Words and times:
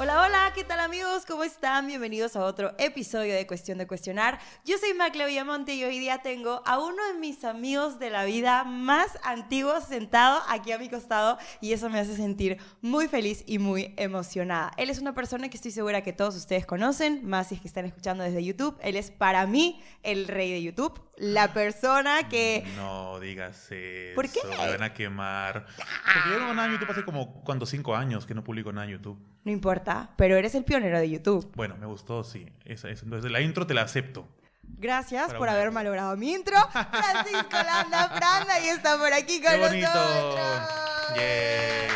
Hola, 0.00 0.22
hola, 0.22 0.52
¿qué 0.56 0.64
tal 0.64 0.80
amigos? 0.80 1.24
¿Cómo 1.24 1.44
están? 1.44 1.86
Bienvenidos 1.86 2.34
a 2.34 2.44
otro 2.44 2.74
episodio 2.78 3.32
de 3.32 3.46
Cuestión 3.46 3.78
de 3.78 3.86
Cuestionar. 3.86 4.40
Yo 4.64 4.76
soy 4.76 4.92
Macla 4.92 5.24
Villamonte 5.24 5.76
y 5.76 5.84
hoy 5.84 6.00
día 6.00 6.20
tengo 6.20 6.62
a 6.66 6.80
uno 6.80 6.96
de 7.06 7.14
mis 7.20 7.44
amigos 7.44 8.00
de 8.00 8.10
la 8.10 8.24
vida 8.24 8.64
más 8.64 9.16
antiguos 9.22 9.84
sentado 9.84 10.42
aquí 10.48 10.72
a 10.72 10.78
mi 10.78 10.88
costado 10.88 11.38
y 11.60 11.74
eso 11.74 11.88
me 11.90 12.00
hace 12.00 12.16
sentir 12.16 12.58
muy 12.82 13.06
feliz 13.06 13.44
y 13.46 13.60
muy 13.60 13.94
emocionada. 13.96 14.72
Él 14.78 14.90
es 14.90 14.98
una 14.98 15.14
persona 15.14 15.48
que 15.48 15.56
estoy 15.56 15.70
segura 15.70 16.02
que 16.02 16.12
todos 16.12 16.34
ustedes 16.34 16.66
conocen, 16.66 17.24
más 17.24 17.48
si 17.48 17.54
es 17.54 17.60
que 17.60 17.68
están 17.68 17.84
escuchando 17.84 18.24
desde 18.24 18.42
YouTube. 18.42 18.76
Él 18.82 18.96
es 18.96 19.12
para 19.12 19.46
mí 19.46 19.80
el 20.02 20.26
rey 20.26 20.50
de 20.50 20.60
YouTube, 20.60 21.00
la 21.16 21.52
persona 21.52 22.28
que... 22.28 22.64
No 22.76 23.20
digas 23.20 23.70
eso. 23.70 24.14
¿Por 24.14 24.28
qué? 24.28 24.40
Me 24.48 24.56
van 24.56 24.82
a 24.82 24.92
quemar. 24.94 25.66
Porque 25.66 26.30
yo 26.30 26.38
no 26.38 26.44
hago 26.46 26.54
nada 26.54 26.66
en 26.68 26.72
YouTube 26.74 26.90
hace 26.90 27.04
como, 27.04 27.42
¿cuánto? 27.44 27.66
Cinco 27.66 27.94
años 27.96 28.26
que 28.26 28.34
no 28.34 28.42
publico 28.44 28.72
nada 28.72 28.86
en 28.86 28.92
YouTube. 28.92 29.18
No 29.44 29.52
importa, 29.52 30.10
pero 30.16 30.36
eres 30.36 30.54
el 30.54 30.64
pionero 30.64 30.98
de 30.98 31.10
YouTube. 31.10 31.50
Bueno, 31.54 31.76
me 31.76 31.86
gustó, 31.86 32.24
sí. 32.24 32.46
Esa, 32.64 32.88
esa. 32.90 33.04
Entonces, 33.04 33.30
la 33.30 33.40
intro 33.40 33.66
te 33.66 33.74
la 33.74 33.82
acepto. 33.82 34.26
Gracias 34.62 35.26
Para 35.26 35.38
por 35.38 35.48
haber 35.50 35.66
vez. 35.66 35.74
malogrado 35.74 36.16
mi 36.16 36.32
intro. 36.32 36.56
Francisco 36.72 37.48
Landa 37.52 38.08
Franda 38.08 38.60
y 38.60 38.68
está 38.68 38.96
por 38.98 39.12
aquí 39.12 39.40
con 39.40 39.52
¡Qué 39.52 39.58
bonito! 39.58 39.88
nosotros. 39.94 40.68
Yeah. 41.14 41.88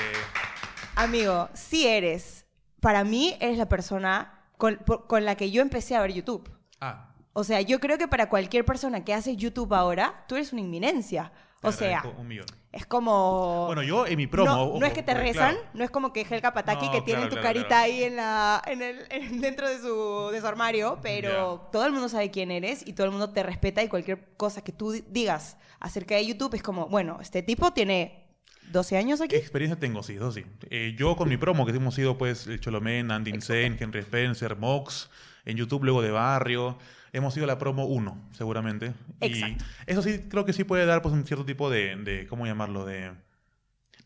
Amigo, 0.97 1.49
si 1.55 1.87
eres, 1.87 2.45
para 2.81 3.05
mí 3.05 3.37
eres 3.41 3.57
la 3.59 3.69
persona 3.69 4.43
con, 4.57 4.77
por- 4.77 5.07
con 5.07 5.25
la 5.25 5.35
que 5.37 5.51
yo 5.51 5.63
empecé 5.63 5.97
a 5.97 6.03
ver 6.03 6.13
YouTube. 6.13 6.51
Ah, 6.81 7.08
O 7.39 7.45
sea, 7.45 7.61
yo 7.61 7.79
creo 7.79 7.99
que 7.99 8.09
para 8.09 8.29
cualquier 8.29 8.65
persona 8.65 9.05
que 9.05 9.15
hace 9.15 9.37
YouTube 9.37 9.73
ahora, 9.75 10.25
tú 10.27 10.35
eres 10.35 10.53
una 10.53 10.61
inminencia. 10.61 11.31
O 11.63 11.73
sea, 11.73 12.03
un 12.17 12.27
millón. 12.29 12.47
es 12.71 12.87
como... 12.87 13.67
Bueno, 13.67 13.83
yo 13.83 14.07
en 14.07 14.17
mi 14.17 14.27
promo. 14.29 14.51
no, 14.51 14.63
ojo, 14.63 14.79
no 14.81 14.87
es 14.87 14.93
que 14.93 15.03
te 15.03 15.13
porque, 15.13 15.29
rezan, 15.29 15.55
claro, 15.57 15.69
no 15.75 15.85
es 15.85 15.91
como 15.91 16.13
que 16.13 16.21
Helga 16.23 16.53
Pataki 16.55 16.87
No, 16.87 16.93
que 16.93 17.01
tienen 17.03 17.29
claro, 17.29 17.35
tu 17.37 17.41
claro, 17.41 17.59
carita 17.59 17.81
ahí 17.81 18.05
en 18.05 18.15
la, 18.17 18.63
en 18.67 18.81
el, 18.83 18.99
en- 19.11 19.41
dentro 19.41 19.69
de 19.69 19.79
su, 19.81 20.31
de 20.33 20.41
su 20.41 20.47
armario, 20.47 20.99
pero 21.03 21.69
todo 21.73 21.85
el 21.87 21.93
mundo 21.93 22.09
sabe 22.09 22.31
quién 22.31 22.51
eres 22.53 22.87
y 22.87 22.93
todo 22.93 23.07
el 23.07 23.11
mundo 23.13 23.31
te 23.31 23.43
respeta 23.43 23.83
y 23.83 23.89
cualquier 23.89 24.35
cosa 24.37 24.63
que 24.63 24.71
tú 24.73 24.93
di- 24.93 25.05
digas 25.09 25.57
acerca 25.81 26.15
de 26.15 26.27
YouTube 26.27 26.55
es 26.55 26.63
como, 26.63 26.87
bueno, 26.89 27.19
este 27.21 27.43
tipo 27.43 27.73
tiene 27.73 28.29
12 28.71 28.97
años 28.97 29.21
aquí. 29.21 29.35
Experiencia 29.35 29.79
tengo, 29.81 30.03
sí, 30.05 30.15
eso 30.15 30.31
sí. 30.31 30.45
Eh, 30.71 30.95
yo 30.97 31.17
con 31.17 31.29
mi 31.29 31.37
promo, 31.39 31.67
que 31.67 31.73
hemos 31.73 31.95
sido 31.97 32.17
pues 32.19 32.47
el 32.47 32.61
Cholomén, 32.61 33.11
Andy 33.11 33.31
Insane, 33.33 33.77
Henry 33.81 34.01
Spencer, 34.01 34.55
Mox, 34.57 35.11
en 35.45 35.57
YouTube 35.57 35.83
luego 35.83 36.03
de 36.03 36.11
Barrio. 36.13 36.79
Hemos 37.13 37.35
sido 37.35 37.47
la 37.47 37.59
promo 37.59 37.87
1, 37.87 38.29
seguramente. 38.33 38.93
Exacto. 39.21 39.65
Y 39.87 39.91
eso 39.93 40.03
sí, 40.03 40.21
creo 40.29 40.45
que 40.45 40.53
sí 40.53 40.65
puede 40.65 40.87
dar 40.87 41.03
pues 41.03 41.15
un 41.15 41.25
cierto 41.25 41.45
tipo 41.45 41.71
de, 41.71 41.97
de 41.97 42.27
¿cómo 42.27 42.47
llamarlo? 42.47 42.85
De, 42.85 43.13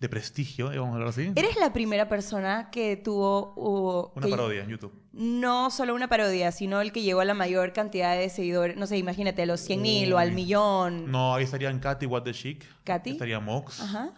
de 0.01 0.09
prestigio, 0.09 0.67
vamos 0.69 0.89
a 0.91 0.93
hablar 0.95 1.09
así. 1.09 1.33
Eres 1.37 1.57
la 1.59 1.73
primera 1.73 2.09
persona 2.09 2.71
que 2.71 2.97
tuvo... 2.97 3.55
uh, 3.57 4.13
Una 4.19 4.27
que- 4.27 4.31
parodia 4.33 4.63
en 4.65 4.69
YouTube. 4.71 4.93
No 5.13 5.71
solo 5.71 5.95
una 5.95 6.09
parodia, 6.09 6.51
sino 6.53 6.81
el 6.81 6.91
que 6.91 7.03
llegó 7.03 7.21
a 7.21 7.25
la 7.27 7.35
mayor 7.35 7.73
cantidad 7.75 8.17
de 8.17 8.31
seguidores. 8.31 8.77
No 8.79 8.87
sé, 8.87 8.97
imagínate, 8.97 9.43
a 9.43 9.47
los 9.47 9.61
100 9.61 9.83
mil 9.83 10.13
o 10.15 10.19
al 10.19 10.33
millón. 10.33 11.11
No, 11.11 11.35
ahí 11.35 11.45
estarían 11.45 11.79
Katy 11.81 12.07
What 12.07 12.23
the 12.23 12.33
Chic. 12.33 12.65
¿Katy? 12.85 13.11
Estaría 13.11 13.39
Mox. 13.39 13.81
Ajá. 13.81 14.11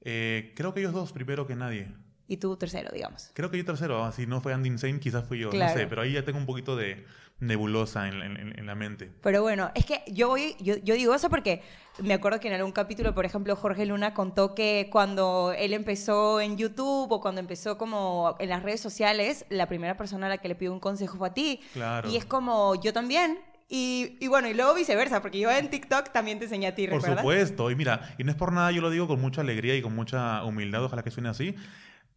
Eh, 0.00 0.52
creo 0.56 0.74
que 0.74 0.80
ellos 0.80 0.92
dos 0.92 1.12
primero 1.12 1.46
que 1.46 1.54
nadie. 1.54 1.92
Y 2.26 2.36
tú 2.38 2.56
tercero, 2.56 2.90
digamos. 2.92 3.30
Creo 3.34 3.50
que 3.50 3.58
yo 3.58 3.64
tercero. 3.64 4.04
ah, 4.04 4.12
Si 4.12 4.26
no 4.26 4.40
fue 4.40 4.52
Andy 4.52 4.68
Insane, 4.68 4.98
quizás 5.00 5.24
fui 5.24 5.38
yo. 5.38 5.50
Claro. 5.50 5.72
No 5.74 5.80
sé, 5.80 5.86
pero 5.86 6.02
ahí 6.02 6.12
ya 6.12 6.24
tengo 6.24 6.38
un 6.38 6.46
poquito 6.46 6.74
de 6.76 7.04
nebulosa 7.40 8.06
en, 8.08 8.22
en- 8.22 8.58
en 8.58 8.66
la 8.66 8.74
mente. 8.74 9.10
Pero 9.22 9.42
bueno, 9.42 9.70
es 9.74 9.84
que 9.86 10.02
yo 10.08 10.28
voy, 10.28 10.54
yo, 10.60 10.76
yo 10.76 10.94
digo 10.94 11.14
eso 11.14 11.28
porque 11.30 11.62
me 11.98 12.14
acuerdo 12.14 12.38
que 12.40 12.48
en 12.48 12.54
algún 12.54 12.72
capítulo, 12.72 13.14
por 13.14 13.24
ejemplo, 13.24 13.56
Jorge 13.56 13.86
Luna 13.86 14.14
contó 14.14 14.54
que 14.54 14.88
cuando 14.92 15.54
él 15.56 15.72
empezó 15.74 16.40
en 16.40 16.56
YouTube 16.56 17.10
o 17.10 17.20
cuando 17.20 17.40
empezó 17.40 17.76
como 17.78 18.36
en 18.38 18.48
las 18.50 18.62
redes 18.62 18.80
sociales, 18.80 19.44
la 19.48 19.66
primera 19.66 19.96
persona 19.96 20.26
a 20.26 20.28
la 20.28 20.38
que 20.38 20.48
le 20.48 20.54
pidió 20.54 20.72
un 20.72 20.80
consejo 20.80 21.16
fue 21.18 21.28
a 21.28 21.34
ti. 21.34 21.60
Claro. 21.72 22.08
Y 22.10 22.16
es 22.16 22.24
como 22.24 22.80
yo 22.80 22.92
también. 22.92 23.38
Y, 23.72 24.16
y 24.20 24.26
bueno, 24.26 24.48
y 24.48 24.54
luego 24.54 24.74
viceversa, 24.74 25.22
porque 25.22 25.38
yo 25.38 25.48
en 25.50 25.70
TikTok 25.70 26.10
también 26.10 26.38
te 26.40 26.44
enseñé 26.46 26.66
a 26.66 26.74
ti, 26.74 26.86
Por 26.88 26.96
¿recuerdas? 26.96 27.20
supuesto. 27.20 27.70
Y 27.70 27.76
mira, 27.76 28.14
y 28.18 28.24
no 28.24 28.32
es 28.32 28.36
por 28.36 28.52
nada, 28.52 28.72
yo 28.72 28.80
lo 28.82 28.90
digo 28.90 29.06
con 29.06 29.20
mucha 29.20 29.42
alegría 29.42 29.76
y 29.76 29.80
con 29.82 29.94
mucha 29.94 30.42
humildad, 30.44 30.84
ojalá 30.84 31.04
que 31.04 31.10
suene 31.12 31.28
así. 31.28 31.54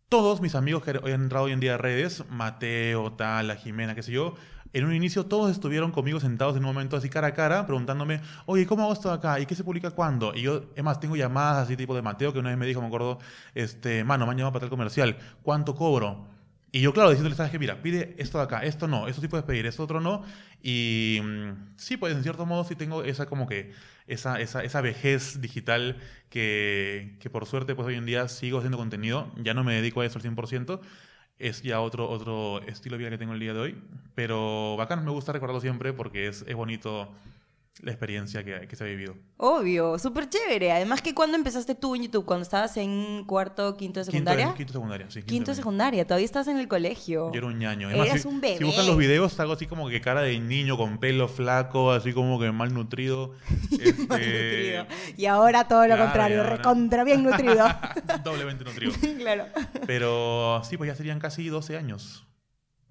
Todos 0.10 0.42
mis 0.42 0.56
amigos 0.56 0.84
que 0.84 0.92
han 0.92 1.08
entrado 1.08 1.46
hoy 1.46 1.52
en 1.52 1.60
día 1.60 1.76
a 1.76 1.78
redes, 1.78 2.24
Mateo, 2.30 3.14
tal, 3.14 3.48
la 3.48 3.56
Jimena, 3.56 3.94
qué 3.96 4.02
sé 4.04 4.12
yo, 4.12 4.36
en 4.74 4.86
un 4.86 4.94
inicio 4.94 5.26
todos 5.26 5.52
estuvieron 5.52 5.92
conmigo 5.92 6.20
sentados 6.20 6.56
en 6.56 6.64
un 6.64 6.74
momento 6.74 6.98
así 6.98 7.10
cara 7.10 7.28
a 7.28 7.34
cara, 7.34 7.66
preguntándome, 7.66 8.22
oye, 8.46 8.66
¿cómo 8.66 8.84
hago 8.84 8.94
esto 8.94 9.10
de 9.10 9.16
acá? 9.16 9.40
¿Y 9.40 9.46
qué 9.46 9.56
se 9.56 9.64
publica 9.64 9.92
cuándo? 9.92 10.34
Y 10.36 10.42
yo, 10.42 10.66
es 10.76 10.84
más, 10.84 11.00
tengo 11.00 11.16
llamadas 11.16 11.66
así 11.66 11.78
tipo 11.78 11.96
de 11.96 12.02
Mateo 12.02 12.34
que 12.34 12.40
una 12.40 12.50
vez 12.50 12.58
me 12.58 12.66
dijo, 12.66 12.82
me 12.82 12.88
acuerdo, 12.88 13.20
este, 13.56 14.04
mano, 14.04 14.26
me 14.26 14.32
han 14.32 14.38
llamado 14.38 14.54
para 14.54 14.62
tal 14.62 14.70
comercial, 14.70 15.18
¿cuánto 15.44 15.76
cobro? 15.76 16.28
Y 16.72 16.82
yo, 16.82 16.92
claro, 16.92 17.10
diciéndole, 17.12 17.36
¿sabes 17.36 17.52
qué? 17.52 17.60
Mira, 17.60 17.84
pide 17.84 18.16
esto 18.18 18.40
de 18.40 18.46
acá, 18.46 18.64
esto 18.64 18.88
no, 18.88 19.08
esto 19.08 19.22
sí 19.22 19.28
puedes 19.28 19.46
pedir, 19.46 19.68
esto 19.68 19.84
otro 19.84 20.02
no. 20.02 20.24
Y 20.64 21.20
mm, 21.24 21.78
sí, 21.78 21.98
pues 21.98 22.16
en 22.16 22.24
cierto 22.24 22.48
modo 22.48 22.64
sí 22.64 22.76
tengo 22.76 23.04
esa 23.04 23.28
como 23.28 23.48
que, 23.48 23.74
esa, 24.08 24.40
esa, 24.42 24.64
esa 24.64 24.82
vejez 24.82 25.40
digital 25.40 25.98
que, 26.30 27.16
que 27.20 27.30
por 27.30 27.46
suerte 27.46 27.76
pues 27.76 27.88
hoy 27.88 27.96
en 27.96 28.06
día 28.08 28.28
sigo 28.28 28.58
haciendo 28.58 28.78
contenido, 28.78 29.32
ya 29.38 29.54
no 29.54 29.64
me 29.64 29.76
dedico 29.76 30.02
a 30.02 30.06
eso 30.06 30.18
al 30.18 30.24
100%, 30.24 30.80
es 31.40 31.62
ya 31.62 31.82
otro, 31.82 32.10
otro 32.10 32.62
estilo 32.64 32.96
de 32.96 33.00
vida 33.00 33.10
que 33.10 33.18
tengo 33.18 33.34
el 33.34 33.40
día 33.40 33.54
de 33.54 33.60
hoy, 33.60 33.82
pero 34.16 34.76
bacán, 34.78 35.04
me 35.04 35.12
gusta 35.12 35.32
recordarlo 35.32 35.62
siempre 35.62 35.94
porque 35.94 36.28
es, 36.28 36.44
es 36.48 36.56
bonito 36.56 37.10
la 37.82 37.92
experiencia 37.92 38.44
que, 38.44 38.68
que 38.68 38.76
se 38.76 38.84
ha 38.84 38.88
vivido. 38.88 39.16
Obvio, 39.38 39.98
súper 39.98 40.30
chévere. 40.30 40.72
Además 40.72 41.02
que 41.02 41.14
cuando 41.14 41.36
empezaste 41.36 41.76
tú 41.76 41.96
en 41.96 42.04
YouTube, 42.04 42.26
cuando 42.26 42.44
estabas 42.44 42.78
en 42.78 43.24
cuarto, 43.26 43.76
quinto 43.76 44.00
de 44.00 44.06
secundaria. 44.06 44.46
Quinto, 44.46 44.58
quinto 44.58 44.74
secundaria, 44.74 45.10
sí. 45.10 45.24
Quinto 45.24 45.52
de 45.52 45.56
secundaria, 45.56 46.06
todavía 46.06 46.26
estás 46.26 46.48
en 46.48 46.58
el 46.60 46.68
colegio. 46.68 47.32
Yo 47.34 47.40
era 47.40 47.48
un 47.48 47.58
ñaño. 47.58 47.90
Eras 47.90 48.22
si, 48.22 48.28
un 48.28 48.40
bebé. 48.40 48.58
Si 48.58 48.64
buscan 48.64 48.86
los 48.86 48.98
videos, 48.98 49.40
hago 49.40 49.54
así 49.54 49.66
como 49.66 49.90
que 49.90 50.02
cara 50.02 50.22
de 50.22 50.40
niño 50.40 50.78
con 50.78 51.00
pelo 51.00 51.28
flaco, 51.28 51.92
así 51.92 52.14
como 52.14 52.40
que 52.40 52.52
mal 52.52 52.74
nutrido. 52.74 53.34
Este, 53.74 53.94
Nutrido. 53.94 54.86
Y 55.18 55.26
ahora 55.26 55.68
todo 55.68 55.82
lo 55.82 55.96
Claro, 55.96 56.04
contrario, 56.04 56.44
recontra 56.44 57.04
bien 57.04 57.24
nutrido. 57.24 57.66
Doblemente 58.24 58.64
nutrido. 58.64 58.94
claro. 59.18 59.46
Pero 59.86 60.62
sí, 60.64 60.78
pues 60.78 60.88
ya 60.90 60.96
serían 60.96 61.20
casi 61.20 61.48
12 61.50 61.78
años. 61.78 62.26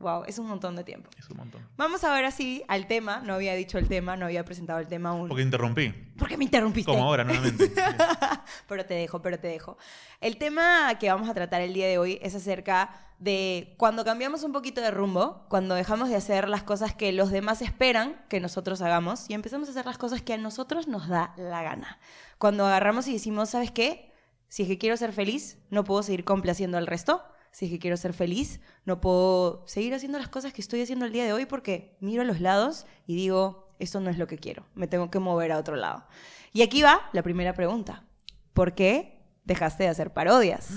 Wow, 0.03 0.25
es 0.27 0.37
un 0.41 0.49
montón 0.49 0.75
de 0.75 0.83
tiempo. 0.83 1.09
Es 1.17 1.31
un 1.31 1.37
montón. 1.37 1.65
Vamos 1.77 2.03
ahora 2.03 2.33
sí 2.33 2.65
al 2.67 2.89
tema. 2.89 3.23
No 3.25 3.35
había 3.35 3.55
dicho 3.55 3.79
el 3.79 3.87
tema, 3.87 4.17
no 4.17 4.27
había 4.27 4.45
presentado 4.45 4.81
el 4.81 4.89
tema 4.89 5.11
aún. 5.11 5.29
Porque 5.29 5.45
interrumpí. 5.45 5.91
¿Por 6.19 6.29
qué 6.29 6.37
me 6.37 6.45
interrumpiste? 6.45 6.91
Como 6.91 7.05
ahora, 7.05 7.23
nuevamente. 7.23 7.73
pero 8.69 8.85
te 8.85 8.95
dejo, 8.95 9.23
pero 9.23 9.39
te 9.39 9.47
dejo. 9.47 9.79
El 10.21 10.39
tema 10.39 10.99
que 10.99 11.09
vamos 11.09 11.29
a 11.29 11.35
tratar 11.35 11.61
el 11.63 11.73
día 11.73 11.87
de 11.87 11.99
hoy 11.99 12.19
es 12.21 12.35
acerca 12.35 12.91
de 13.21 13.75
cuando 13.77 14.05
cambiamos 14.05 14.43
un 14.43 14.51
poquito 14.51 14.81
de 14.81 14.91
rumbo, 14.91 15.47
cuando 15.49 15.77
dejamos 15.77 16.09
de 16.09 16.17
hacer 16.17 16.49
las 16.49 16.65
cosas 16.65 16.93
que 16.93 17.13
los 17.13 17.31
demás 17.31 17.63
esperan 17.63 18.21
que 18.29 18.41
nosotros 18.41 18.83
hagamos 18.83 19.31
y 19.31 19.35
empezamos 19.35 19.69
a 19.69 19.71
hacer 19.71 19.87
las 19.87 19.99
cosas 19.99 20.21
que 20.21 20.33
a 20.35 20.39
nosotros 20.39 20.89
nos 20.89 21.07
da 21.07 21.33
la 21.37 21.63
gana. 21.63 22.01
Cuando 22.39 22.67
agarramos 22.67 23.07
y 23.07 23.13
decimos, 23.13 23.51
¿sabes 23.51 23.71
qué? 23.71 24.13
Si 24.49 24.65
es 24.65 24.69
que 24.69 24.79
quiero 24.79 24.97
ser 24.97 25.13
feliz, 25.13 25.59
no 25.71 25.85
puedo 25.85 26.03
seguir 26.03 26.25
complaciendo 26.25 26.77
al 26.77 26.89
resto. 26.89 27.23
Si 27.53 27.67
es 27.67 27.71
que 27.71 27.79
quiero 27.79 27.97
ser 27.97 28.15
feliz, 28.15 28.61
no 28.87 29.01
puedo 29.01 29.63
seguir 29.67 29.95
haciendo 29.95 30.19
las 30.19 30.29
cosas 30.29 30.53
que 30.53 30.63
estoy 30.63 30.81
haciendo 30.81 31.05
el 31.05 31.13
día 31.13 31.25
de 31.25 31.33
hoy 31.33 31.45
porque 31.47 31.97
miro 32.01 32.23
a 32.23 32.25
los 32.25 32.41
lados 32.41 32.87
y 33.07 33.15
digo, 33.15 33.69
esto 33.79 34.01
no 34.01 34.11
es 34.11 34.19
lo 34.19 34.27
que 34.27 34.39
quiero, 34.39 34.65
me 34.75 34.87
tengo 34.87 35.11
que 35.11 35.19
mover 35.19 35.53
a 35.53 35.59
otro 35.59 35.77
lado. 35.77 36.05
Y 36.53 36.63
aquí 36.63 36.83
va 36.83 37.09
la 37.13 37.23
primera 37.23 37.55
pregunta. 37.55 38.05
¿Por 38.53 38.75
qué 38.75 39.19
dejaste 39.45 39.85
de 39.85 39.91
hacer 39.91 40.13
parodias? 40.13 40.71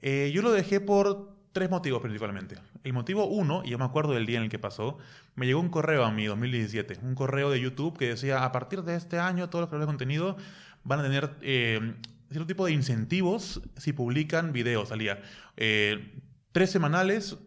Eh, 0.00 0.32
yo 0.34 0.42
lo 0.42 0.50
dejé 0.52 0.80
por 0.80 1.32
tres 1.52 1.70
motivos 1.70 2.00
principalmente. 2.00 2.56
El 2.82 2.92
motivo 2.92 3.26
uno, 3.26 3.62
y 3.64 3.70
yo 3.70 3.78
me 3.78 3.84
acuerdo 3.84 4.14
del 4.14 4.26
día 4.26 4.38
en 4.38 4.44
el 4.44 4.50
que 4.50 4.58
pasó, 4.58 4.98
me 5.36 5.46
llegó 5.46 5.60
un 5.60 5.68
correo 5.68 6.04
a 6.04 6.10
mí, 6.10 6.26
2017, 6.26 6.98
un 7.02 7.14
correo 7.14 7.50
de 7.50 7.60
YouTube 7.60 7.96
que 7.96 8.08
decía, 8.08 8.44
a 8.44 8.52
partir 8.52 8.82
de 8.82 8.96
este 8.96 9.18
año 9.18 9.48
todos 9.48 9.62
los 9.62 9.68
creadores 9.68 9.86
de 9.86 9.92
contenido 9.92 10.36
van 10.82 11.00
a 11.00 11.02
tener 11.04 11.36
eh, 11.42 11.94
cierto 12.32 12.46
tipo 12.46 12.66
de 12.66 12.72
incentivos 12.72 13.62
si 13.76 13.92
publican 13.92 14.52
videos, 14.52 14.88
salía. 14.90 15.22
eh, 15.56 16.20
tres 16.52 16.70
semanales, 16.70 17.38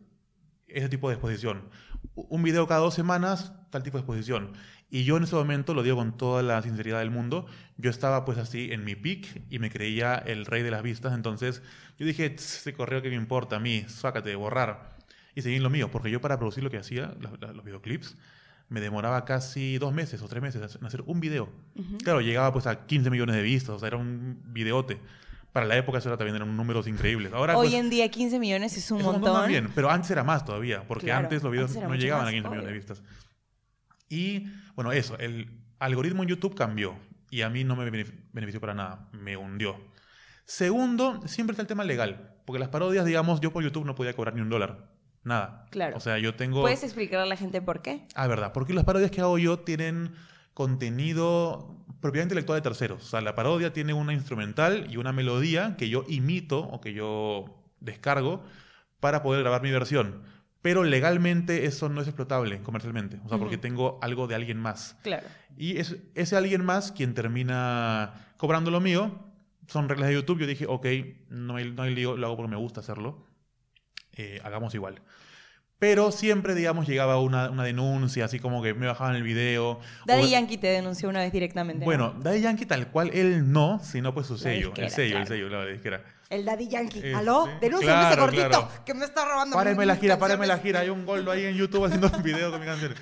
ese 0.68 0.90
tipo 0.90 1.10
de 1.10 1.16
exposición. 1.16 1.70
Un 2.16 2.44
video 2.44 2.68
cada 2.68 2.82
dos 2.82 2.94
semanas, 2.94 3.54
tal 3.70 3.84
tipo 3.84 3.98
de 3.98 4.02
exposición. 4.02 4.54
Y 4.90 5.04
yo 5.04 5.18
en 5.18 5.24
ese 5.24 5.36
momento, 5.36 5.74
lo 5.74 5.84
digo 5.84 5.98
con 5.98 6.16
toda 6.18 6.42
la 6.44 6.62
sinceridad 6.62 7.00
del 7.00 7.12
mundo, 7.12 7.48
yo 7.78 7.90
estaba 7.90 8.24
pues 8.26 8.38
así 8.38 8.72
en 8.72 8.84
mi 8.84 8.96
peak 8.96 9.44
y 9.50 9.60
me 9.60 9.70
creía 9.70 10.16
el 10.16 10.46
rey 10.46 10.64
de 10.64 10.72
las 10.72 10.84
vistas. 10.84 11.14
Entonces 11.14 11.62
yo 11.98 12.06
dije, 12.06 12.30
"Tss, 12.30 12.58
ese 12.60 12.74
correo 12.74 13.02
que 13.02 13.10
me 13.10 13.16
importa 13.16 13.58
a 13.58 13.60
mí, 13.60 13.84
sácate, 13.88 14.36
borrar. 14.36 14.96
Y 15.36 15.42
seguí 15.42 15.56
en 15.58 15.64
lo 15.64 15.70
mío, 15.70 15.92
porque 15.92 16.10
yo 16.12 16.22
para 16.22 16.38
producir 16.38 16.64
lo 16.64 16.70
que 16.70 16.78
hacía, 16.78 17.14
los, 17.20 17.34
los 17.56 17.66
videoclips, 17.66 18.16
me 18.70 18.82
demoraba 18.82 19.26
casi 19.26 19.78
dos 19.78 19.94
meses 19.94 20.22
o 20.22 20.28
tres 20.28 20.42
meses 20.42 20.76
en 20.80 20.86
hacer 20.86 21.02
un 21.06 21.20
video. 21.20 21.50
Claro, 22.04 22.22
llegaba 22.22 22.52
pues 22.52 22.68
a 22.68 22.86
15 22.86 23.10
millones 23.10 23.36
de 23.36 23.42
vistas, 23.44 23.76
o 23.76 23.80
sea, 23.80 23.88
era 23.90 23.98
un 23.98 24.42
videote. 24.48 25.00
Para 25.52 25.66
la 25.68 25.78
época 25.78 26.00
eso 26.00 26.10
era, 26.10 26.18
también 26.18 26.36
eran 26.36 26.58
números 26.58 26.86
increíbles. 26.88 27.32
Ahora, 27.32 27.58
Hoy 27.58 27.68
pues, 27.70 27.80
en 27.80 27.90
día 27.90 28.10
15 28.10 28.40
millones 28.40 28.76
es 28.76 28.92
un 28.92 29.00
es 29.00 29.06
montón. 29.06 29.34
también, 29.34 29.70
pero 29.74 29.90
antes 29.90 30.12
era 30.12 30.24
más 30.24 30.44
todavía, 30.44 30.86
porque 30.88 31.06
Claro, 31.06 31.24
antes 31.26 31.42
los 31.44 31.52
videos 31.52 31.72
antes 31.76 31.88
no 31.88 31.96
llegaban 31.96 32.26
más, 32.26 32.32
a 32.32 32.34
15 32.34 32.50
millones 32.50 32.68
de 32.68 32.74
vistas. 32.74 33.04
Y 34.10 34.48
bueno, 34.76 34.92
eso, 34.92 35.18
el 35.18 35.50
algoritmo 35.80 36.24
en 36.24 36.30
YouTube 36.30 36.56
cambió 36.56 36.96
y 37.30 37.42
a 37.42 37.50
mí 37.50 37.64
no 37.64 37.76
me 37.76 37.90
benef- 37.90 38.14
benefició 38.34 38.60
para 38.62 38.74
nada, 38.74 39.10
me 39.14 39.38
hundió. 39.38 39.78
Segundo, 40.46 41.22
siempre 41.28 41.54
está 41.54 41.62
el 41.62 41.68
tema 41.68 41.84
legal, 41.84 42.36
porque 42.46 42.60
las 42.60 42.70
parodias, 42.70 43.06
digamos, 43.06 43.42
yo 43.42 43.52
por 43.52 43.64
YouTube 43.64 43.86
no 43.86 43.96
podía 43.96 44.14
cobrar 44.14 44.36
ni 44.36 44.42
un 44.42 44.50
dólar, 44.50 44.92
nada. 45.26 45.66
Claro. 45.72 45.98
O 45.98 46.00
sea, 46.00 46.18
yo 46.18 46.36
tengo... 46.36 46.62
¿Puedes 46.62 46.84
explicarle 46.84 47.26
a 47.26 47.30
la 47.30 47.36
gente 47.36 47.62
por 47.62 47.82
qué? 47.82 48.08
Ah, 48.16 48.28
verdad, 48.28 48.54
porque 48.54 48.74
las 48.74 48.86
parodias 48.86 49.12
que 49.12 49.20
hago 49.22 49.38
yo 49.38 49.60
tienen 49.60 50.14
contenido 50.54 51.76
propiedad 52.00 52.26
intelectual 52.26 52.58
de 52.58 52.62
terceros. 52.62 53.04
O 53.04 53.08
sea, 53.08 53.22
la 53.22 53.36
parodia 53.36 53.74
tiene 53.74 53.94
una 53.94 54.14
instrumental 54.14 54.88
y 54.90 54.98
una 54.98 55.12
melodía 55.12 55.76
que 55.78 55.90
yo 55.90 56.06
imito 56.08 56.60
o 56.60 56.80
que 56.80 56.94
yo 56.94 57.46
descargo 57.80 58.44
para 59.00 59.22
poder 59.24 59.42
grabar 59.42 59.62
mi 59.62 59.72
versión. 59.72 60.24
Pero 60.62 60.84
legalmente 60.84 61.66
eso 61.66 61.90
no 61.90 62.02
es 62.02 62.08
explotable 62.08 62.62
comercialmente. 62.62 63.20
O 63.26 63.30
sea, 63.30 63.38
porque 63.38 63.56
Ujú. 63.56 63.62
tengo 63.62 64.00
algo 64.02 64.28
de 64.28 64.36
alguien 64.36 64.60
más. 64.60 64.98
Claro. 65.04 65.28
Y 65.58 65.78
es 65.78 65.98
ese 66.16 66.36
alguien 66.36 66.66
más 66.66 66.92
quien 66.92 67.14
termina 67.14 68.32
cobrando 68.38 68.72
lo 68.72 68.82
mío. 68.82 69.20
Son 69.68 69.90
reglas 69.90 70.10
de 70.10 70.16
YouTube. 70.16 70.40
Yo 70.40 70.48
dije, 70.48 70.66
ok, 70.68 70.86
no 71.30 71.58
hay, 71.58 71.72
no 71.72 71.84
hay 71.84 71.94
lío, 71.94 72.18
lo 72.18 72.28
hago 72.28 72.38
porque 72.38 72.50
me 72.52 72.58
gusta 72.58 72.80
hacerlo. 72.80 73.26
Eh, 74.16 74.40
hagamos 74.44 74.74
igual. 74.76 75.02
Pero 75.78 76.12
siempre, 76.14 76.56
digamos, 76.56 76.88
llegaba 76.88 77.20
una, 77.20 77.50
una 77.50 77.64
denuncia, 77.66 78.26
así 78.26 78.40
como 78.40 78.64
que 78.64 78.74
me 78.74 78.88
bajaban 78.88 79.16
el 79.16 79.24
video. 79.24 79.80
Daddy 80.06 80.24
o- 80.24 80.28
Yankee 80.28 80.58
te 80.58 80.68
denunció 80.68 81.10
una 81.10 81.20
vez 81.20 81.34
directamente. 81.34 81.82
¿no? 81.82 81.86
Bueno, 81.86 82.16
Daddy 82.22 82.40
Yankee 82.42 82.66
tal 82.66 82.88
cual, 82.88 83.12
él 83.14 83.52
no, 83.52 83.82
sino 83.84 84.14
pues 84.14 84.26
su 84.28 84.38
sello. 84.38 84.68
disquera, 84.68 84.88
el 84.88 84.94
sello, 84.94 85.10
claro. 85.12 85.22
el 85.24 85.28
sello, 85.28 85.50
la 85.50 85.66
disquera. 85.66 86.04
El 86.30 86.46
Daddy 86.46 86.70
Yankee. 86.70 87.02
Eh, 87.04 87.14
¿Aló? 87.14 87.46
sí. 87.46 87.52
Denúnciame 87.62 87.94
ese 88.00 88.08
Claro, 88.08 88.22
gordito 88.24 88.48
claro. 88.48 88.70
que 88.86 88.94
me 88.94 89.06
está 89.06 89.26
robando. 89.26 89.56
Páreme 89.58 89.86
la 89.86 89.96
gira, 89.98 90.18
páreme 90.18 90.48
la 90.48 90.58
gira. 90.60 90.80
Hay 90.80 90.90
un 90.90 91.06
gol 91.06 91.30
ahí 91.30 91.44
en 91.46 91.56
YouTube 91.56 91.84
haciendo 91.86 92.10
un 92.16 92.24
video 92.24 92.52
con 92.52 92.62
mi 92.62 92.66
canción. 92.66 92.94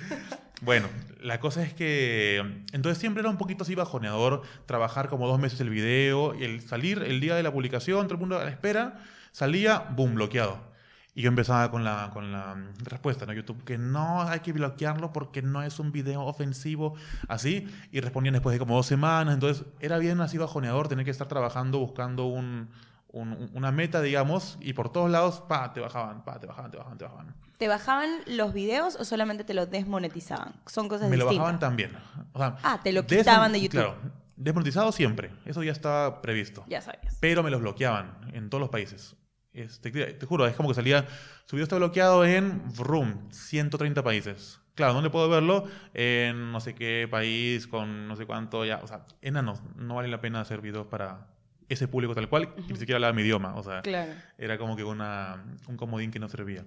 Bueno, 0.60 0.88
la 1.20 1.38
cosa 1.40 1.62
es 1.62 1.72
que. 1.72 2.38
Entonces 2.72 2.98
siempre 2.98 3.20
era 3.20 3.30
un 3.30 3.38
poquito 3.38 3.62
así 3.62 3.74
bajoneador 3.76 4.42
trabajar 4.66 5.08
como 5.08 5.28
dos 5.28 5.38
meses 5.38 5.60
el 5.60 5.70
video 5.70 6.34
y 6.34 6.42
el 6.44 6.60
salir 6.60 7.02
el 7.06 7.20
día 7.20 7.34
de 7.36 7.42
la 7.44 7.52
publicación, 7.52 8.06
todo 8.06 8.14
el 8.14 8.20
mundo 8.20 8.38
a 8.38 8.44
la 8.44 8.50
espera, 8.50 9.00
salía, 9.30 9.78
boom, 9.90 10.16
bloqueado. 10.16 10.73
Y 11.16 11.22
yo 11.22 11.28
empezaba 11.28 11.70
con 11.70 11.84
la, 11.84 12.10
con 12.12 12.32
la 12.32 12.56
respuesta, 12.78 13.24
¿no? 13.24 13.32
YouTube, 13.32 13.62
que 13.64 13.78
no 13.78 14.22
hay 14.22 14.40
que 14.40 14.52
bloquearlo 14.52 15.12
porque 15.12 15.42
no 15.42 15.62
es 15.62 15.78
un 15.78 15.92
video 15.92 16.22
ofensivo, 16.22 16.94
así. 17.28 17.68
Y 17.92 18.00
respondían 18.00 18.32
después 18.32 18.52
de 18.52 18.58
como 18.58 18.74
dos 18.74 18.86
semanas. 18.86 19.34
Entonces 19.34 19.64
era 19.78 19.98
bien 19.98 20.20
así 20.20 20.38
bajoneador 20.38 20.88
tener 20.88 21.04
que 21.04 21.12
estar 21.12 21.28
trabajando, 21.28 21.78
buscando 21.78 22.26
un, 22.26 22.68
un- 23.12 23.48
una 23.54 23.70
meta, 23.70 24.00
digamos, 24.02 24.58
y 24.60 24.72
por 24.72 24.90
todos 24.90 25.08
lados, 25.08 25.40
pa, 25.48 25.72
te 25.72 25.78
bajaban, 25.78 26.24
pa, 26.24 26.40
te 26.40 26.46
bajaban, 26.48 26.70
te 26.72 26.78
bajaban, 26.78 26.98
te 26.98 27.04
bajaban. 27.04 27.34
¿Te 27.58 27.68
bajaban 27.68 28.10
los 28.26 28.52
videos 28.52 28.96
o 28.96 29.04
solamente 29.04 29.44
te 29.44 29.54
los 29.54 29.70
desmonetizaban? 29.70 30.54
Son 30.66 30.88
cosas 30.88 31.08
Me 31.10 31.16
lo 31.16 31.26
distintas. 31.26 31.38
bajaban 31.44 31.60
también. 31.60 31.92
O 32.32 32.38
sea, 32.40 32.56
Ah, 32.64 32.80
te 32.82 32.92
lo 32.92 33.06
quitaban 33.06 33.52
de 33.52 33.60
YouTube. 33.60 33.80
Claro, 33.82 33.96
desmonetizado 34.34 34.90
siempre. 34.90 35.30
Eso 35.44 35.62
ya 35.62 35.70
estaba 35.70 36.20
previsto. 36.20 36.64
Ya 36.66 36.80
sabías. 36.80 37.16
Pero 37.20 37.44
me 37.44 37.50
los 37.50 37.60
bloqueaban 37.60 38.16
en 38.32 38.50
todos 38.50 38.60
los 38.60 38.70
países. 38.70 39.14
Este, 39.54 39.90
te 39.90 40.26
juro, 40.26 40.46
es 40.46 40.54
como 40.56 40.68
que 40.68 40.74
salía, 40.74 41.06
su 41.46 41.56
video 41.56 41.62
está 41.64 41.76
bloqueado 41.76 42.24
en 42.24 42.62
Vroom, 42.76 43.30
130 43.30 44.02
países. 44.02 44.60
Claro, 44.74 44.94
¿dónde 44.94 45.10
puedo 45.10 45.28
verlo? 45.28 45.68
En 45.94 46.50
no 46.50 46.60
sé 46.60 46.74
qué 46.74 47.06
país, 47.08 47.68
con 47.68 48.08
no 48.08 48.16
sé 48.16 48.26
cuánto, 48.26 48.64
ya, 48.64 48.80
o 48.82 48.88
sea, 48.88 49.06
enanos, 49.22 49.62
no 49.76 49.94
vale 49.94 50.08
la 50.08 50.20
pena 50.20 50.40
hacer 50.40 50.60
videos 50.60 50.88
para 50.88 51.28
ese 51.68 51.86
público 51.86 52.14
tal 52.14 52.28
cual, 52.28 52.52
y 52.68 52.72
ni 52.72 52.78
siquiera 52.78 52.96
hablaba 52.96 53.12
mi 53.14 53.22
idioma, 53.22 53.54
o 53.54 53.62
sea, 53.62 53.80
Claro. 53.82 54.12
era 54.36 54.58
como 54.58 54.74
que 54.76 54.82
una, 54.84 55.44
un 55.68 55.76
comodín 55.76 56.10
que 56.10 56.18
no 56.18 56.28
servía. 56.28 56.64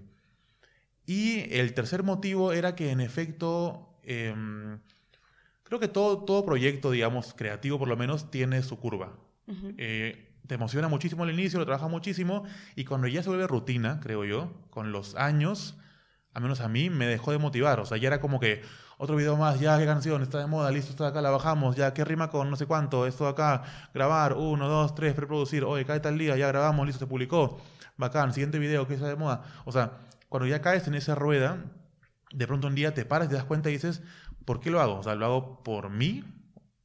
Y 1.05 1.53
el 1.53 1.73
tercer 1.73 2.03
motivo 2.03 2.51
era 2.53 2.75
que 2.75 2.91
en 2.91 3.01
efecto, 3.01 3.99
em, 4.03 4.79
creo 5.63 5.79
que 5.79 5.87
todo, 5.89 6.23
todo 6.23 6.45
proyecto, 6.45 6.91
digamos, 6.91 7.33
creativo 7.33 7.77
por 7.77 7.87
lo 7.89 7.97
menos, 7.97 8.31
tiene 8.31 8.61
su 8.63 8.79
curva. 8.79 9.13
Eh, 9.77 10.26
te 10.47 10.55
emociona 10.55 10.87
muchísimo 10.87 11.23
al 11.23 11.31
inicio, 11.31 11.59
lo 11.59 11.65
trabajas 11.65 11.89
muchísimo, 11.89 12.43
y 12.75 12.85
cuando 12.85 13.07
ya 13.07 13.21
se 13.21 13.29
vuelve 13.29 13.47
rutina, 13.47 13.99
creo 14.01 14.25
yo, 14.25 14.51
con 14.69 14.91
los 14.91 15.15
años, 15.15 15.77
al 16.33 16.41
menos 16.41 16.61
a 16.61 16.67
mí, 16.67 16.89
me 16.89 17.05
dejó 17.07 17.31
de 17.31 17.37
motivar. 17.37 17.79
O 17.79 17.85
sea, 17.85 17.97
ya 17.97 18.07
era 18.07 18.21
como 18.21 18.39
que 18.39 18.61
otro 18.97 19.15
video 19.15 19.37
más, 19.37 19.59
ya 19.59 19.77
qué 19.77 19.85
canción, 19.85 20.23
está 20.23 20.39
de 20.39 20.47
moda, 20.47 20.71
listo, 20.71 20.91
está 20.91 21.07
acá, 21.07 21.21
la 21.21 21.29
bajamos, 21.29 21.75
ya 21.75 21.93
qué 21.93 22.03
rima 22.03 22.29
con 22.29 22.49
no 22.49 22.55
sé 22.55 22.65
cuánto, 22.65 23.05
esto 23.05 23.27
acá, 23.27 23.63
grabar, 23.93 24.33
uno, 24.33 24.67
dos, 24.67 24.95
tres, 24.95 25.13
preproducir, 25.13 25.63
oye, 25.63 25.85
cae 25.85 25.99
tal 25.99 26.17
día, 26.17 26.35
ya 26.35 26.47
grabamos, 26.47 26.85
listo, 26.85 26.99
se 26.99 27.07
publicó, 27.07 27.59
bacán, 27.97 28.33
siguiente 28.33 28.59
video, 28.59 28.87
que 28.87 28.95
está 28.95 29.07
de 29.07 29.15
moda. 29.15 29.43
O 29.65 29.71
sea, 29.71 29.99
cuando 30.29 30.47
ya 30.47 30.61
caes 30.61 30.87
en 30.87 30.95
esa 30.95 31.15
rueda, 31.15 31.63
de 32.31 32.47
pronto 32.47 32.67
un 32.67 32.75
día 32.75 32.93
te 32.93 33.05
paras 33.05 33.29
te 33.29 33.35
das 33.35 33.45
cuenta 33.45 33.69
y 33.69 33.73
dices, 33.73 34.01
¿por 34.45 34.59
qué 34.59 34.71
lo 34.71 34.81
hago? 34.81 34.97
O 34.97 35.03
sea, 35.03 35.15
lo 35.15 35.25
hago 35.25 35.63
por 35.63 35.89
mí, 35.89 36.23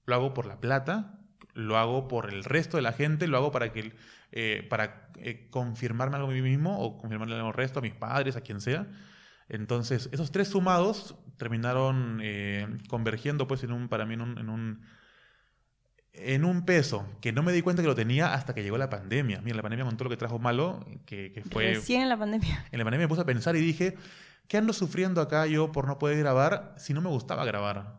lo 0.04 0.14
hago 0.14 0.34
por 0.34 0.46
la 0.46 0.60
plata, 0.60 1.18
lo 1.54 1.76
hago 1.76 2.08
por 2.08 2.32
el 2.32 2.44
resto 2.44 2.76
de 2.76 2.82
la 2.82 2.93
gente, 2.93 3.26
lo 3.26 3.37
hago 3.37 3.52
para 3.52 3.72
que 3.72 3.93
eh, 4.32 4.66
para 4.70 5.10
eh, 5.19 5.49
confirmarme 5.50 6.16
algo 6.16 6.31
a 6.31 6.32
mí 6.32 6.40
mismo 6.40 6.78
o 6.78 6.96
confirmarle 6.96 7.34
algo 7.34 7.49
al 7.49 7.54
resto, 7.54 7.81
a 7.81 7.82
mis 7.82 7.94
padres, 7.94 8.37
a 8.37 8.40
quien 8.40 8.60
sea. 8.60 8.87
Entonces, 9.49 10.08
esos 10.12 10.32
tres 10.32 10.49
sumados 10.49 11.16
terminaron 11.37 12.20
eh, 12.22 12.66
convergiendo 12.88 13.46
pues 13.46 13.62
en 13.64 13.72
un, 13.72 13.88
para 13.88 14.06
mí 14.06 14.14
en 14.14 14.22
un, 14.22 14.38
en 14.38 14.49
un 14.49 14.81
en 16.14 16.44
un 16.44 16.64
peso 16.64 17.06
que 17.20 17.32
no 17.32 17.43
me 17.43 17.52
di 17.52 17.62
cuenta 17.62 17.82
que 17.82 17.88
lo 17.88 17.94
tenía 17.94 18.34
hasta 18.34 18.55
que 18.55 18.62
llegó 18.62 18.76
la 18.78 18.90
pandemia. 18.90 19.40
Mira, 19.40 19.56
la 19.56 19.62
pandemia 19.62 19.84
con 19.84 19.96
todo 19.96 20.05
lo 20.05 20.10
que 20.10 20.16
trajo 20.16 20.38
malo, 20.38 20.87
que, 21.06 21.32
que 21.32 21.43
fue... 21.43 21.75
Recién 21.75 22.02
en 22.02 22.08
la 22.08 22.19
pandemia. 22.19 22.66
En 22.72 22.78
la 22.78 22.84
pandemia 22.84 23.06
me 23.06 23.08
puse 23.08 23.22
a 23.22 23.26
pensar 23.26 23.56
y 23.56 23.60
dije, 23.60 23.96
¿qué 24.46 24.58
ando 24.58 24.72
sufriendo 24.72 25.20
acá 25.20 25.46
yo 25.46 25.72
por 25.72 25.87
no 25.87 25.98
poder 25.98 26.19
grabar 26.19 26.75
si 26.76 26.93
no 26.93 27.00
me 27.00 27.08
gustaba 27.08 27.44
grabar? 27.44 27.98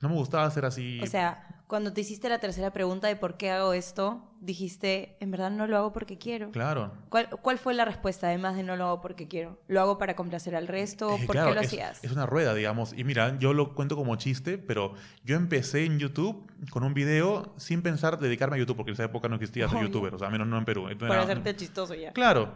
No 0.00 0.10
me 0.10 0.14
gustaba 0.14 0.44
hacer 0.44 0.66
así. 0.66 1.00
O 1.02 1.06
sea, 1.06 1.55
cuando 1.66 1.92
te 1.92 2.00
hiciste 2.02 2.28
la 2.28 2.38
tercera 2.38 2.72
pregunta 2.72 3.08
de 3.08 3.16
por 3.16 3.36
qué 3.36 3.50
hago 3.50 3.72
esto, 3.72 4.22
dijiste, 4.40 5.16
en 5.20 5.30
verdad 5.32 5.50
no 5.50 5.66
lo 5.66 5.76
hago 5.76 5.92
porque 5.92 6.16
quiero. 6.18 6.50
claro. 6.52 6.92
¿Cuál, 7.08 7.28
cuál 7.42 7.58
fue 7.58 7.74
la 7.74 7.84
respuesta, 7.84 8.28
además 8.28 8.54
de 8.56 8.62
no 8.62 8.76
lo 8.76 8.84
hago 8.86 9.00
porque 9.00 9.26
quiero? 9.26 9.58
¿Lo 9.66 9.80
hago 9.80 9.98
para 9.98 10.14
complacer 10.14 10.54
al 10.54 10.68
resto? 10.68 11.16
Eh, 11.16 11.26
¿Por 11.26 11.34
claro, 11.34 11.48
qué 11.50 11.54
lo 11.56 11.60
es, 11.62 11.66
hacías? 11.66 12.04
es 12.04 12.12
una 12.12 12.24
rueda, 12.26 12.54
digamos. 12.54 12.92
Y 12.96 13.02
mira, 13.04 13.36
yo 13.38 13.52
lo 13.52 13.74
cuento 13.74 13.96
como 13.96 14.14
chiste, 14.16 14.58
pero 14.58 14.94
yo 15.24 15.36
empecé 15.36 15.84
en 15.84 15.98
YouTube 15.98 16.46
con 16.70 16.84
un 16.84 16.94
video 16.94 17.52
sin 17.56 17.82
pensar 17.82 18.18
dedicarme 18.18 18.56
a 18.56 18.58
YouTube, 18.60 18.76
porque 18.76 18.90
en 18.90 18.94
esa 18.94 19.04
época 19.04 19.28
no 19.28 19.34
existía 19.34 19.68
ser 19.68 19.82
youtuber, 19.82 20.14
o 20.14 20.18
sea, 20.18 20.30
menos 20.30 20.46
no 20.46 20.58
en 20.58 20.64
Perú. 20.64 20.82
Entonces 20.88 21.08
Para 21.08 21.22
era- 21.24 21.32
hacerte 21.32 21.56
chistoso 21.56 21.94
ya. 21.94 22.12
Claro. 22.12 22.52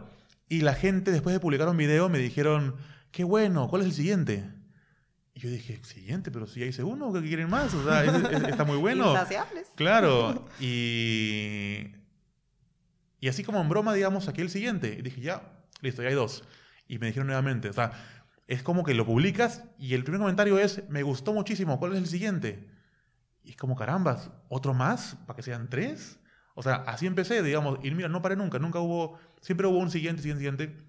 Y 0.47 0.61
la 0.61 0.73
gente, 0.73 1.11
después 1.11 1.33
de 1.33 1.39
publicar 1.39 1.67
un 1.67 1.77
video, 1.77 2.07
me 2.09 2.17
dijeron, 2.19 2.75
qué 3.11 3.23
bueno, 3.25 3.67
¿cuál 3.67 3.81
es 3.81 3.87
el 3.87 3.93
siguiente? 3.93 4.49
Y 5.33 5.39
yo 5.39 5.49
dije, 5.49 5.81
siguiente, 5.83 6.29
pero 6.29 6.45
si 6.45 6.59
ya 6.59 6.65
hice 6.65 6.83
uno, 6.83 7.11
¿qué 7.13 7.21
quieren 7.21 7.49
más? 7.49 7.73
O 7.73 7.83
sea, 7.83 8.03
es- 8.03 8.13
es- 8.31 8.43
está 8.49 8.63
muy 8.65 8.77
bueno. 8.79 9.11
Insaciables. 9.11 9.67
Claro, 9.75 10.45
y, 10.59 11.87
y 13.19 13.27
así 13.27 13.43
como 13.43 13.61
en 13.61 13.69
broma, 13.69 13.93
digamos, 13.93 14.25
saqué 14.25 14.41
el 14.41 14.49
siguiente. 14.49 14.95
Y 14.99 15.01
dije, 15.01 15.21
ya, 15.21 15.63
listo, 15.81 16.01
ya 16.01 16.09
hay 16.09 16.15
dos. 16.15 16.43
Y 16.87 16.99
me 16.99 17.07
dijeron 17.07 17.27
nuevamente, 17.27 17.69
o 17.69 17.73
sea, 17.73 17.91
es 18.47 18.63
como 18.63 18.83
que 18.83 18.93
lo 18.93 19.05
publicas 19.05 19.63
y 19.79 19.93
el 19.93 20.03
primer 20.03 20.19
comentario 20.19 20.59
es, 20.59 20.83
me 20.89 21.03
gustó 21.03 21.31
muchísimo, 21.33 21.79
¿cuál 21.79 21.93
es 21.93 21.99
el 21.99 22.07
siguiente? 22.07 22.67
Y 23.43 23.51
es 23.51 23.55
como, 23.55 23.75
carambas, 23.77 24.29
¿otro 24.49 24.73
más? 24.73 25.15
¿Para 25.25 25.37
que 25.37 25.43
sean 25.43 25.69
tres? 25.69 26.19
O 26.55 26.61
sea, 26.63 26.75
así 26.87 27.07
empecé, 27.07 27.41
digamos, 27.41 27.79
y 27.81 27.91
mira, 27.91 28.09
no 28.09 28.21
paré 28.21 28.35
nunca, 28.35 28.59
nunca 28.59 28.79
hubo, 28.79 29.17
siempre 29.39 29.65
hubo 29.67 29.77
un 29.77 29.89
siguiente, 29.89 30.21
siguiente, 30.21 30.41
siguiente. 30.65 30.83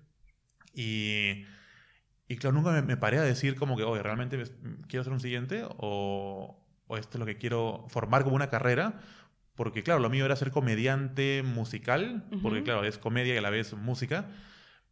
Y, 0.75 1.45
y 2.29 2.37
claro, 2.37 2.55
nunca 2.57 2.73
me, 2.73 2.83
me 2.83 2.97
paré 2.97 3.19
a 3.19 3.23
decir 3.23 3.57
como 3.57 3.77
que, 3.77 3.83
oye, 3.83 4.03
¿realmente 4.03 4.37
me- 4.39 4.45
quiero 4.89 5.01
hacer 5.03 5.13
un 5.13 5.21
siguiente? 5.21 5.65
O, 5.79 6.59
o 6.87 6.97
esto 6.97 7.17
es 7.17 7.21
lo 7.21 7.27
que 7.27 7.37
quiero 7.37 7.85
formar 7.89 8.25
como 8.25 8.37
una 8.37 8.49
carrera. 8.51 9.01
Porque 9.55 9.83
claro, 9.83 10.01
lo 10.01 10.09
mío 10.09 10.25
era 10.25 10.35
ser 10.35 10.51
comediante 10.51 11.43
musical, 11.45 12.25
porque 12.43 12.59
Ujú. 12.59 12.65
claro, 12.65 12.85
es 12.85 12.97
comedia 12.97 13.35
y 13.35 13.37
a 13.37 13.43
la 13.43 13.51
vez 13.51 13.75
música. 13.75 14.29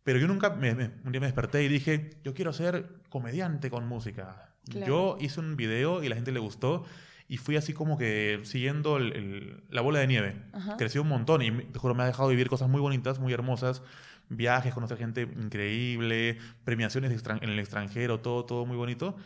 Pero 0.03 0.19
yo 0.19 0.27
nunca, 0.29 0.51
me- 0.51 0.75
me- 0.75 0.91
un 1.05 1.13
día 1.13 1.21
me 1.21 1.27
desperté 1.27 1.63
y 1.65 1.69
dije, 1.69 2.11
yo 2.25 2.35
quiero 2.35 2.53
ser 2.53 2.87
comediante 3.09 3.71
con 3.71 3.87
música. 3.87 4.55
Claro. 4.69 4.87
Yo 4.87 5.17
hice 5.19 5.41
un 5.41 5.57
video 5.57 6.03
y 6.05 6.09
la 6.11 6.15
gente 6.15 6.31
le 6.31 6.41
gustó 6.41 6.85
y 7.27 7.39
fui 7.39 7.57
así 7.57 7.73
como 7.73 7.97
que 7.97 8.41
siguiendo 8.45 8.99
el- 8.99 9.13
el- 9.15 9.65
la 9.71 9.81
bola 9.81 10.01
de 10.01 10.07
nieve. 10.09 10.37
Creció 10.77 11.01
un 11.03 11.09
montón 11.09 11.41
y 11.43 11.51
me- 11.51 11.65
te 11.65 11.79
juro, 11.79 11.95
me 11.95 12.03
ha 12.03 12.07
dejado 12.07 12.29
vivir 12.29 12.49
cosas 12.51 12.69
muy 12.69 12.81
bonitas, 12.83 13.19
muy 13.19 13.33
hermosas. 13.33 13.83
Viajes, 14.31 14.73
conocer 14.73 14.97
gente 14.97 15.23
increíble, 15.23 16.39
premiaciones 16.65 17.13
en 17.13 17.51
el 17.51 17.59
extranjero, 17.59 18.21
todo, 18.21 18.45
todo 18.47 18.65
muy 18.65 18.77
bonito. 18.77 19.17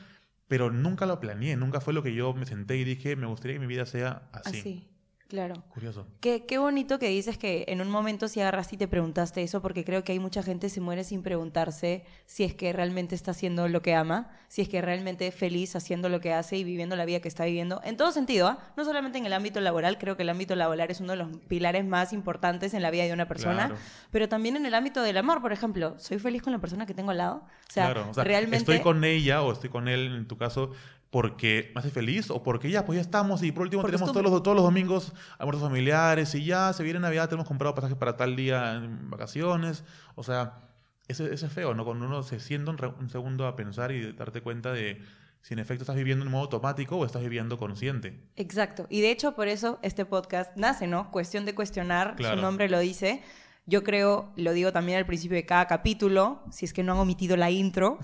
Pero 0.49 0.71
nunca 0.71 1.07
lo 1.07 1.21
planeé, 1.21 1.57
nunca 1.57 1.81
fue 1.81 1.95
lo 1.95 2.03
que 2.03 2.15
yo 2.15 2.35
me 2.35 2.47
senté 2.47 2.77
y 2.77 2.85
dije, 2.85 3.15
me 3.17 3.27
gustaría 3.27 3.57
que 3.57 3.61
mi 3.61 3.67
vida 3.67 3.87
sea 3.87 4.29
así. 4.33 4.59
Así. 4.59 4.94
Claro. 5.35 5.65
Curioso. 5.71 6.07
Qué, 6.21 6.47
qué 6.47 6.59
bonito 6.59 7.01
que 7.01 7.09
dices 7.09 7.37
que 7.37 7.65
en 7.67 7.81
un 7.81 7.91
momento 7.91 8.29
si 8.29 8.41
agarraste 8.41 8.77
y 8.77 8.79
te 8.79 8.87
preguntaste 8.87 9.43
eso, 9.43 9.61
porque 9.61 9.85
creo 9.85 10.05
que 10.05 10.13
hay 10.13 10.21
mucha 10.21 10.45
gente 10.45 10.69
se 10.69 10.81
muere 10.81 11.03
sin 11.03 11.25
preguntarse 11.25 12.05
si 12.25 12.45
es 12.45 12.55
que 12.55 12.73
realmente 12.73 13.17
está 13.17 13.33
haciendo 13.33 13.67
lo 13.67 13.83
que 13.83 13.97
ama, 13.97 14.31
si 14.47 14.63
es 14.63 14.69
que 14.69 14.81
realmente 14.81 15.27
es 15.27 15.35
feliz 15.35 15.75
haciendo 15.75 16.09
lo 16.09 16.21
que 16.21 16.33
hace 16.33 16.57
y 16.57 16.63
viviendo 16.63 16.95
la 16.95 17.05
vida 17.05 17.19
que 17.19 17.27
está 17.27 17.47
viviendo. 17.47 17.81
En 17.83 17.97
todo 17.97 18.13
sentido, 18.13 18.47
¿ah? 18.47 18.59
no 18.77 18.85
solamente 18.85 19.19
en 19.19 19.27
el 19.27 19.33
ámbito 19.33 19.61
laboral, 19.61 19.99
creo 19.99 20.17
que 20.17 20.23
el 20.23 20.31
ámbito 20.31 20.55
laboral 20.55 20.89
es 20.89 21.01
uno 21.01 21.15
de 21.15 21.19
los 21.19 21.37
pilares 21.49 21.85
más 21.85 22.13
importantes 22.13 22.73
en 22.73 22.83
la 22.83 22.93
vida 22.93 23.03
de 23.03 23.13
una 23.13 23.27
persona, 23.27 23.67
Claro. 23.67 23.77
pero 24.13 24.29
también 24.29 24.55
en 24.55 24.67
el 24.67 24.75
ámbito 24.75 25.03
del 25.03 25.17
amor, 25.17 25.43
por 25.43 25.53
ejemplo. 25.53 25.99
¿Soy 25.99 26.21
feliz 26.21 26.43
con 26.43 26.53
la 26.53 26.61
persona 26.61 26.87
que 26.87 26.95
tengo 26.95 27.11
al 27.11 27.19
lado? 27.19 27.43
O 27.69 27.73
sea, 27.73 27.87
claro, 27.87 28.11
o 28.11 28.15
sea, 28.15 28.23
realmente... 28.23 28.59
estoy 28.59 28.81
con 28.83 29.03
ella 29.03 29.43
o 29.43 29.51
estoy 29.51 29.69
con 29.69 29.89
él, 29.89 30.15
en 30.15 30.29
tu 30.29 30.37
caso, 30.37 30.71
porque 31.15 31.71
me 31.77 31.79
hace 31.79 31.93
feliz 31.93 32.29
o 32.29 32.43
porque 32.43 32.69
ya, 32.69 32.85
pues 32.85 32.97
ya 32.97 33.01
estamos 33.01 33.41
y 33.45 33.53
por 33.53 33.63
último 33.63 33.85
tenemos 33.85 34.11
todos 34.11 34.21
los, 34.25 34.43
todos 34.43 34.57
los 34.57 34.65
domingos 34.65 35.13
almuerzos 35.39 35.63
familiares 35.63 36.35
y 36.35 36.45
ya 36.45 36.73
se 36.73 36.83
viene 36.83 36.99
Navidad, 36.99 37.29
tenemos 37.29 37.47
comprado 37.47 37.73
pasajes 37.73 37.97
para 37.97 38.17
tal 38.17 38.35
día 38.35 38.75
en 38.75 39.11
vacaciones. 39.11 39.85
O 40.17 40.25
sea, 40.25 40.65
eso, 41.07 41.25
eso 41.25 41.47
es 41.47 41.53
feo, 41.53 41.73
¿no? 41.73 41.85
Cuando 41.85 42.07
uno 42.07 42.25
se 42.25 42.41
sienta 42.41 42.73
un, 42.73 42.79
un 42.99 43.11
segundo 43.11 43.47
a 43.47 43.55
pensar 43.55 43.93
y 43.93 44.11
darte 44.13 44.41
cuenta 44.41 44.73
de 44.73 45.03
si 45.41 45.55
en 45.55 45.61
efecto 45.61 45.85
estás 45.85 45.95
viviendo 45.95 46.25
en 46.25 46.33
modo 46.33 46.43
automático 46.43 46.97
o 46.97 47.07
estás 47.07 47.23
viviendo 47.23 47.59
consciente. 47.59 48.19
Exacto. 48.35 48.89
Y 48.91 49.01
de 49.01 49.13
hecho, 49.13 49.37
por 49.37 49.47
eso 49.47 49.79
este 49.83 50.05
podcast 50.05 50.57
nace, 50.57 50.89
¿no? 50.89 51.13
Cuestión 51.13 51.45
de 51.45 51.55
cuestionar, 51.55 52.17
Claro. 52.17 52.35
su 52.39 52.43
nombre 52.43 52.69
lo 52.69 52.81
dice. 52.81 53.23
Yo 53.67 53.83
creo, 53.83 54.31
lo 54.37 54.53
digo 54.53 54.73
también 54.73 54.99
al 54.99 55.07
principio 55.07 55.37
de 55.37 55.47
cada 55.47 55.67
capítulo, 55.67 56.43
si 56.51 56.67
es 56.67 56.75
que 56.75 56.83
no 56.83 56.93
han 56.93 56.99
omitido 56.99 57.35
la 57.39 57.51
intro, 57.51 57.99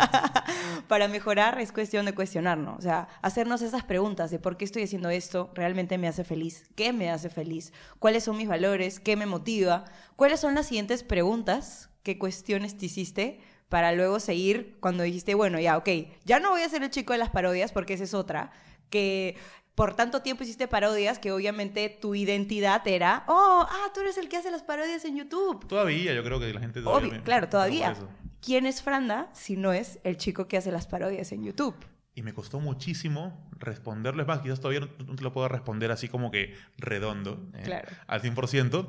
para 0.88 1.08
mejorar 1.08 1.60
es 1.60 1.72
cuestión 1.72 2.06
de 2.06 2.14
cuestionarnos, 2.14 2.78
o 2.78 2.82
sea, 2.82 3.08
hacernos 3.20 3.62
esas 3.62 3.82
preguntas 3.82 4.30
de 4.30 4.38
por 4.38 4.56
qué 4.56 4.64
estoy 4.64 4.84
haciendo 4.84 5.10
esto, 5.10 5.50
realmente 5.54 5.98
me 5.98 6.06
hace 6.06 6.22
feliz, 6.22 6.70
qué 6.76 6.92
me 6.92 7.10
hace 7.10 7.30
feliz, 7.30 7.72
cuáles 7.98 8.22
son 8.22 8.36
mis 8.36 8.46
valores, 8.46 9.00
qué 9.00 9.16
me 9.16 9.26
motiva, 9.26 9.86
cuáles 10.14 10.38
son 10.38 10.54
las 10.54 10.68
siguientes 10.68 11.02
preguntas, 11.02 11.90
qué 12.04 12.16
cuestiones 12.16 12.78
te 12.78 12.86
hiciste 12.86 13.40
para 13.68 13.90
luego 13.90 14.20
seguir 14.20 14.76
cuando 14.78 15.02
dijiste, 15.02 15.34
bueno, 15.34 15.58
ya, 15.58 15.76
ok, 15.76 15.88
ya 16.24 16.38
no 16.38 16.50
voy 16.50 16.62
a 16.62 16.68
ser 16.68 16.84
el 16.84 16.90
chico 16.90 17.12
de 17.12 17.18
las 17.18 17.30
parodias 17.30 17.72
porque 17.72 17.94
esa 17.94 18.04
es 18.04 18.14
otra, 18.14 18.52
que 18.88 19.36
por 19.76 19.94
tanto 19.94 20.22
tiempo 20.22 20.42
hiciste 20.42 20.66
parodias 20.66 21.20
que 21.20 21.30
obviamente 21.30 21.88
tu 21.88 22.16
identidad 22.16 22.84
era, 22.88 23.22
oh, 23.28 23.64
ah, 23.68 23.90
tú 23.94 24.00
eres 24.00 24.18
el 24.18 24.28
que 24.28 24.36
hace 24.38 24.50
las 24.50 24.62
parodias 24.64 25.04
en 25.04 25.16
YouTube. 25.16 25.64
Todavía, 25.68 26.12
yo 26.14 26.24
creo 26.24 26.40
que 26.40 26.52
la 26.52 26.58
gente 26.60 26.80
Obvio, 26.80 26.90
todavía 26.90 27.12
me- 27.12 27.22
claro, 27.22 27.48
todavía. 27.48 27.94
¿Quién 28.40 28.66
es 28.66 28.82
Franda 28.82 29.28
si 29.32 29.56
no 29.56 29.72
es 29.72 29.98
el 30.02 30.16
chico 30.16 30.48
que 30.48 30.56
hace 30.56 30.72
las 30.72 30.86
parodias 30.86 31.30
en 31.32 31.44
YouTube? 31.44 31.74
Y 32.14 32.22
me 32.22 32.32
costó 32.32 32.58
muchísimo 32.60 33.48
responderlo. 33.58 34.22
Es 34.22 34.28
más, 34.28 34.40
quizás 34.40 34.60
todavía 34.60 34.80
no, 34.80 34.88
no 35.06 35.14
te 35.16 35.22
lo 35.22 35.32
puedo 35.32 35.48
responder 35.48 35.90
así 35.90 36.08
como 36.08 36.30
que 36.30 36.54
redondo, 36.78 37.46
eh, 37.54 37.62
Claro. 37.64 37.88
al 38.06 38.22
100%. 38.22 38.88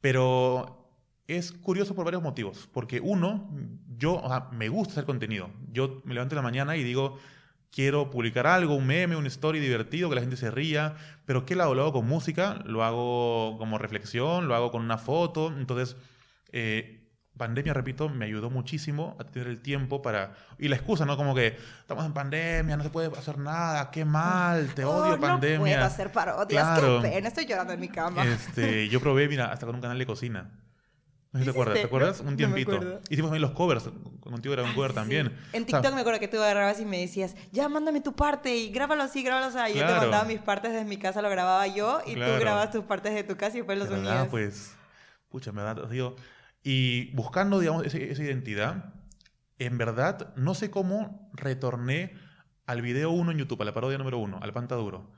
Pero 0.00 0.90
es 1.26 1.52
curioso 1.52 1.94
por 1.94 2.04
varios 2.04 2.22
motivos. 2.22 2.68
Porque 2.72 3.00
uno, 3.00 3.48
yo 3.96 4.14
o 4.16 4.28
sea, 4.28 4.48
me 4.52 4.68
gusta 4.68 4.92
hacer 4.92 5.04
contenido. 5.04 5.50
Yo 5.72 6.00
me 6.04 6.14
levanto 6.14 6.34
en 6.34 6.36
la 6.36 6.42
mañana 6.42 6.76
y 6.76 6.82
digo, 6.84 7.18
quiero 7.70 8.10
publicar 8.10 8.46
algo, 8.46 8.74
un 8.74 8.86
meme, 8.86 9.16
una 9.16 9.28
story 9.28 9.60
divertido, 9.60 10.08
que 10.08 10.14
la 10.14 10.20
gente 10.20 10.36
se 10.36 10.50
ría. 10.50 10.94
Pero 11.24 11.44
¿qué 11.46 11.54
lo 11.54 11.62
hago? 11.64 11.74
Lo 11.74 11.82
hago 11.82 11.92
con 11.92 12.06
música, 12.06 12.60
lo 12.64 12.84
hago 12.84 13.56
como 13.58 13.78
reflexión, 13.78 14.48
lo 14.48 14.54
hago 14.54 14.70
con 14.70 14.82
una 14.82 14.98
foto. 14.98 15.48
Entonces, 15.56 15.96
eh, 16.52 16.94
pandemia, 17.36 17.72
repito, 17.72 18.08
me 18.08 18.24
ayudó 18.24 18.50
muchísimo 18.50 19.16
a 19.20 19.24
tener 19.24 19.46
el 19.48 19.60
tiempo 19.60 20.02
para... 20.02 20.34
Y 20.58 20.66
la 20.68 20.74
excusa, 20.76 21.04
¿no? 21.06 21.16
Como 21.16 21.34
que 21.36 21.56
estamos 21.80 22.04
en 22.04 22.12
pandemia, 22.12 22.76
no 22.76 22.82
se 22.82 22.90
puede 22.90 23.16
hacer 23.16 23.38
nada, 23.38 23.90
qué 23.92 24.04
mal, 24.04 24.74
te 24.74 24.84
odio 24.84 25.14
Oh, 25.14 25.20
pandemia. 25.20 25.56
No 25.56 25.62
puedo 25.62 25.84
hacer 25.84 26.10
parodias, 26.10 26.64
Claro. 26.78 27.00
qué 27.00 27.08
pena, 27.10 27.28
estoy 27.28 27.46
llorando 27.46 27.72
en 27.74 27.80
mi 27.80 27.88
cama. 27.88 28.24
Este, 28.26 28.88
yo 28.88 28.98
probé, 29.00 29.28
mira, 29.28 29.52
hasta 29.52 29.66
con 29.66 29.76
un 29.76 29.80
canal 29.80 29.98
de 29.98 30.06
cocina. 30.06 30.50
No 31.38 31.44
sé 31.44 31.44
si 31.44 31.44
te 31.44 31.50
acuerdas, 31.50 31.74
¿te 31.80 31.86
acuerdas? 31.86 32.22
No, 32.22 32.28
un 32.28 32.34
no 32.34 32.36
tiempito. 32.36 32.72
acuerdo. 32.72 33.00
Hicimos 33.08 33.28
también 33.30 33.42
los 33.42 33.50
covers. 33.52 33.90
Contigo 34.20 34.52
era 34.54 34.62
un 34.64 34.74
cover 34.74 34.90
Sí, 34.90 34.94
también. 34.96 35.26
En 35.52 35.62
O 35.64 35.66
sea, 35.66 35.80
TikTok 35.80 35.94
me 35.94 36.00
acuerdo 36.00 36.20
que 36.20 36.28
tú 36.28 36.36
agarrabas 36.38 36.80
y 36.80 36.84
me 36.84 36.98
decías, 36.98 37.34
ya 37.52 37.68
mándame 37.68 38.00
tu 38.00 38.14
parte 38.14 38.54
y 38.56 38.70
grábalo 38.70 39.02
así, 39.02 39.22
grábalo 39.22 39.46
así. 39.46 39.56
Y 39.72 39.74
yo 39.74 39.80
te 39.80 39.86
Claro. 39.86 40.00
mandaba 40.02 40.24
mis 40.24 40.40
partes 40.40 40.72
desde 40.72 40.84
mi 40.84 40.96
casa, 40.98 41.22
lo 41.22 41.30
grababa 41.30 41.66
yo 41.66 42.00
y 42.06 42.14
Claro. 42.14 42.34
tú 42.34 42.40
grababas 42.40 42.70
tus 42.70 42.84
partes 42.84 43.14
de 43.14 43.24
tu 43.24 43.36
casa 43.36 43.56
y 43.56 43.60
después 43.60 43.78
los 43.78 43.88
unías. 43.88 44.04
verdad, 44.04 44.28
pues, 44.30 44.74
pucha, 45.28 45.52
me 45.52 45.62
da, 45.62 45.74
digo, 45.74 46.16
y 46.62 47.14
buscando, 47.14 47.58
digamos, 47.60 47.86
ese- 47.86 48.10
esa 48.10 48.22
identidad, 48.22 48.92
en 49.58 49.78
verdad, 49.78 50.34
no 50.36 50.54
sé 50.54 50.70
cómo 50.70 51.30
retorné 51.32 52.14
al 52.66 52.82
video 52.82 53.10
1 53.10 53.30
en 53.32 53.38
YouTube, 53.38 53.62
a 53.62 53.64
la 53.64 53.72
parodia 53.72 53.96
número 53.98 54.18
1, 54.18 54.38
al 54.42 54.52
Pantaduro. 54.52 55.10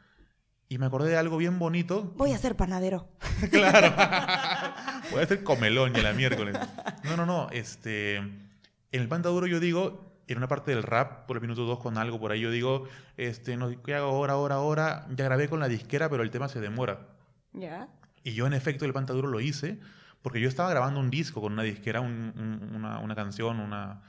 Y 0.69 0.79
me 0.79 0.87
acordé 0.87 1.11
de 1.11 1.17
algo 1.17 1.37
bien 1.37 1.59
bonito. 1.59 2.13
Voy 2.17 2.33
a 2.33 2.39
ser 2.39 2.55
panadero. 2.55 3.09
claro. 3.51 3.93
Voy 5.11 5.21
a 5.21 5.25
hacer 5.25 5.43
comelón 5.43 5.93
ya 5.95 6.03
la 6.03 6.13
miércoles. 6.13 6.57
No, 7.05 7.17
no, 7.17 7.27
no. 7.27 7.49
Este, 7.51 8.17
en 8.17 8.49
el 8.93 9.09
Pantaduro 9.09 9.47
yo 9.47 9.59
digo, 9.61 10.23
en 10.29 10.39
una 10.39 10.49
parte 10.49 10.71
del 10.71 10.83
rap, 10.83 11.27
por 11.27 11.37
el 11.37 11.41
minuto 11.43 11.65
2 11.65 11.79
con 11.81 11.99
algo 11.99 12.21
por 12.21 12.31
ahí, 12.33 12.41
yo 12.41 12.51
digo, 12.51 12.85
este, 13.17 13.57
no, 13.57 13.71
¿qué 13.83 13.95
hago 13.95 14.07
ahora, 14.09 14.35
ahora, 14.35 14.55
ahora? 14.57 15.07
Ya 15.17 15.25
grabé 15.25 15.49
con 15.49 15.59
la 15.61 15.69
disquera, 15.69 16.09
pero 16.09 16.23
el 16.23 16.31
tema 16.31 16.49
se 16.49 16.61
demora. 16.61 17.09
¿Ya? 17.53 17.89
Y 18.23 18.33
yo, 18.35 18.47
en 18.47 18.53
efecto, 18.53 18.85
el 18.85 18.93
Pantaduro 18.93 19.29
lo 19.29 19.41
hice 19.41 19.81
porque 20.23 20.41
yo 20.41 20.49
estaba 20.49 20.69
grabando 20.71 21.01
un 21.01 21.11
disco 21.11 21.41
con 21.41 21.55
una 21.55 21.63
disquera, 21.63 22.01
un- 22.01 22.33
un- 22.37 22.75
una, 22.77 22.99
una 22.99 23.15
canción, 23.15 23.59
una, 23.59 24.03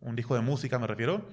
un 0.00 0.16
disco 0.16 0.34
de 0.34 0.40
música, 0.40 0.78
me 0.78 0.86
refiero. 0.88 1.26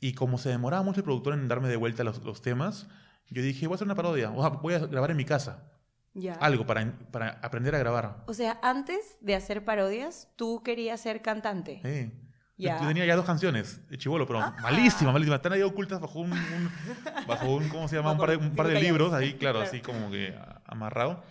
Y 0.00 0.12
como 0.14 0.36
se 0.38 0.48
demoraba 0.50 0.82
mucho 0.82 1.00
el 1.00 1.04
productor 1.04 1.34
en 1.34 1.46
darme 1.48 1.68
de 1.68 1.76
vuelta 1.76 2.02
los, 2.04 2.22
los 2.24 2.42
temas, 2.42 2.88
yo 3.30 3.40
dije, 3.42 3.66
voy 3.68 3.74
a 3.74 3.76
hacer 3.76 3.86
una 3.86 3.94
parodia, 3.94 4.30
o 4.30 4.40
sea, 4.40 4.48
voy 4.50 4.74
a 4.74 4.80
grabar 4.80 5.12
en 5.12 5.16
mi 5.16 5.24
casa. 5.24 5.70
Ya. 6.14 6.34
Algo 6.34 6.64
para, 6.64 6.92
para 7.10 7.30
aprender 7.42 7.74
a 7.74 7.78
grabar. 7.78 8.22
O 8.26 8.34
sea, 8.34 8.58
antes 8.62 9.16
de 9.20 9.34
hacer 9.34 9.64
parodias, 9.64 10.28
tú 10.36 10.62
querías 10.62 11.00
ser 11.00 11.22
cantante. 11.22 11.80
Eh. 11.84 12.12
Ya. 12.56 12.80
Yo 12.80 12.86
tenía 12.86 13.04
ya 13.04 13.16
dos 13.16 13.24
canciones 13.26 13.80
de 13.88 13.98
chivolo, 13.98 14.24
pero 14.28 14.38
Ah. 14.40 14.54
malísimas, 14.62 15.12
malísimas. 15.12 15.38
Están 15.38 15.54
ahí 15.54 15.62
ocultas 15.62 16.00
bajo 16.00 16.20
un, 16.20 16.30
un- 16.32 16.70
bajo 17.26 17.52
un, 17.56 17.68
¿cómo 17.68 17.88
se 17.88 17.96
llama? 17.96 18.12
Un 18.12 18.18
par 18.18 18.30
de, 18.30 18.36
un 18.36 18.54
par 18.54 18.68
de 18.68 18.80
libros, 18.80 19.12
ahí, 19.12 19.34
claro, 19.34 19.58
Claro. 19.58 19.68
así 19.68 19.80
como 19.80 20.08
que 20.12 20.32
amarrado. 20.64 21.24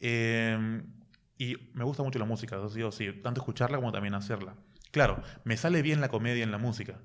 Eh, 0.00 0.82
y 1.38 1.56
me 1.74 1.84
gusta 1.84 2.02
mucho 2.02 2.18
la 2.18 2.24
música, 2.24 2.56
eso 2.56 2.68
sí 2.70 2.82
sí, 2.90 3.12
tanto 3.22 3.40
escucharla 3.40 3.76
como 3.78 3.92
también 3.92 4.14
hacerla. 4.14 4.54
Claro, 4.90 5.22
me 5.44 5.56
sale 5.56 5.82
bien 5.82 6.00
la 6.00 6.08
comedia 6.08 6.42
en 6.42 6.50
la 6.50 6.58
música, 6.58 6.98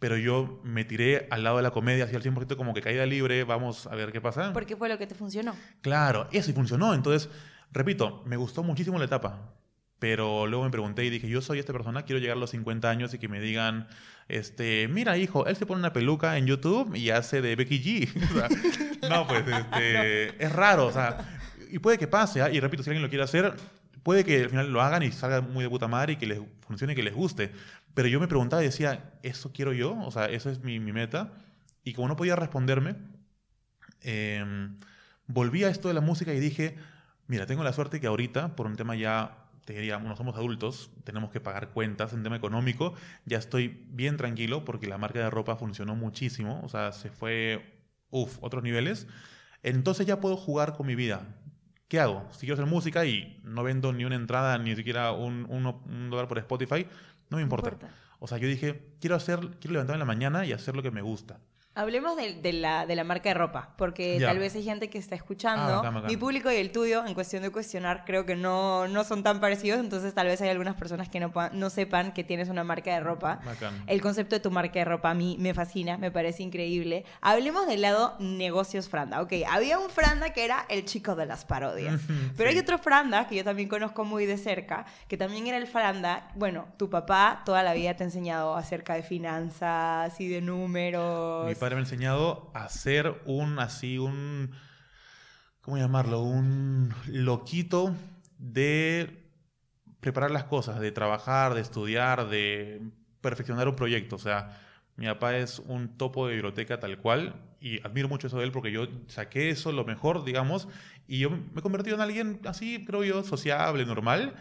pero 0.00 0.16
yo 0.16 0.60
me 0.64 0.84
tiré 0.84 1.28
al 1.30 1.44
lado 1.44 1.58
de 1.58 1.62
la 1.62 1.70
comedia, 1.70 2.04
así 2.04 2.16
al 2.16 2.22
100% 2.22 2.56
como 2.56 2.74
que 2.74 2.80
caída 2.80 3.04
libre, 3.06 3.44
vamos 3.44 3.86
a 3.86 3.94
ver 3.94 4.10
qué 4.10 4.20
pasa. 4.20 4.52
Porque 4.52 4.74
fue 4.74 4.88
lo 4.88 4.98
que 4.98 5.06
te 5.06 5.14
funcionó. 5.14 5.54
Claro, 5.82 6.26
eso 6.32 6.50
y 6.50 6.54
funcionó. 6.54 6.94
Entonces, 6.94 7.28
repito, 7.70 8.22
me 8.26 8.36
gustó 8.36 8.62
muchísimo 8.62 8.98
la 8.98 9.04
etapa. 9.04 9.52
Pero 9.98 10.46
luego 10.46 10.64
me 10.64 10.70
pregunté 10.70 11.04
y 11.04 11.10
dije, 11.10 11.28
yo 11.28 11.42
soy 11.42 11.58
esta 11.58 11.74
persona, 11.74 12.04
quiero 12.04 12.18
llegar 12.18 12.38
a 12.38 12.40
los 12.40 12.50
50 12.50 12.88
años 12.88 13.12
y 13.12 13.18
que 13.18 13.28
me 13.28 13.38
digan, 13.38 13.86
este, 14.28 14.88
mira 14.88 15.18
hijo, 15.18 15.46
él 15.46 15.56
se 15.56 15.66
pone 15.66 15.80
una 15.80 15.92
peluca 15.92 16.38
en 16.38 16.46
YouTube 16.46 16.94
y 16.96 17.10
hace 17.10 17.42
de 17.42 17.54
Becky 17.54 17.82
G. 17.82 18.08
O 18.30 18.98
sea, 18.98 19.10
no, 19.10 19.26
pues, 19.26 19.44
este, 19.46 20.42
es 20.42 20.52
raro, 20.52 20.86
o 20.86 20.92
sea, 20.92 21.18
y 21.70 21.78
puede 21.78 21.98
que 21.98 22.08
pase, 22.08 22.40
¿ah? 22.40 22.50
y 22.50 22.58
repito, 22.60 22.82
si 22.82 22.88
alguien 22.88 23.02
lo 23.02 23.10
quiere 23.10 23.24
hacer, 23.24 23.54
puede 24.02 24.24
que 24.24 24.44
al 24.44 24.50
final 24.50 24.72
lo 24.72 24.80
hagan 24.80 25.02
y 25.02 25.12
salga 25.12 25.42
muy 25.42 25.64
de 25.64 25.70
puta 25.70 25.88
madre 25.88 26.14
y 26.14 26.16
que 26.16 26.26
les 26.26 26.40
funcione 26.66 26.94
y 26.94 26.96
que 26.96 27.02
les 27.02 27.14
guste. 27.14 27.52
Pero 28.00 28.08
yo 28.08 28.18
me 28.18 28.28
preguntaba 28.28 28.62
y 28.62 28.64
decía, 28.64 29.12
¿eso 29.22 29.52
quiero 29.52 29.74
yo? 29.74 29.94
O 30.06 30.10
sea, 30.10 30.24
eso 30.24 30.48
es 30.48 30.60
mi, 30.60 30.80
meta. 30.80 31.34
Y 31.84 31.92
como 31.92 32.08
no 32.08 32.16
podía 32.16 32.34
responderme, 32.34 32.96
eh, 34.00 34.42
volví 35.26 35.64
a 35.64 35.68
esto 35.68 35.88
de 35.88 35.92
la 35.92 36.00
música 36.00 36.32
y 36.32 36.40
dije, 36.40 36.78
mira, 37.26 37.44
tengo 37.44 37.62
la 37.62 37.74
suerte 37.74 38.00
que 38.00 38.06
ahorita, 38.06 38.56
por 38.56 38.64
un 38.64 38.76
tema 38.76 38.96
ya, 38.96 39.50
te 39.66 39.74
diría, 39.74 39.98
bueno, 39.98 40.16
somos 40.16 40.34
adultos, 40.36 40.90
tenemos 41.04 41.30
que 41.30 41.40
pagar 41.40 41.72
cuentas 41.72 42.14
en 42.14 42.22
tema 42.22 42.36
económico, 42.36 42.94
ya 43.26 43.36
estoy 43.36 43.84
bien 43.90 44.16
tranquilo 44.16 44.64
porque 44.64 44.86
la 44.86 44.96
marca 44.96 45.18
de 45.18 45.28
ropa 45.28 45.56
funcionó 45.56 45.94
muchísimo, 45.94 46.62
o 46.64 46.70
sea, 46.70 46.92
se 46.92 47.10
fue, 47.10 47.82
uff, 48.08 48.38
otros 48.40 48.62
niveles. 48.62 49.08
Entonces 49.62 50.06
ya 50.06 50.20
puedo 50.20 50.38
jugar 50.38 50.72
con 50.72 50.86
mi 50.86 50.94
vida. 50.94 51.36
¿Qué 51.86 52.00
hago? 52.00 52.26
Si 52.30 52.46
quiero 52.46 52.54
hacer 52.54 52.66
música 52.66 53.04
y 53.04 53.40
no 53.44 53.62
vendo 53.62 53.92
ni 53.92 54.06
una 54.06 54.14
entrada, 54.14 54.56
ni 54.56 54.74
siquiera 54.74 55.12
un 55.12 56.08
dólar 56.08 56.28
por 56.28 56.38
Spotify, 56.38 56.86
no 57.30 57.36
me 57.36 57.42
importa. 57.42 57.70
importa. 57.70 57.94
O 58.18 58.26
sea, 58.26 58.38
yo 58.38 58.48
dije, 58.48 58.82
quiero 59.00 59.16
hacer, 59.16 59.40
quiero 59.60 59.72
levantarme 59.72 59.94
en 59.94 60.00
la 60.00 60.04
mañana 60.04 60.44
y 60.44 60.52
hacer 60.52 60.76
lo 60.76 60.82
que 60.82 60.90
me 60.90 61.02
gusta. 61.02 61.40
Hablemos 61.72 62.16
de, 62.16 62.34
de 62.34 62.52
la, 62.52 62.84
de 62.84 62.96
la 62.96 63.04
marca 63.04 63.28
de 63.28 63.34
ropa, 63.34 63.70
porque 63.76 64.18
tal 64.20 64.40
vez 64.40 64.56
hay 64.56 64.64
gente 64.64 64.90
que 64.90 64.98
está 64.98 65.14
escuchando. 65.14 65.82
Ah. 65.84 66.02
Mi 66.06 66.16
público 66.16 66.50
y 66.50 66.56
el 66.56 66.72
tuyo, 66.72 67.06
en 67.06 67.14
cuestión 67.14 67.44
de 67.44 67.50
cuestionar, 67.50 68.04
creo 68.04 68.26
que 68.26 68.34
no, 68.34 68.88
no 68.88 69.04
son 69.04 69.22
tan 69.22 69.38
parecidos, 69.38 69.78
entonces 69.78 70.12
tal 70.12 70.26
vez 70.26 70.40
hay 70.40 70.48
algunas 70.48 70.74
personas 70.74 71.08
que 71.08 71.20
no, 71.20 71.32
no 71.52 71.70
sepan 71.70 72.12
que 72.12 72.24
tienes 72.24 72.48
una 72.48 72.64
marca 72.64 72.92
de 72.92 72.98
ropa. 72.98 73.40
Bacán. 73.44 73.84
El 73.86 74.00
concepto 74.00 74.34
de 74.34 74.40
tu 74.40 74.50
marca 74.50 74.80
de 74.80 74.84
ropa 74.84 75.10
a 75.10 75.14
mí 75.14 75.36
me 75.38 75.54
fascina, 75.54 75.96
me 75.96 76.10
parece 76.10 76.42
increíble. 76.42 77.04
Hablemos 77.20 77.68
del 77.68 77.82
lado 77.82 78.16
negocios 78.18 78.88
Franda. 78.88 79.22
Ok, 79.22 79.34
había 79.48 79.78
un 79.78 79.90
Franda 79.90 80.32
que 80.32 80.44
era 80.44 80.66
el 80.68 80.84
chico 80.86 81.14
de 81.14 81.26
las 81.26 81.44
parodias. 81.44 82.00
Pero 82.36 82.50
sí. 82.50 82.56
hay 82.56 82.60
otro 82.60 82.78
Franda 82.78 83.28
que 83.28 83.36
yo 83.36 83.44
también 83.44 83.68
conozco 83.68 84.04
muy 84.04 84.26
de 84.26 84.38
cerca, 84.38 84.86
que 85.06 85.16
también 85.16 85.46
era 85.46 85.56
el 85.56 85.68
Franda. 85.68 86.30
Bueno, 86.34 86.66
tu 86.76 86.90
papá 86.90 87.42
toda 87.44 87.62
la 87.62 87.74
vida 87.74 87.94
te 87.94 88.02
ha 88.02 88.06
enseñado 88.06 88.56
acerca 88.56 88.94
de 88.94 89.04
finanzas 89.04 90.20
y 90.20 90.26
de 90.26 90.40
números. 90.40 91.46
Mi 91.46 91.54
padre 91.60 91.76
me 91.76 91.82
ha 91.82 91.84
enseñado 91.84 92.50
a 92.54 92.64
hacer 92.64 93.22
un, 93.26 93.60
así, 93.60 93.98
un... 93.98 94.50
¿cómo 95.60 95.78
llamarlo? 95.78 96.22
Un 96.22 96.92
loquito 97.06 97.94
de 98.38 99.30
preparar 100.00 100.30
las 100.30 100.44
cosas, 100.44 100.80
de 100.80 100.90
trabajar, 100.90 101.54
de 101.54 101.60
estudiar, 101.60 102.28
de 102.28 102.80
perfeccionar 103.20 103.68
un 103.68 103.76
proyecto. 103.76 104.16
O 104.16 104.18
sea, 104.18 104.58
mi 104.96 105.06
papá 105.06 105.36
es 105.36 105.60
un 105.60 105.96
topo 105.96 106.26
de 106.26 106.34
biblioteca 106.34 106.80
tal 106.80 106.98
cual 106.98 107.34
y 107.60 107.80
admiro 107.86 108.08
mucho 108.08 108.26
eso 108.26 108.38
de 108.38 108.44
él 108.44 108.52
porque 108.52 108.72
yo 108.72 108.88
saqué 109.06 109.50
eso, 109.50 109.70
lo 109.70 109.84
mejor, 109.84 110.24
digamos, 110.24 110.66
y 111.06 111.18
yo 111.18 111.30
me 111.30 111.38
he 111.58 111.62
convertido 111.62 111.96
en 111.96 112.02
alguien 112.02 112.40
así, 112.46 112.84
creo 112.86 113.04
yo, 113.04 113.22
sociable, 113.22 113.84
normal, 113.84 114.34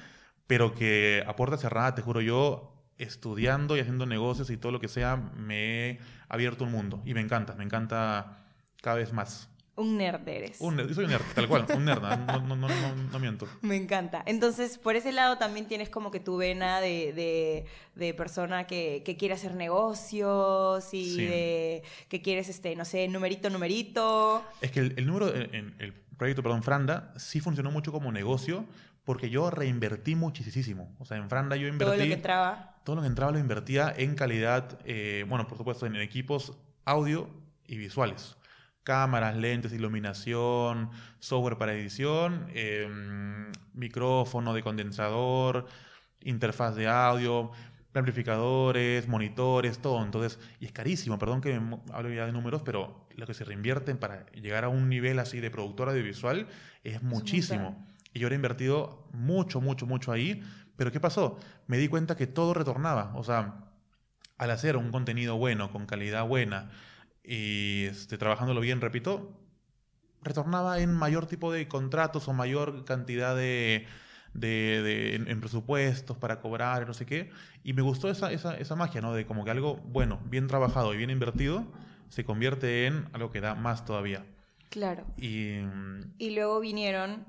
pero 0.48 0.74
que 0.74 1.24
a 1.28 1.36
puerta 1.36 1.58
cerrada, 1.58 1.96
te 1.96 2.02
juro 2.02 2.22
yo, 2.22 2.79
estudiando 3.00 3.76
y 3.76 3.80
haciendo 3.80 4.06
negocios 4.06 4.50
y 4.50 4.58
todo 4.58 4.72
lo 4.72 4.80
que 4.80 4.88
sea, 4.88 5.16
me 5.16 5.90
he 5.90 6.00
abierto 6.28 6.66
un 6.66 6.72
mundo 6.72 7.02
y 7.06 7.14
me 7.14 7.22
encanta, 7.22 7.56
me 7.56 7.64
encanta 7.64 8.46
cada 8.82 8.98
vez 8.98 9.14
más. 9.14 9.50
Un 9.76 9.98
nerd 9.98 10.28
eres. 10.28 10.60
Un 10.60 10.76
nerd, 10.76 10.94
soy 10.94 11.06
un 11.06 11.12
nerd, 11.12 11.24
tal 11.34 11.48
cual, 11.48 11.66
un 11.74 11.86
nerd, 11.86 12.02
no, 12.02 12.42
no, 12.42 12.56
no, 12.58 12.68
no, 12.68 13.20
miento. 13.20 13.48
Me 13.62 13.78
encanta. 13.78 14.22
Entonces, 14.26 14.78
por 14.78 14.98
ese 14.98 15.14
lado 15.14 15.38
también 15.38 15.70
tienes 15.70 15.90
como 15.90 16.12
que 16.12 16.20
tu 16.20 16.36
vena 16.36 16.82
de, 16.82 17.14
de, 17.14 17.66
de 17.96 18.14
persona 18.14 18.68
que, 18.68 19.04
que, 19.06 19.16
quiere 19.16 19.36
hacer 19.36 19.56
negocios 19.56 20.94
y 20.94 21.26
de 21.26 21.84
que 22.10 22.22
quieres, 22.22 22.50
este, 22.50 22.76
no 22.76 22.84
sé, 22.84 23.08
numerito, 23.08 23.50
numerito. 23.50 24.44
Es 24.60 24.72
que 24.72 24.82
el, 24.82 24.96
el 24.98 25.08
número, 25.08 25.34
el, 25.34 25.74
el 25.80 25.94
proyecto, 26.18 26.44
perdón, 26.44 26.62
Franda, 26.62 27.14
sí 27.16 27.40
funcionó 27.40 27.72
mucho 27.72 27.94
como 27.94 28.12
negocio 28.12 28.66
porque 29.06 29.32
yo 29.32 29.50
reinvertí 29.50 30.14
muchísimo. 30.14 30.96
O 31.00 31.06
sea, 31.06 31.18
en 31.18 31.30
Franda 31.30 31.56
yo 31.56 31.68
invertí... 31.68 31.86
Todo 31.86 31.96
lo 31.96 32.04
que 32.04 32.14
entraba. 32.14 32.69
Todo 32.84 32.98
lo 32.98 33.02
que 33.02 33.08
entraba 33.08 33.32
lo 33.32 33.40
invertía 33.40 33.94
en 33.96 34.16
calidad, 34.16 34.80
eh, 34.86 35.26
bueno, 35.28 35.48
por 35.48 35.58
supuesto, 35.58 35.86
en 35.86 35.96
equipos 35.96 36.54
audio 36.86 37.30
y 37.68 37.78
visuales 37.78 38.36
cámaras, 38.90 39.36
lentes, 39.36 39.72
iluminación, 39.72 40.90
software 41.20 41.60
para 41.60 41.74
edición, 41.74 42.48
em, 42.56 43.52
micrófono 43.76 44.52
de 44.52 44.64
condensador, 44.64 45.68
interfaz 46.22 46.76
de 46.76 46.88
audio, 46.88 47.52
amplificadores, 47.94 49.08
monitores, 49.08 49.78
todo. 49.78 50.04
Entonces, 50.04 50.40
y 50.60 50.66
es 50.66 50.72
carísimo, 50.72 51.20
perdón 51.20 51.40
que 51.40 51.62
hablo 51.94 52.10
ya 52.12 52.26
de 52.26 52.32
números, 52.32 52.64
pero 52.64 53.08
lo 53.16 53.28
que 53.28 53.36
se 53.36 53.44
reinvierten 53.46 53.98
para 53.98 54.26
llegar 54.32 54.64
a 54.64 54.70
un 54.70 54.90
nivel 54.90 55.20
así 55.20 55.40
de 55.40 55.52
productor 55.52 55.90
audiovisual 55.90 56.48
es 56.84 57.04
muchísimo. 57.04 57.86
Y 58.12 58.20
yo 58.20 58.28
he 58.28 58.34
invertido 58.34 59.08
mucho, 59.14 59.62
mucho, 59.62 59.86
mucho 59.86 60.12
ahí. 60.12 60.42
Pero 60.80 60.94
¿qué 60.94 61.02
pasó? 61.02 61.38
Me 61.68 61.78
di 61.78 61.90
cuenta 61.90 62.16
que 62.16 62.26
todo 62.26 62.54
retornaba. 62.54 63.12
O 63.16 63.24
sea, 63.26 63.66
al 64.38 64.50
hacer 64.50 64.78
un 64.78 64.92
contenido 64.92 65.36
bueno, 65.36 65.74
con 65.74 65.86
calidad 65.86 66.26
buena, 66.26 66.72
y 67.22 67.84
este, 67.84 68.18
trabajándolo 68.18 68.62
bien, 68.62 68.80
repito, 68.80 69.38
retornaba 70.24 70.80
en 70.80 70.94
mayor 70.94 71.26
tipo 71.26 71.52
de 71.52 71.68
contratos 71.68 72.30
o 72.30 72.34
mayor 72.34 72.86
cantidad 72.86 73.36
de, 73.36 73.88
de, 74.34 75.16
en, 75.16 75.42
presupuestos 75.42 76.16
para 76.16 76.40
cobrar, 76.40 76.88
no 76.88 76.94
sé 76.94 77.06
qué. 77.06 77.30
Y 77.62 77.74
me 77.74 77.82
gustó 77.82 78.10
esa, 78.10 78.32
esa, 78.32 78.56
esa 78.56 78.78
magia, 78.78 79.02
¿no? 79.02 79.14
De 79.14 79.26
como 79.26 79.44
que 79.44 79.52
algo 79.52 79.76
bueno, 79.84 80.22
bien 80.30 80.48
trabajado 80.48 80.94
y 80.94 80.98
bien 80.98 81.10
invertido, 81.10 81.68
se 82.08 82.24
convierte 82.24 82.86
en 82.86 83.10
algo 83.12 83.32
que 83.32 83.42
da 83.42 83.54
más 83.54 83.84
todavía. 83.84 84.26
Claro. 84.70 85.04
Y, 85.18 85.62
mm, 85.64 86.14
y, 86.20 86.30
luego 86.30 86.60
vinieron, 86.60 87.26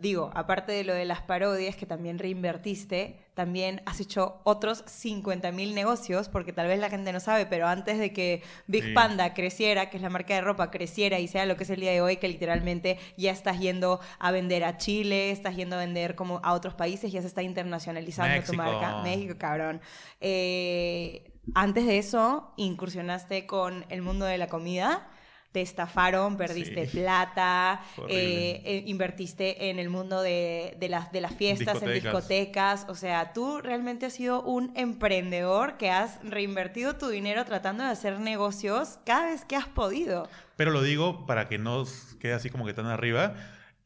digo, 0.00 0.30
aparte 0.34 0.72
de 0.72 0.84
lo 0.84 0.94
de 0.94 1.04
las 1.04 1.20
parodias 1.20 1.76
que 1.76 1.84
también 1.84 2.18
reinvertiste, 2.18 3.18
también 3.34 3.82
has 3.84 4.00
hecho 4.00 4.40
otros 4.44 4.84
50 4.86 5.52
mil 5.52 5.74
negocios, 5.74 6.30
porque 6.30 6.54
tal 6.54 6.66
vez 6.66 6.80
la 6.80 6.88
gente 6.88 7.12
no 7.12 7.20
sabe, 7.20 7.44
pero 7.44 7.68
antes 7.68 7.98
de 7.98 8.14
que 8.14 8.42
Big 8.66 8.94
Panda 8.94 9.34
creciera, 9.34 9.90
que 9.90 9.98
es 9.98 10.02
la 10.02 10.08
marca 10.08 10.34
de 10.34 10.40
ropa, 10.40 10.70
creciera 10.70 11.18
y 11.18 11.28
sea 11.28 11.44
lo 11.44 11.56
que 11.58 11.64
es 11.64 11.70
el 11.70 11.80
día 11.80 11.92
de 11.92 12.00
hoy, 12.00 12.16
que 12.16 12.26
literalmente 12.26 12.98
ya 13.18 13.32
estás 13.32 13.60
yendo 13.60 14.00
a 14.18 14.30
vender 14.30 14.64
a 14.64 14.78
Chile, 14.78 15.30
estás 15.30 15.56
yendo 15.56 15.76
a 15.76 15.80
vender 15.80 16.14
como 16.14 16.40
a 16.42 16.54
otros 16.54 16.72
países, 16.72 17.12
ya 17.12 17.20
se 17.20 17.28
está 17.28 17.42
internacionalizando 17.42 18.44
tu 18.46 18.54
marca. 18.54 19.02
México, 19.02 19.34
cabrón. 19.36 19.82
Eh, 20.20 21.32
antes 21.54 21.86
de 21.86 21.98
eso, 21.98 22.54
incursionaste 22.56 23.46
con 23.46 23.84
el 23.90 24.00
mundo 24.00 24.24
de 24.24 24.38
la 24.38 24.48
comida 24.48 25.06
te 25.52 25.62
estafaron, 25.62 26.36
perdiste 26.36 26.86
plata, 26.86 27.80
eh, 28.08 28.62
eh, 28.64 28.82
invertiste 28.86 29.70
en 29.70 29.78
el 29.78 29.88
mundo 29.88 30.20
de, 30.20 30.76
las, 30.88 31.10
de 31.10 31.20
las 31.20 31.34
fiestas, 31.34 31.82
en 31.82 31.92
discotecas. 31.94 32.86
O 32.88 32.94
sea, 32.94 33.32
tú 33.32 33.60
realmente 33.60 34.06
has 34.06 34.12
sido 34.12 34.42
un 34.42 34.72
emprendedor 34.76 35.76
que 35.78 35.90
has 35.90 36.18
reinvertido 36.22 36.96
tu 36.96 37.08
dinero 37.08 37.44
tratando 37.44 37.84
de 37.84 37.90
hacer 37.90 38.20
negocios 38.20 38.98
cada 39.06 39.26
vez 39.26 39.44
que 39.44 39.56
has 39.56 39.68
podido. 39.68 40.28
Pero 40.56 40.70
lo 40.70 40.82
digo 40.82 41.24
para 41.26 41.48
que 41.48 41.58
no 41.58 41.84
quede 42.20 42.34
así 42.34 42.50
como 42.50 42.66
que 42.66 42.74
tan 42.74 42.86
arriba. 42.86 43.34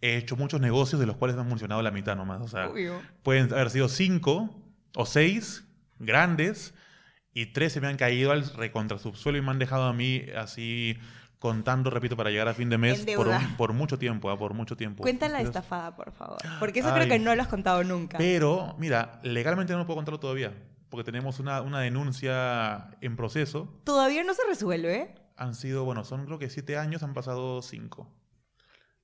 He 0.00 0.16
hecho 0.16 0.36
muchos 0.36 0.60
negocios 0.60 1.00
de 1.00 1.06
los 1.06 1.16
cuales 1.16 1.36
me 1.36 1.42
han 1.42 1.48
funcionado 1.48 1.80
la 1.80 1.92
mitad 1.92 2.16
nomás. 2.16 2.40
O 2.42 2.48
sea, 2.48 2.70
pueden 3.22 3.52
haber 3.52 3.70
sido 3.70 3.88
cinco 3.88 4.50
o 4.96 5.06
seis 5.06 5.64
grandes 6.00 6.74
y 7.34 7.46
tres 7.46 7.72
se 7.72 7.80
me 7.80 7.86
han 7.86 7.96
caído 7.96 8.32
al 8.32 8.44
recontra 8.54 8.98
subsuelo 8.98 9.38
y 9.38 9.42
me 9.42 9.50
han 9.50 9.58
dejado 9.58 9.84
a 9.84 9.92
mí 9.92 10.26
así 10.36 10.98
contando, 11.42 11.90
repito, 11.90 12.16
para 12.16 12.30
llegar 12.30 12.46
a 12.46 12.54
fin 12.54 12.70
de 12.70 12.78
mes 12.78 13.04
por, 13.16 13.28
por, 13.56 13.72
mucho 13.72 13.98
tiempo, 13.98 14.30
¿ah? 14.30 14.38
por 14.38 14.54
mucho 14.54 14.76
tiempo. 14.76 15.02
Cuéntala 15.02 15.42
la 15.42 15.48
estafada, 15.48 15.96
por 15.96 16.12
favor. 16.12 16.38
Porque 16.60 16.78
eso 16.78 16.94
creo 16.94 17.08
que 17.08 17.18
no 17.18 17.34
lo 17.34 17.42
has 17.42 17.48
contado 17.48 17.82
nunca. 17.82 18.16
Pero, 18.16 18.76
mira, 18.78 19.18
legalmente 19.24 19.72
no 19.72 19.84
puedo 19.84 19.96
contarlo 19.96 20.20
todavía, 20.20 20.52
porque 20.88 21.02
tenemos 21.02 21.40
una, 21.40 21.60
una 21.62 21.80
denuncia 21.80 22.90
en 23.00 23.16
proceso. 23.16 23.76
¿Todavía 23.82 24.22
no 24.22 24.34
se 24.34 24.42
resuelve? 24.48 25.16
Han 25.36 25.56
sido, 25.56 25.84
bueno, 25.84 26.04
son 26.04 26.26
creo 26.26 26.38
que 26.38 26.48
siete 26.48 26.78
años, 26.78 27.02
han 27.02 27.12
pasado 27.12 27.60
cinco. 27.60 28.08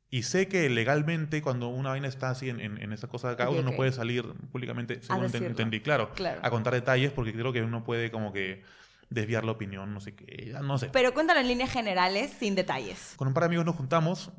Y 0.08 0.22
sé 0.22 0.46
que 0.46 0.70
legalmente, 0.70 1.42
cuando 1.42 1.66
una 1.66 1.88
vaina 1.88 2.06
está 2.06 2.30
así 2.30 2.50
en, 2.50 2.60
en, 2.60 2.92
esa 2.92 3.08
cosa 3.08 3.26
de 3.26 3.34
acá, 3.34 3.50
uno 3.50 3.62
no 3.62 3.72
puede 3.72 3.90
salir 3.90 4.24
públicamente, 4.52 5.02
según 5.02 5.24
entendí, 5.24 5.80
claro, 5.80 6.12
claro, 6.14 6.38
a 6.40 6.50
contar 6.50 6.72
detalles, 6.72 7.10
porque 7.10 7.32
creo 7.32 7.52
que 7.52 7.62
uno 7.62 7.82
puede 7.82 8.12
como 8.12 8.32
que 8.32 8.62
desviar 9.10 9.44
la 9.44 9.52
opinión, 9.52 9.92
no 9.94 10.00
sé 10.00 10.14
qué, 10.14 10.54
no 10.62 10.78
sé. 10.78 10.90
Pero 10.92 11.14
cuéntalo 11.14 11.40
en 11.40 11.48
líneas 11.48 11.70
generales, 11.70 12.32
sin 12.38 12.54
detalles. 12.54 13.14
Con 13.16 13.28
un 13.28 13.34
par 13.34 13.42
de 13.42 13.46
amigos 13.46 13.66
nos 13.66 13.76
juntamos 13.76 14.30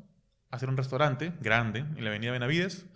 a 0.50 0.56
hacer 0.56 0.68
un 0.68 0.76
restaurante 0.76 1.32
grande 1.40 1.80
en 1.80 2.04
la 2.04 2.10
avenida 2.10 2.32
Benavides 2.32 2.86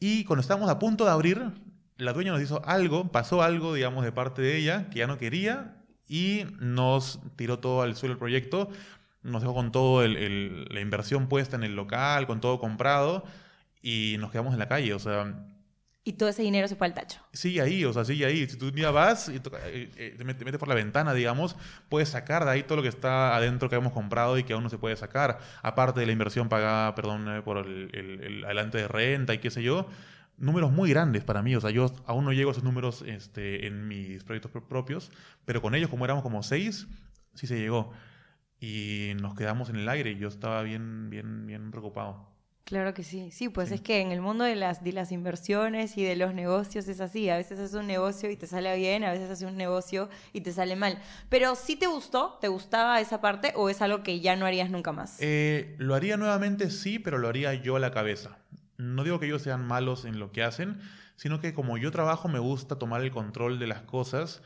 y 0.00 0.24
cuando 0.24 0.40
estábamos 0.42 0.70
a 0.70 0.78
punto 0.78 1.04
de 1.04 1.10
abrir, 1.10 1.52
la 1.96 2.12
dueña 2.12 2.32
nos 2.32 2.40
hizo 2.40 2.64
algo, 2.64 3.10
pasó 3.10 3.42
algo, 3.42 3.74
digamos, 3.74 4.04
de 4.04 4.12
parte 4.12 4.42
de 4.42 4.56
ella 4.56 4.88
que 4.90 5.00
ya 5.00 5.06
no 5.06 5.18
quería 5.18 5.76
y 6.06 6.44
nos 6.60 7.20
tiró 7.36 7.58
todo 7.58 7.82
al 7.82 7.96
suelo 7.96 8.12
el 8.12 8.18
proyecto, 8.18 8.70
nos 9.22 9.42
dejó 9.42 9.54
con 9.54 9.72
todo 9.72 10.06
la 10.06 10.80
inversión 10.80 11.28
puesta 11.28 11.56
en 11.56 11.64
el 11.64 11.74
local, 11.74 12.26
con 12.26 12.40
todo 12.40 12.60
comprado 12.60 13.24
y 13.82 14.16
nos 14.20 14.30
quedamos 14.30 14.52
en 14.52 14.60
la 14.60 14.68
calle, 14.68 14.94
o 14.94 14.98
sea 14.98 15.34
y 16.08 16.14
todo 16.14 16.30
ese 16.30 16.40
dinero 16.40 16.66
se 16.68 16.74
fue 16.74 16.86
al 16.86 16.94
tacho. 16.94 17.20
Sigue 17.34 17.60
ahí, 17.60 17.84
o 17.84 17.92
sea, 17.92 18.02
sigue 18.02 18.24
ahí. 18.24 18.48
Si 18.48 18.56
tú 18.56 18.68
un 18.68 18.74
día 18.74 18.90
vas 18.90 19.28
y 19.28 19.36
eh, 19.36 19.90
eh, 19.94 20.14
te 20.16 20.24
metes 20.24 20.58
por 20.58 20.66
la 20.66 20.74
ventana, 20.74 21.12
digamos, 21.12 21.54
puedes 21.90 22.08
sacar 22.08 22.46
de 22.46 22.50
ahí 22.50 22.62
todo 22.62 22.76
lo 22.76 22.82
que 22.82 22.88
está 22.88 23.36
adentro 23.36 23.68
que 23.68 23.76
hemos 23.76 23.92
comprado 23.92 24.38
y 24.38 24.44
que 24.44 24.54
aún 24.54 24.62
no 24.62 24.70
se 24.70 24.78
puede 24.78 24.96
sacar. 24.96 25.38
Aparte 25.62 26.00
de 26.00 26.06
la 26.06 26.12
inversión 26.12 26.48
pagada, 26.48 26.94
perdón, 26.94 27.28
eh, 27.28 27.42
por 27.42 27.58
el, 27.58 27.90
el, 27.92 28.42
adelante 28.46 28.78
de 28.78 28.88
renta 28.88 29.34
y 29.34 29.38
qué 29.38 29.50
sé 29.50 29.62
yo. 29.62 29.86
Números 30.38 30.72
muy 30.72 30.88
grandes 30.88 31.24
para 31.24 31.42
mí. 31.42 31.54
O 31.54 31.60
sea, 31.60 31.68
yo 31.68 31.92
aún 32.06 32.24
no 32.24 32.32
llego 32.32 32.48
a 32.48 32.52
esos 32.52 32.64
números 32.64 33.04
este, 33.06 33.66
en 33.66 33.86
mis 33.86 34.24
proyectos 34.24 34.50
propios, 34.66 35.12
pero 35.44 35.60
con 35.60 35.74
ellos, 35.74 35.90
como 35.90 36.06
éramos 36.06 36.22
como 36.22 36.42
seis, 36.42 36.88
sí 37.34 37.46
se 37.46 37.58
llegó. 37.58 37.92
Y 38.60 39.12
nos 39.20 39.34
quedamos 39.34 39.68
en 39.68 39.76
el 39.76 39.88
aire 39.90 40.16
yo 40.16 40.28
estaba 40.28 40.62
bien, 40.62 41.10
bien, 41.10 41.46
bien 41.46 41.70
preocupado. 41.70 42.37
Claro 42.68 42.92
que 42.92 43.02
sí, 43.02 43.30
sí, 43.30 43.48
pues 43.48 43.72
es 43.72 43.80
que 43.80 44.02
en 44.02 44.12
el 44.12 44.20
mundo 44.20 44.44
de 44.44 44.54
las, 44.54 44.84
de 44.84 44.92
las 44.92 45.10
inversiones 45.10 45.96
y 45.96 46.04
de 46.04 46.16
los 46.16 46.34
negocios 46.34 46.86
es 46.86 47.00
así, 47.00 47.30
a 47.30 47.38
veces 47.38 47.58
haces 47.58 47.72
un 47.72 47.86
negocio 47.86 48.30
y 48.30 48.36
te 48.36 48.46
sale 48.46 48.76
bien, 48.76 49.04
a 49.04 49.10
veces 49.10 49.30
haces 49.30 49.48
un 49.48 49.56
negocio 49.56 50.10
y 50.34 50.42
te 50.42 50.52
sale 50.52 50.76
mal. 50.76 50.98
Pero 51.30 51.54
¿sí 51.54 51.76
te 51.76 51.86
gustó? 51.86 52.36
¿Te 52.42 52.48
gustaba 52.48 53.00
esa 53.00 53.22
parte 53.22 53.54
o 53.56 53.70
es 53.70 53.80
algo 53.80 54.02
que 54.02 54.20
ya 54.20 54.36
no 54.36 54.44
harías 54.44 54.68
nunca 54.68 54.92
más? 54.92 55.16
Eh, 55.20 55.76
lo 55.78 55.94
haría 55.94 56.18
nuevamente, 56.18 56.70
sí, 56.70 56.98
pero 56.98 57.16
lo 57.16 57.28
haría 57.28 57.54
yo 57.54 57.76
a 57.76 57.80
la 57.80 57.90
cabeza. 57.90 58.36
No 58.76 59.02
digo 59.02 59.18
que 59.18 59.24
ellos 59.24 59.40
sean 59.40 59.66
malos 59.66 60.04
en 60.04 60.18
lo 60.18 60.30
que 60.30 60.42
hacen, 60.42 60.78
sino 61.16 61.40
que 61.40 61.54
como 61.54 61.78
yo 61.78 61.90
trabajo 61.90 62.28
me 62.28 62.38
gusta 62.38 62.76
tomar 62.76 63.02
el 63.02 63.10
control 63.10 63.58
de 63.58 63.66
las 63.66 63.80
cosas 63.80 64.42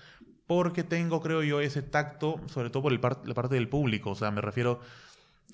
porque 0.46 0.84
tengo, 0.84 1.20
creo 1.20 1.42
yo, 1.42 1.60
ese 1.60 1.82
tacto, 1.82 2.40
sobre 2.46 2.70
todo 2.70 2.84
por 2.84 2.92
el 2.92 3.00
la 3.00 3.34
parte 3.34 3.56
del 3.56 3.68
público, 3.68 4.10
o 4.10 4.14
sea, 4.14 4.30
me 4.30 4.42
refiero 4.42 4.80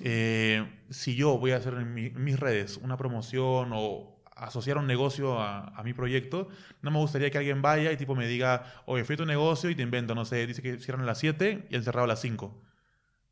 eh, 0.02 0.66
si 0.90 1.16
yo 1.16 1.38
voy 1.38 1.52
a 1.52 1.56
hacer 1.56 1.74
en, 1.74 1.94
mis 1.94 2.38
redes 2.38 2.78
una 2.78 2.96
promoción 2.96 3.70
o 3.72 4.22
asociar 4.36 4.78
un 4.78 4.86
negocio 4.86 5.40
a, 5.40 5.82
mi 5.84 5.92
proyecto, 5.92 6.48
no 6.80 6.90
me 6.90 6.98
gustaría 6.98 7.30
que 7.30 7.38
alguien 7.38 7.60
vaya 7.60 7.90
y 7.90 7.96
tipo 7.96 8.14
me 8.14 8.28
diga, 8.28 8.82
oye, 8.86 9.04
fui 9.04 9.14
a 9.14 9.16
tu 9.18 9.26
negocio 9.26 9.68
y 9.68 9.74
te 9.74 9.82
invento, 9.82 10.14
no 10.14 10.24
sé, 10.24 10.46
dice 10.46 10.62
que 10.62 10.78
cierran 10.78 11.02
a 11.02 11.06
las 11.06 11.18
7 11.18 11.66
y 11.70 11.76
han 11.76 11.82
cerrado 11.82 12.04
a 12.04 12.08
las 12.08 12.20
5. 12.20 12.62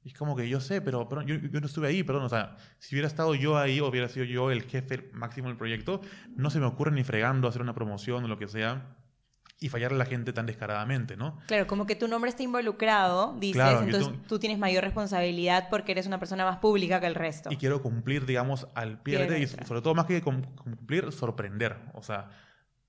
Y 0.02 0.08
es 0.08 0.14
como 0.14 0.34
que 0.34 0.48
yo 0.48 0.60
sé, 0.60 0.80
pero, 0.80 1.08
pero 1.08 1.22
yo, 1.22 1.36
yo, 1.36 1.60
no 1.60 1.66
estuve 1.66 1.88
ahí, 1.88 2.02
perdón, 2.02 2.24
o 2.24 2.28
sea, 2.28 2.56
si 2.78 2.94
hubiera 2.94 3.06
estado 3.08 3.34
yo 3.34 3.56
ahí 3.56 3.80
o 3.80 3.86
hubiera 3.88 4.08
sido 4.08 4.24
yo 4.24 4.50
el 4.50 4.62
jefe 4.62 5.08
máximo 5.12 5.48
del 5.48 5.56
proyecto, 5.56 6.00
no 6.36 6.50
se 6.50 6.58
me 6.58 6.66
ocurre 6.66 6.90
ni 6.90 7.04
fregando 7.04 7.46
hacer 7.46 7.62
una 7.62 7.74
promoción 7.74 8.24
o 8.24 8.28
lo 8.28 8.38
que 8.38 8.48
sea 8.48 8.96
y 9.58 9.68
fallar 9.70 9.92
a 9.92 9.96
la 9.96 10.04
gente 10.04 10.32
tan 10.34 10.44
descaradamente, 10.46 11.16
¿no? 11.16 11.38
Claro, 11.46 11.66
como 11.66 11.86
que 11.86 11.96
tu 11.96 12.08
nombre 12.08 12.28
está 12.28 12.42
involucrado, 12.42 13.34
dices, 13.40 13.54
Claro, 13.56 13.82
entonces 13.84 14.12
tengo- 14.12 14.26
tú 14.28 14.38
tienes 14.38 14.58
mayor 14.58 14.84
responsabilidad 14.84 15.68
porque 15.70 15.92
eres 15.92 16.06
una 16.06 16.18
persona 16.18 16.44
más 16.44 16.58
pública 16.58 17.00
que 17.00 17.06
el 17.06 17.14
resto. 17.14 17.50
Y 17.50 17.56
quiero 17.56 17.80
cumplir, 17.82 18.26
digamos, 18.26 18.68
al 18.74 19.00
pie 19.02 19.26
de 19.26 19.38
y 19.40 19.46
sobre 19.46 19.80
todo 19.80 19.94
más 19.94 20.04
que 20.06 20.20
cum- 20.20 20.42
cumplir, 20.56 21.10
sorprender. 21.12 21.76
O 21.94 22.02
sea, 22.02 22.28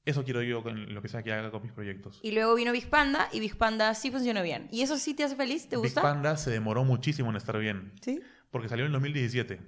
eso 0.03 0.23
quiero 0.25 0.41
yo 0.41 0.61
con 0.63 0.93
lo 0.93 1.01
que 1.01 1.07
sea 1.07 1.23
que 1.23 1.31
haga 1.31 1.51
con 1.51 1.63
mis 1.63 1.71
proyectos. 1.71 2.19
Y 2.21 2.31
luego 2.31 2.53
vino 2.55 2.71
Big 2.73 2.89
Panda 2.89 3.29
y 3.31 3.39
Big 3.39 3.57
Panda 3.57 3.93
sí 3.93 4.11
funcionó 4.11 4.41
bien. 4.43 4.67
¿Y 4.71 4.81
eso 4.81 4.97
sí 4.97 5.13
te 5.13 5.23
hace 5.23 5.35
feliz? 5.37 5.69
¿Te 5.69 5.75
Big 5.77 5.85
gusta? 5.85 6.01
Panda 6.01 6.35
se 6.37 6.49
demoró 6.51 6.83
muchísimo 6.83 7.29
en 7.29 7.35
estar 7.37 7.57
bien. 7.59 7.93
Sí. 8.01 8.19
porque 8.49 8.69
salió 8.69 8.85
en 8.85 8.87
el 8.87 8.93
2017. 8.93 9.59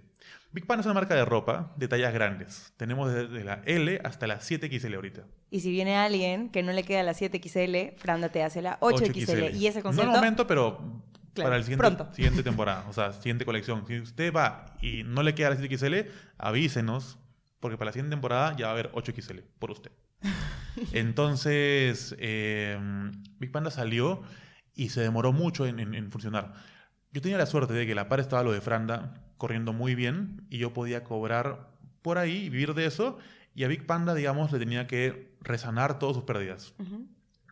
Big 0.51 0.65
Panda 0.65 0.81
es 0.81 0.85
una 0.85 0.95
marca 0.95 1.13
de 1.15 1.25
ropa 1.25 1.73
de 1.77 1.87
tallas 1.87 2.13
grandes. 2.13 2.73
Tenemos 2.77 3.13
desde 3.13 3.43
la 3.43 3.61
L 3.65 4.01
hasta 4.03 4.25
la 4.27 4.39
7XL 4.39 4.95
ahorita. 4.95 5.23
Y 5.51 5.59
si 5.59 5.69
viene 5.71 5.95
alguien 5.97 6.49
que 6.49 6.63
no 6.63 6.71
le 6.71 6.83
queda 6.83 7.03
la 7.03 7.13
7XL, 7.13 7.95
Franda 7.97 8.29
te 8.29 8.41
hace 8.43 8.61
la 8.61 8.79
8XL. 8.79 9.53
Y 9.55 9.67
ese 9.67 9.79
No 9.79 9.83
concepto... 9.83 10.09
en 10.09 10.15
el 10.15 10.15
momento, 10.15 10.47
pero 10.47 11.03
Claro, 11.35 11.49
para 11.49 11.57
el 11.57 11.63
siguiente, 11.63 11.87
pronto. 11.95 12.13
siguiente 12.13 12.41
temporada, 12.43 12.85
o 12.89 12.93
sea, 12.93 13.13
siguiente 13.13 13.45
colección. 13.45 13.85
Si 13.87 13.99
usted 13.99 14.33
va 14.33 14.75
y 14.81 15.03
no 15.03 15.21
le 15.21 15.35
queda 15.35 15.51
la 15.51 15.57
7XL, 15.57 16.07
avísenos, 16.39 17.19
porque 17.59 17.77
para 17.77 17.89
la 17.89 17.93
siguiente 17.93 18.09
temporada 18.15 18.55
ya 18.57 18.65
va 18.65 18.71
a 18.71 18.73
haber 18.73 18.91
8XL 18.93 19.43
por 19.59 19.69
usted. 19.71 19.91
Entonces, 20.93 22.15
eh, 22.19 22.77
Big 23.39 23.51
Panda 23.51 23.69
salió 23.71 24.23
y 24.75 24.89
se 24.89 25.01
demoró 25.01 25.31
mucho 25.33 25.65
en, 25.67 25.79
en- 25.79 25.93
en 25.93 26.11
funcionar. 26.11 26.53
Yo 27.11 27.21
tenía 27.21 27.37
la 27.37 27.45
suerte 27.45 27.73
de 27.73 27.87
que 27.87 27.95
la 27.95 28.07
par 28.07 28.19
estaba 28.19 28.43
lo 28.43 28.51
de 28.51 28.61
Franda 28.61 29.23
corriendo 29.37 29.73
muy 29.73 29.95
bien 29.95 30.45
y 30.49 30.57
yo 30.59 30.73
podía 30.73 31.03
cobrar 31.03 31.69
por 32.01 32.17
ahí 32.17 32.49
vivir 32.49 32.73
de 32.73 32.85
eso. 32.85 33.17
Y 33.55 33.63
a 33.63 33.67
Big 33.67 33.85
Panda, 33.85 34.13
digamos, 34.13 34.51
le 34.51 34.59
tenía 34.59 34.85
que 34.87 35.35
resanar 35.41 35.99
todas 35.99 36.15
sus 36.15 36.23
pérdidas 36.25 36.73
Ujú. 36.77 37.07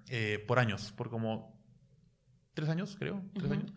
eh, 0.09 0.43
por 0.47 0.59
años, 0.59 0.91
por 0.91 1.09
como 1.09 1.59
tres 2.53 2.69
años, 2.69 2.95
creo, 2.99 3.23
tres 3.33 3.45
Ujú. 3.45 3.53
años. 3.53 3.73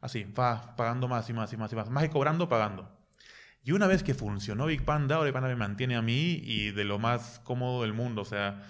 Así, 0.00 0.24
va 0.24 0.74
pagando 0.76 1.06
más 1.06 1.30
y 1.30 1.32
más 1.32 1.52
y 1.52 1.56
más 1.56 1.72
y 1.72 1.76
más, 1.76 1.88
más 1.88 2.02
que 2.02 2.10
cobrando, 2.10 2.48
pagando. 2.48 2.90
Y 3.62 3.70
una 3.70 3.86
vez 3.86 4.02
que 4.02 4.14
funcionó 4.14 4.66
Big 4.66 4.84
Panda, 4.84 5.14
ahora 5.14 5.26
Big 5.26 5.34
Panda 5.34 5.48
me 5.48 5.54
mantiene 5.54 5.94
a 5.94 6.02
mí 6.02 6.40
y 6.42 6.72
de 6.72 6.84
lo 6.84 6.98
más 6.98 7.40
cómodo 7.44 7.82
del 7.82 7.92
mundo. 7.92 8.22
O 8.22 8.24
sea, 8.24 8.60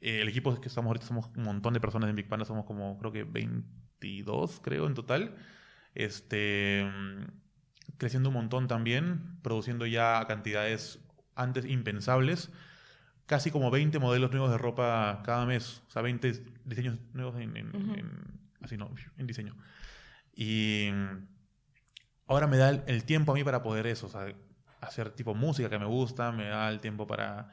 eh, 0.00 0.20
el 0.22 0.28
equipo 0.28 0.60
que 0.60 0.66
estamos 0.66 0.88
ahorita 0.88 1.06
somos 1.06 1.30
un 1.36 1.44
montón 1.44 1.72
de 1.74 1.80
personas 1.80 2.10
en 2.10 2.16
Big 2.16 2.28
Panda, 2.28 2.44
somos 2.44 2.64
como 2.64 2.98
creo 2.98 3.12
que 3.12 3.22
22, 3.22 4.58
creo, 4.60 4.88
en 4.88 4.94
total. 4.94 5.36
Este, 5.94 6.84
mm, 6.84 7.96
creciendo 7.98 8.28
un 8.30 8.34
montón 8.36 8.68
también, 8.68 9.38
produciendo 9.42 9.86
ya 9.86 10.24
cantidades 10.26 11.00
antes 11.34 11.64
impensables 11.64 12.50
casi 13.26 13.52
como 13.52 13.70
20 13.70 14.00
modelos 14.00 14.32
nuevos 14.32 14.50
de 14.50 14.58
ropa 14.58 15.22
cada 15.24 15.46
mes. 15.46 15.82
O 15.86 15.90
sea, 15.92 16.02
20 16.02 16.32
diseños 16.64 16.98
nuevos 17.12 17.36
en, 17.40 17.56
en- 17.56 17.68
Ujú. 17.68 17.94
en- 17.94 18.40
así 18.60 18.76
no, 18.76 18.90
en 19.18 19.26
diseño. 19.28 19.54
Y 20.34 20.90
mm, 20.92 21.26
ahora 22.26 22.48
me 22.48 22.56
da 22.56 22.70
el, 22.70 22.82
el 22.88 23.04
tiempo 23.04 23.30
a 23.30 23.36
mí 23.36 23.44
para 23.44 23.62
poder 23.62 23.86
eso, 23.86 24.06
o 24.06 24.10
sea, 24.10 24.34
hacer 24.80 25.10
tipo 25.10 25.34
música 25.34 25.70
que 25.70 25.78
me 25.78 25.84
gusta, 25.86 26.32
me 26.32 26.48
da 26.48 26.68
el 26.70 26.80
tiempo 26.80 27.06
para, 27.06 27.50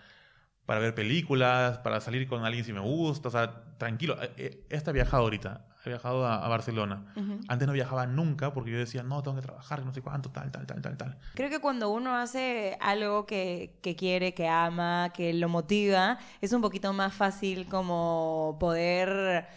para 0.65 0.79
ver 0.79 0.95
películas, 0.95 1.77
para 1.79 2.01
salir 2.01 2.27
con 2.27 2.43
alguien 2.43 2.65
si 2.65 2.73
me 2.73 2.79
gusta, 2.79 3.27
o 3.27 3.31
sea, 3.31 3.75
tranquilo. 3.77 4.17
Eh, 4.21 4.65
eh, 4.69 4.81
he 4.85 4.91
viajado 4.93 5.23
ahorita, 5.23 5.67
he 5.85 5.89
viajado 5.89 6.25
a, 6.25 6.45
a 6.45 6.47
Barcelona. 6.47 7.03
Antes 7.47 7.67
no 7.67 7.73
viajaba 7.73 8.05
nunca 8.05 8.53
porque 8.53 8.71
yo 8.71 8.77
decía, 8.77 9.03
no, 9.03 9.21
tengo 9.23 9.35
que 9.37 9.43
trabajar, 9.43 9.85
no 9.85 9.93
sé 9.93 10.01
cuánto, 10.01 10.29
tal, 10.29 10.51
tal, 10.51 10.65
tal, 10.65 10.81
tal, 10.81 10.97
tal. 10.97 11.17
Creo 11.33 11.49
que 11.49 11.59
cuando 11.59 11.89
uno 11.89 12.15
hace 12.15 12.77
algo 12.81 13.25
que, 13.25 13.77
que 13.81 13.95
quiere, 13.95 14.33
que 14.33 14.47
ama, 14.47 15.11
que 15.13 15.33
lo 15.33 15.49
motiva, 15.49 16.17
es 16.41 16.53
un 16.53 16.61
poquito 16.61 16.93
más 16.93 17.13
fácil 17.13 17.67
como 17.67 18.57
poder, 18.59 19.47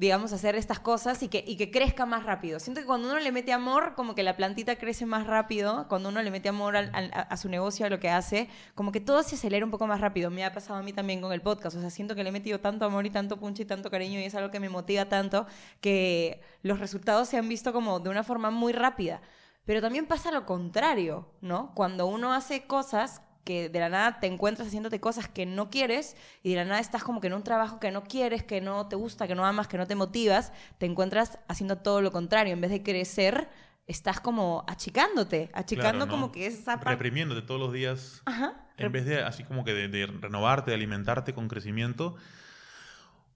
digamos, 0.00 0.32
hacer 0.32 0.56
estas 0.56 0.80
cosas 0.80 1.22
y 1.22 1.28
que, 1.28 1.44
y 1.46 1.56
que 1.56 1.70
crezca 1.70 2.06
más 2.06 2.24
rápido. 2.24 2.58
Siento 2.58 2.80
que 2.80 2.86
cuando 2.86 3.08
uno 3.10 3.18
le 3.20 3.32
mete 3.32 3.52
amor, 3.52 3.92
como 3.94 4.14
que 4.14 4.22
la 4.22 4.34
plantita 4.34 4.76
crece 4.76 5.04
más 5.04 5.26
rápido, 5.26 5.86
cuando 5.88 6.08
uno 6.08 6.22
le 6.22 6.30
mete 6.30 6.48
amor 6.48 6.74
al- 6.74 6.90
a 7.12 7.36
su 7.36 7.50
negocio, 7.50 7.84
a 7.84 7.90
lo 7.90 8.00
que 8.00 8.08
hace, 8.08 8.48
como 8.74 8.92
que 8.92 9.00
todo 9.00 9.22
se 9.22 9.34
acelera 9.34 9.62
un 9.62 9.70
poco 9.70 9.86
más 9.86 10.00
rápido. 10.00 10.30
Me 10.30 10.42
ha 10.42 10.54
pasado 10.54 10.78
a 10.78 10.82
mí 10.82 10.94
también 10.94 11.20
con 11.20 11.32
el 11.34 11.42
podcast, 11.42 11.76
o 11.76 11.80
sea, 11.82 11.90
siento 11.90 12.14
que 12.14 12.22
le 12.22 12.30
he 12.30 12.32
metido 12.32 12.60
tanto 12.60 12.86
amor 12.86 13.04
y 13.04 13.10
tanto 13.10 13.36
punch 13.38 13.60
y 13.60 13.64
tanto 13.66 13.90
cariño 13.90 14.18
y 14.18 14.24
es 14.24 14.34
algo 14.34 14.50
que 14.50 14.58
me 14.58 14.70
motiva 14.70 15.04
tanto 15.04 15.46
que 15.82 16.40
los 16.62 16.80
resultados 16.80 17.28
se 17.28 17.36
han 17.36 17.48
visto 17.48 17.74
como 17.74 18.00
de 18.00 18.08
una 18.08 18.24
forma 18.24 18.50
muy 18.50 18.72
rápida. 18.72 19.20
Pero 19.66 19.82
también 19.82 20.06
pasa 20.06 20.32
lo 20.32 20.46
contrario, 20.46 21.28
¿no? 21.42 21.72
Cuando 21.74 22.06
uno 22.06 22.32
hace 22.32 22.62
cosas 22.66 23.20
que 23.50 23.68
de 23.68 23.80
la 23.80 23.88
nada 23.88 24.20
te 24.20 24.28
encuentras 24.28 24.68
haciéndote 24.68 25.00
cosas 25.00 25.26
que 25.28 25.44
no 25.44 25.70
quieres 25.70 26.16
y 26.44 26.50
de 26.50 26.56
la 26.56 26.64
nada 26.64 26.78
estás 26.80 27.02
como 27.02 27.20
que 27.20 27.26
en 27.26 27.32
un 27.34 27.42
trabajo 27.42 27.80
que 27.80 27.90
no 27.90 28.04
quieres, 28.04 28.44
que 28.44 28.60
no 28.60 28.86
te 28.86 28.94
gusta, 28.94 29.26
que 29.26 29.34
no 29.34 29.44
amas, 29.44 29.66
que 29.66 29.76
no 29.76 29.86
te 29.88 29.96
motivas, 29.96 30.52
te 30.78 30.86
encuentras 30.86 31.38
haciendo 31.48 31.78
todo 31.78 32.00
lo 32.00 32.12
contrario. 32.12 32.52
En 32.52 32.60
vez 32.60 32.70
de 32.70 32.82
crecer, 32.82 33.48
estás 33.88 34.20
como 34.20 34.64
achicándote, 34.68 35.50
achicando 35.52 35.90
Claro, 35.90 36.06
¿no? 36.06 36.10
como 36.12 36.30
que 36.30 36.46
esa 36.46 36.76
parte... 36.76 36.90
Reprimiéndote 36.90 37.42
todos 37.42 37.60
los 37.60 37.72
días. 37.72 38.22
Ajá. 38.24 38.52
En 38.76 38.92
vez 38.92 39.04
de 39.04 39.22
así 39.22 39.42
como 39.42 39.64
que 39.64 39.74
de, 39.74 39.88
de 39.88 40.06
renovarte, 40.06 40.70
de 40.70 40.76
alimentarte 40.76 41.34
con 41.34 41.48
crecimiento. 41.48 42.14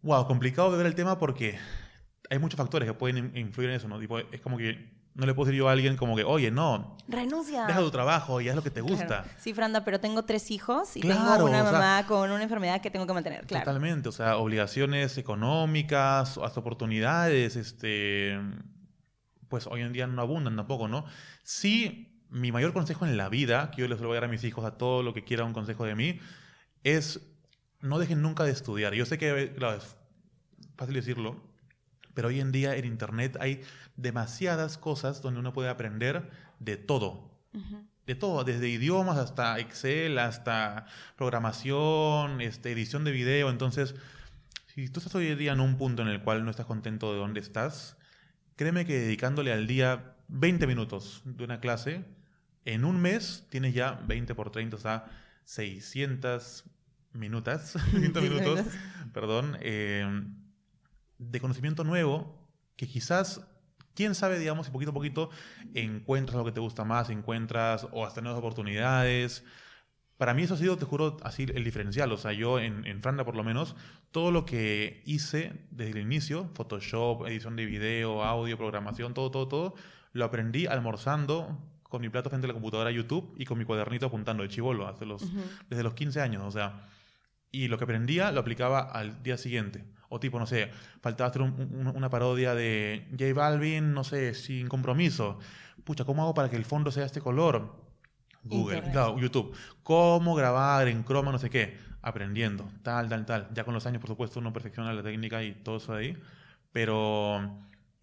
Wow, 0.02 0.26
complicado 0.26 0.70
de 0.70 0.78
ver 0.78 0.86
el 0.86 0.94
tema 0.94 1.18
porque 1.18 1.58
hay 2.30 2.38
muchos 2.38 2.56
factores 2.56 2.86
que 2.88 2.94
pueden 2.94 3.18
in- 3.18 3.36
influir 3.36 3.70
en 3.70 3.76
eso, 3.76 3.88
¿no? 3.88 3.98
Tipo, 3.98 4.18
es 4.20 4.40
como 4.40 4.56
que 4.58 4.93
no 5.14 5.26
le 5.26 5.34
puedo 5.34 5.46
decir 5.46 5.58
yo 5.58 5.68
a 5.68 5.72
alguien 5.72 5.96
como 5.96 6.16
que, 6.16 6.24
oye, 6.24 6.50
no, 6.50 6.96
Renuncia. 7.08 7.66
deja 7.66 7.80
tu 7.80 7.90
trabajo 7.90 8.40
y 8.40 8.48
haz 8.48 8.56
lo 8.56 8.62
que 8.62 8.70
te 8.70 8.80
gusta. 8.80 9.06
Claro. 9.06 9.28
Sí, 9.38 9.54
Franda, 9.54 9.84
pero 9.84 10.00
tengo 10.00 10.24
tres 10.24 10.50
hijos 10.50 10.96
y 10.96 11.00
Claro, 11.00 11.36
tengo 11.36 11.48
una 11.50 11.62
o 11.62 11.70
sea, 11.70 11.72
mamá 11.72 12.06
con 12.06 12.30
una 12.30 12.42
enfermedad 12.42 12.80
que 12.80 12.90
tengo 12.90 13.06
que 13.06 13.12
mantener, 13.12 13.46
claro. 13.46 13.64
Totalmente, 13.64 14.08
o 14.08 14.12
sea, 14.12 14.36
obligaciones 14.38 15.16
económicas, 15.18 16.38
hasta 16.38 16.60
oportunidades, 16.60 17.54
este, 17.56 18.38
pues 19.48 19.66
hoy 19.68 19.82
en 19.82 19.92
día 19.92 20.06
no 20.06 20.20
abundan 20.20 20.56
tampoco, 20.56 20.88
¿no? 20.88 21.04
Sí, 21.44 22.20
mi 22.30 22.50
mayor 22.50 22.72
consejo 22.72 23.06
en 23.06 23.16
la 23.16 23.28
vida, 23.28 23.70
que 23.70 23.82
yo 23.82 23.88
les 23.88 24.00
voy 24.00 24.10
a 24.10 24.14
dar 24.14 24.24
a 24.24 24.28
mis 24.28 24.42
hijos, 24.42 24.64
a 24.64 24.76
todo 24.76 25.04
lo 25.04 25.14
que 25.14 25.22
quiera 25.22 25.44
un 25.44 25.52
consejo 25.52 25.84
de 25.84 25.94
mí, 25.94 26.18
es 26.82 27.20
no 27.80 27.98
dejen 27.98 28.20
nunca 28.22 28.42
de 28.44 28.50
estudiar. 28.50 28.94
Yo 28.94 29.06
sé 29.06 29.18
que, 29.18 29.52
claro, 29.56 29.76
es 29.76 29.96
fácil 30.76 30.94
decirlo, 30.94 31.36
pero 32.14 32.28
hoy 32.28 32.40
en 32.40 32.52
día 32.52 32.76
en 32.76 32.84
Internet 32.84 33.36
hay 33.40 33.62
demasiadas 33.96 34.78
cosas 34.78 35.20
donde 35.22 35.40
uno 35.40 35.52
puede 35.52 35.68
aprender 35.68 36.30
de 36.60 36.76
todo. 36.76 37.30
De 38.06 38.14
todo, 38.14 38.44
desde 38.44 38.68
idiomas 38.68 39.16
hasta 39.16 39.58
Excel, 39.60 40.18
hasta 40.18 40.86
programación, 41.16 42.40
este, 42.40 42.72
edición 42.72 43.04
de 43.04 43.12
video. 43.12 43.48
Entonces, 43.50 43.94
si 44.74 44.88
tú 44.88 45.00
estás 45.00 45.14
hoy 45.14 45.28
en 45.28 45.38
día 45.38 45.52
en 45.52 45.60
un 45.60 45.78
punto 45.78 46.02
en 46.02 46.08
el 46.08 46.20
cual 46.22 46.44
no 46.44 46.50
estás 46.50 46.66
contento 46.66 47.12
de 47.12 47.18
dónde 47.18 47.40
estás, 47.40 47.96
créeme 48.56 48.84
que 48.84 48.98
dedicándole 48.98 49.52
al 49.52 49.66
día 49.66 50.16
20 50.28 50.66
minutos 50.66 51.22
de 51.24 51.44
una 51.44 51.60
clase, 51.60 52.04
en 52.64 52.84
un 52.84 53.00
mes 53.00 53.46
tienes 53.50 53.74
ya 53.74 53.92
20 54.06 54.34
por 54.34 54.50
30, 54.50 54.76
o 54.76 54.80
sea, 54.80 55.06
600 55.44 56.64
minutos, 57.14 57.62
600 57.90 58.22
minutos, 58.22 58.60
perdón, 59.12 59.56
eh, 59.60 60.24
de 61.18 61.40
conocimiento 61.40 61.84
nuevo 61.84 62.48
que 62.76 62.88
quizás, 62.88 63.40
quién 63.94 64.14
sabe, 64.14 64.38
digamos, 64.38 64.66
si 64.66 64.72
poquito 64.72 64.90
a 64.90 64.94
poquito 64.94 65.30
encuentras 65.74 66.36
lo 66.36 66.44
que 66.44 66.52
te 66.52 66.60
gusta 66.60 66.84
más, 66.84 67.10
encuentras 67.10 67.86
o 67.92 68.04
hasta 68.04 68.20
nuevas 68.20 68.38
oportunidades. 68.38 69.44
Para 70.16 70.34
mí 70.34 70.42
eso 70.42 70.54
ha 70.54 70.56
sido, 70.56 70.76
te 70.76 70.84
juro, 70.84 71.16
así 71.22 71.46
el 71.54 71.64
diferencial. 71.64 72.10
O 72.12 72.16
sea, 72.16 72.32
yo 72.32 72.58
en, 72.58 72.86
en 72.86 73.02
Franda 73.02 73.24
por 73.24 73.36
lo 73.36 73.44
menos, 73.44 73.76
todo 74.10 74.30
lo 74.30 74.44
que 74.44 75.02
hice 75.06 75.66
desde 75.70 75.92
el 75.92 75.98
inicio, 75.98 76.50
Photoshop, 76.54 77.26
edición 77.26 77.56
de 77.56 77.66
video, 77.66 78.22
audio, 78.22 78.56
programación, 78.56 79.12
todo, 79.14 79.30
todo, 79.30 79.48
todo, 79.48 79.74
lo 80.12 80.24
aprendí 80.24 80.66
almorzando 80.66 81.58
con 81.82 82.00
mi 82.00 82.08
plato 82.08 82.28
frente 82.28 82.46
a 82.46 82.48
la 82.48 82.54
computadora 82.54 82.90
YouTube 82.90 83.34
y 83.38 83.44
con 83.44 83.58
mi 83.58 83.64
cuadernito 83.64 84.06
apuntando 84.06 84.42
de 84.42 84.48
chivolo 84.48 84.88
hace 84.88 85.06
los, 85.06 85.22
Ujú. 85.22 85.40
desde 85.68 85.82
los 85.84 85.94
15 85.94 86.20
años, 86.20 86.42
o 86.44 86.50
sea, 86.50 86.88
y 87.52 87.68
lo 87.68 87.78
que 87.78 87.84
aprendía 87.84 88.32
lo 88.32 88.40
aplicaba 88.40 88.80
al 88.80 89.22
día 89.22 89.38
siguiente. 89.38 89.84
O 90.14 90.20
tipo, 90.20 90.38
no 90.38 90.46
sé, 90.46 90.70
faltaba 91.00 91.28
hacer 91.30 91.42
un- 91.42 91.54
un- 91.72 91.92
una 91.96 92.08
parodia 92.08 92.54
de 92.54 93.08
J 93.18 93.32
Balvin, 93.34 93.92
no 93.92 94.04
sé, 94.04 94.34
sin 94.34 94.68
compromiso. 94.68 95.38
Pucha, 95.84 96.04
¿cómo 96.04 96.22
hago 96.22 96.34
para 96.34 96.48
que 96.48 96.56
el 96.56 96.64
fondo 96.64 96.90
sea 96.90 97.04
este 97.04 97.20
color? 97.20 97.74
Google, 98.44 98.76
Internet. 98.76 98.92
claro, 98.92 99.18
YouTube. 99.18 99.56
¿Cómo 99.82 100.34
grabar 100.34 100.86
en 100.88 101.02
croma, 101.02 101.32
no 101.32 101.38
sé 101.38 101.48
qué? 101.50 101.78
Aprendiendo, 102.02 102.68
tal, 102.82 103.08
tal, 103.08 103.24
tal. 103.26 103.48
Ya 103.54 103.64
con 103.64 103.72
los 103.74 103.86
años, 103.86 104.00
por 104.00 104.08
supuesto, 104.10 104.38
uno 104.38 104.52
perfecciona 104.52 104.92
la 104.92 105.02
técnica 105.02 105.42
y 105.42 105.52
todo 105.54 105.78
eso 105.78 105.94
de 105.94 105.98
ahí. 106.00 106.22
Pero 106.72 107.58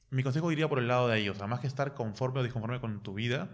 mi 0.10 0.24
consejo 0.24 0.52
iría 0.52 0.68
por 0.68 0.80
el 0.80 0.88
lado 0.88 1.08
de 1.08 1.14
ahí. 1.16 1.30
O 1.30 1.36
sea, 1.36 1.48
más 1.48 1.60
que 1.60 1.68
estar 1.68 1.94
conforme 1.94 2.40
o 2.40 2.44
disconforme 2.44 2.80
con 2.80 3.02
tu 3.04 3.14
vida 3.14 3.50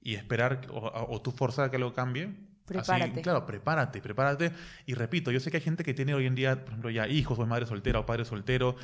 y 0.00 0.14
esperar 0.14 0.60
o, 0.70 1.06
o 1.08 1.22
tú 1.22 1.30
forzar 1.32 1.64
a 1.66 1.70
que 1.70 1.76
algo 1.76 1.94
cambie. 1.94 2.34
Así, 2.74 2.86
Prepárate. 2.90 3.22
claro, 3.22 3.46
prepárate, 3.46 4.00
prepárate. 4.00 4.52
Y 4.86 4.94
repito, 4.94 5.30
yo 5.30 5.40
sé 5.40 5.50
que 5.50 5.58
hay 5.58 5.62
gente 5.62 5.84
que 5.84 5.94
tiene 5.94 6.14
hoy 6.14 6.26
en 6.26 6.34
día, 6.34 6.56
por 6.56 6.68
ejemplo, 6.68 6.90
ya 6.90 7.08
hijos 7.08 7.38
o 7.38 7.42
es 7.42 7.48
madre 7.48 7.66
soltera 7.66 8.00
o 8.00 8.06
padre 8.06 8.24
soltero, 8.24 8.76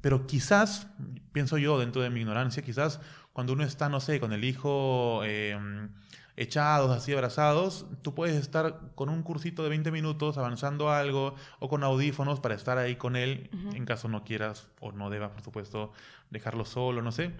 pero 0.00 0.26
quizás, 0.26 0.88
pienso 1.32 1.58
yo 1.58 1.78
dentro 1.78 2.02
de 2.02 2.10
mi 2.10 2.20
ignorancia, 2.20 2.62
quizás 2.62 3.00
cuando 3.32 3.52
uno 3.52 3.64
está, 3.64 3.88
no 3.88 4.00
sé, 4.00 4.20
con 4.20 4.32
el 4.32 4.44
hijo 4.44 5.22
em, 5.24 5.90
echados, 6.36 6.90
así 6.90 7.12
abrazados, 7.12 7.86
tú 8.02 8.14
puedes 8.14 8.36
estar 8.36 8.80
con 8.94 9.08
un 9.08 9.22
cursito 9.22 9.62
de 9.62 9.68
20 9.68 9.90
minutos 9.92 10.38
avanzando 10.38 10.90
algo 10.90 11.36
o 11.60 11.68
con 11.68 11.84
audífonos 11.84 12.40
para 12.40 12.54
estar 12.54 12.78
ahí 12.78 12.96
con 12.96 13.16
él, 13.16 13.48
en 13.74 13.84
caso 13.86 14.08
no 14.08 14.24
quieras 14.24 14.68
o 14.80 14.92
no 14.92 15.08
debas, 15.08 15.30
por 15.30 15.42
supuesto, 15.42 15.92
dejarlo 16.30 16.64
solo, 16.64 17.00
no 17.00 17.12
sé, 17.12 17.32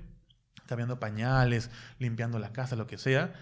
cambiando 0.67 1.01
pañales, 1.01 1.71
limpiando 1.99 2.39
la 2.39 2.53
casa, 2.53 2.77
lo 2.77 2.87
que 2.87 2.97
sea 2.97 3.35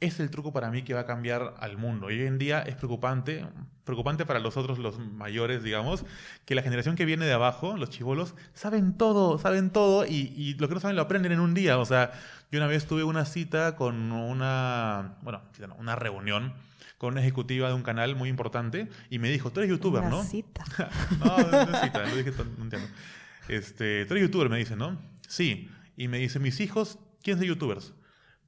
es 0.00 0.18
el 0.18 0.30
truco 0.30 0.52
para 0.52 0.70
mí 0.70 0.82
que 0.82 0.94
va 0.94 1.00
a 1.00 1.06
cambiar 1.06 1.54
al 1.58 1.76
mundo. 1.76 2.10
Y 2.10 2.20
hoy 2.20 2.26
en 2.26 2.38
día 2.38 2.62
es 2.62 2.74
preocupante, 2.74 3.46
preocupante 3.84 4.24
para 4.24 4.40
los 4.40 4.56
otros, 4.56 4.78
los 4.78 4.98
mayores, 4.98 5.62
digamos, 5.62 6.04
que 6.46 6.54
la 6.54 6.62
generación 6.62 6.96
que 6.96 7.04
viene 7.04 7.26
de 7.26 7.32
abajo, 7.34 7.76
los 7.76 7.90
chivolos, 7.90 8.34
saben 8.54 8.96
todo, 8.96 9.38
saben 9.38 9.70
todo 9.70 10.06
y, 10.06 10.54
lo 10.58 10.68
que 10.68 10.74
no 10.74 10.80
saben 10.80 10.96
lo 10.96 11.02
aprenden 11.02 11.32
en 11.32 11.40
un 11.40 11.52
día. 11.52 11.78
O 11.78 11.84
sea, 11.84 12.12
yo 12.50 12.58
una 12.58 12.66
vez 12.66 12.86
tuve 12.86 13.04
una 13.04 13.26
cita 13.26 13.76
con 13.76 14.10
una, 14.12 15.18
bueno, 15.22 15.42
una 15.78 15.96
reunión 15.96 16.54
con 16.96 17.12
una 17.12 17.22
ejecutiva 17.22 17.68
de 17.68 17.74
un 17.74 17.82
canal 17.82 18.14
muy 18.14 18.28
importante 18.28 18.90
y 19.08 19.18
me 19.18 19.30
dijo, 19.30 19.50
tú 19.50 19.60
eres 19.60 19.70
youtuber, 19.70 20.02
una 20.02 20.10
¿no? 20.10 20.22
Cita. 20.22 20.64
no, 21.18 21.38
no 21.38 21.74
es 21.74 21.80
cita, 21.80 22.06
no 22.06 22.14
dije, 22.14 22.32
no 22.58 22.64
entiendo. 22.64 22.88
Este, 23.48 24.04
tú 24.04 24.14
eres 24.14 24.26
youtuber, 24.26 24.50
me 24.50 24.58
dice, 24.58 24.76
¿no? 24.76 24.98
Sí. 25.26 25.70
Y 25.96 26.08
me 26.08 26.18
dice, 26.18 26.38
mis 26.38 26.60
hijos, 26.60 26.98
¿quién 27.22 27.38
son 27.38 27.46
youtubers? 27.46 27.94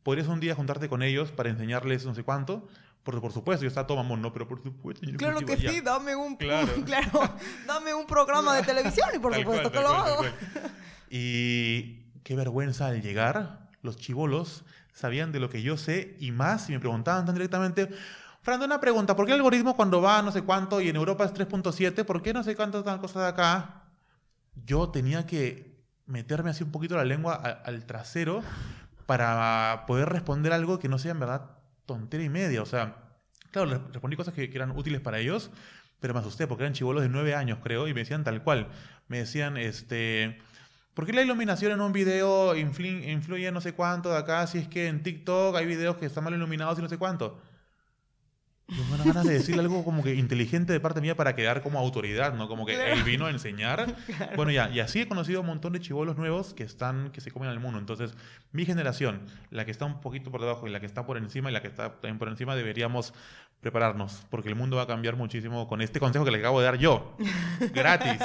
Podrías 0.03 0.29
un 0.29 0.41
día 0.41 0.55
juntarte 0.55 0.89
con 0.89 1.03
ellos 1.03 1.31
para 1.31 1.51
enseñarles 1.51 2.05
no 2.05 2.15
sé 2.15 2.23
cuánto. 2.23 2.69
Porque 3.03 3.21
por 3.21 3.33
supuesto, 3.33 3.65
yo 3.65 3.69
estaba 3.69 3.87
todo 3.87 3.97
mamón, 3.97 4.23
¿no? 4.23 4.33
Pero 4.33 4.47
por 4.47 4.63
supuesto. 4.63 5.05
claro 5.17 5.41
que 5.41 5.57
sí, 5.57 5.81
dame 5.81 6.15
un, 6.15 6.37
claro. 6.37 6.73
claro. 6.87 7.21
dame 7.67 7.95
un 7.95 8.07
programa 8.07 8.55
de 8.55 8.63
televisión 8.63 9.09
y 9.15 9.19
por 9.19 9.35
supuesto 9.35 9.73
que 9.73 9.81
lo 9.81 9.89
hago. 9.89 10.25
Y 11.11 12.05
qué 12.23 12.37
vergüenza 12.37 12.87
al 12.87 13.03
llegar, 13.03 13.69
los 13.83 13.97
chivolos 13.97 14.65
sabían 14.93 15.33
de 15.33 15.41
lo 15.41 15.51
que 15.51 15.63
yo 15.63 15.77
sé 15.77 16.17
y 16.21 16.31
más 16.31 16.69
y 16.69 16.73
me 16.73 16.81
preguntaban 16.81 17.27
tan 17.27 17.35
directamente. 17.35 17.89
Fernando, 18.41 18.67
una 18.67 18.81
pregunta, 18.81 19.17
¿por 19.17 19.27
qué 19.27 19.33
el 19.33 19.39
algoritmo 19.39 19.75
cuando 19.75 20.01
va 20.01 20.19
a 20.19 20.23
no 20.23 20.33
sé 20.33 20.43
cuánto 20.43 20.81
y 20.81 20.89
en 20.89 20.97
Europa 20.97 21.25
es 21.25 21.35
3.7, 21.35 22.05
¿por 22.05 22.23
qué 22.23 22.33
no 22.33 22.43
sé 22.43 22.55
cuántas 22.55 22.83
cosas 22.99 23.23
de 23.23 23.29
acá? 23.29 23.85
Yo 24.65 24.91
tenía 24.91 25.27
que 25.27 25.85
meterme 26.07 26.51
así 26.51 26.63
un 26.63 26.71
poquito 26.71 26.97
la 26.97 27.05
lengua 27.05 27.35
al 27.35 27.85
trasero 27.87 28.43
para 29.07 29.85
poder 29.87 30.09
responder 30.09 30.53
algo 30.53 30.79
que 30.79 30.89
no 30.89 30.99
sea 30.99 31.13
en 31.13 31.21
verdad 31.21 31.51
tontería 31.87 32.27
y 32.27 32.31
media. 32.31 32.63
O 32.63 32.67
sea, 32.67 32.97
claro, 33.51 33.89
respondí 33.93 34.17
cosas 34.17 34.35
que, 34.35 34.45
eran 34.45 34.73
útiles 34.73 35.01
para 35.01 35.19
ellos, 35.19 35.51
pero 36.01 36.15
me 36.15 36.21
asusté 36.21 36.47
porque 36.47 36.65
eran 36.65 36.75
chivolos 36.75 37.03
de 37.03 37.09
nueve 37.09 37.35
años, 37.35 37.59
creo, 37.63 37.89
y 37.89 37.95
me 37.95 38.01
decían 38.01 38.25
tal 38.25 38.43
cual. 38.43 38.69
Me 39.09 39.19
decían, 39.19 39.57
este, 39.57 40.39
¿por 40.95 41.07
qué 41.07 41.13
la 41.13 41.23
iluminación 41.23 41.73
en 41.73 41.81
un 41.81 41.93
video 41.93 42.57
influye, 42.57 43.11
influye 43.11 43.51
no 43.53 43.61
sé 43.61 43.75
cuánto 43.75 44.11
de 44.11 44.19
acá? 44.19 44.47
Si 44.47 44.59
es 44.59 44.69
que 44.69 44.89
en 44.89 45.03
TikTok 45.03 45.57
hay 45.57 45.67
videos 45.67 45.97
que 45.97 46.07
están 46.07 46.25
mal 46.25 46.35
iluminados 46.35 46.79
y 46.79 46.83
no 46.83 46.89
sé 46.89 46.99
cuánto. 46.99 47.41
Tengo 48.77 49.05
ganas 49.05 49.25
de 49.25 49.35
decirle 49.35 49.61
algo 49.61 49.85
como 49.85 50.03
que 50.03 50.15
inteligente 50.15 50.73
de 50.73 50.81
parte 50.81 51.01
mía 51.01 51.17
para 51.17 51.35
quedar 51.35 51.63
como 51.63 51.79
autoridad, 51.79 52.35
¿no? 52.35 52.49
Como 52.49 52.65
que 52.65 52.93
él 52.93 53.03
vino 53.03 53.27
a 53.27 53.31
enseñar. 53.31 53.95
Bueno, 54.37 54.51
ya, 54.51 54.71
y 54.71 54.81
así 54.81 55.01
he 55.01 55.09
conocido 55.09 55.41
un 55.41 55.47
montón 55.47 55.73
de 55.73 55.81
chivolos 55.81 56.17
nuevos 56.17 56.55
que 56.55 56.63
están, 56.63 57.11
que 57.11 57.21
se 57.21 57.31
comen 57.31 57.49
al 57.49 57.61
mundo. 57.61 57.79
Entonces, 57.79 58.15
mi 58.53 58.65
generación, 58.65 59.21
la 59.51 59.65
que 59.65 59.71
está 59.71 59.85
un 59.85 60.01
poquito 60.01 60.31
por 60.31 60.41
debajo 60.41 60.67
y 60.67 60.71
la 60.71 60.81
que 60.81 60.87
está 60.87 61.05
por 61.05 61.17
encima 61.17 61.51
y 61.51 61.53
la 61.53 61.61
que 61.61 61.69
está 61.69 61.93
también 61.93 62.19
por 62.19 62.29
encima, 62.29 62.55
deberíamos 62.57 63.13
prepararnos, 63.61 64.27
porque 64.29 64.49
el 64.49 64.57
mundo 64.57 64.77
va 64.77 64.83
a 64.83 64.87
cambiar 64.87 65.17
muchísimo 65.17 65.69
con 65.69 65.83
este 65.83 66.01
consejo 66.01 66.25
que 66.25 66.31
le 66.31 66.39
acabo 66.39 66.61
de 66.61 66.67
dar 66.67 66.79
yo. 66.79 67.17
Gratis. 67.73 68.21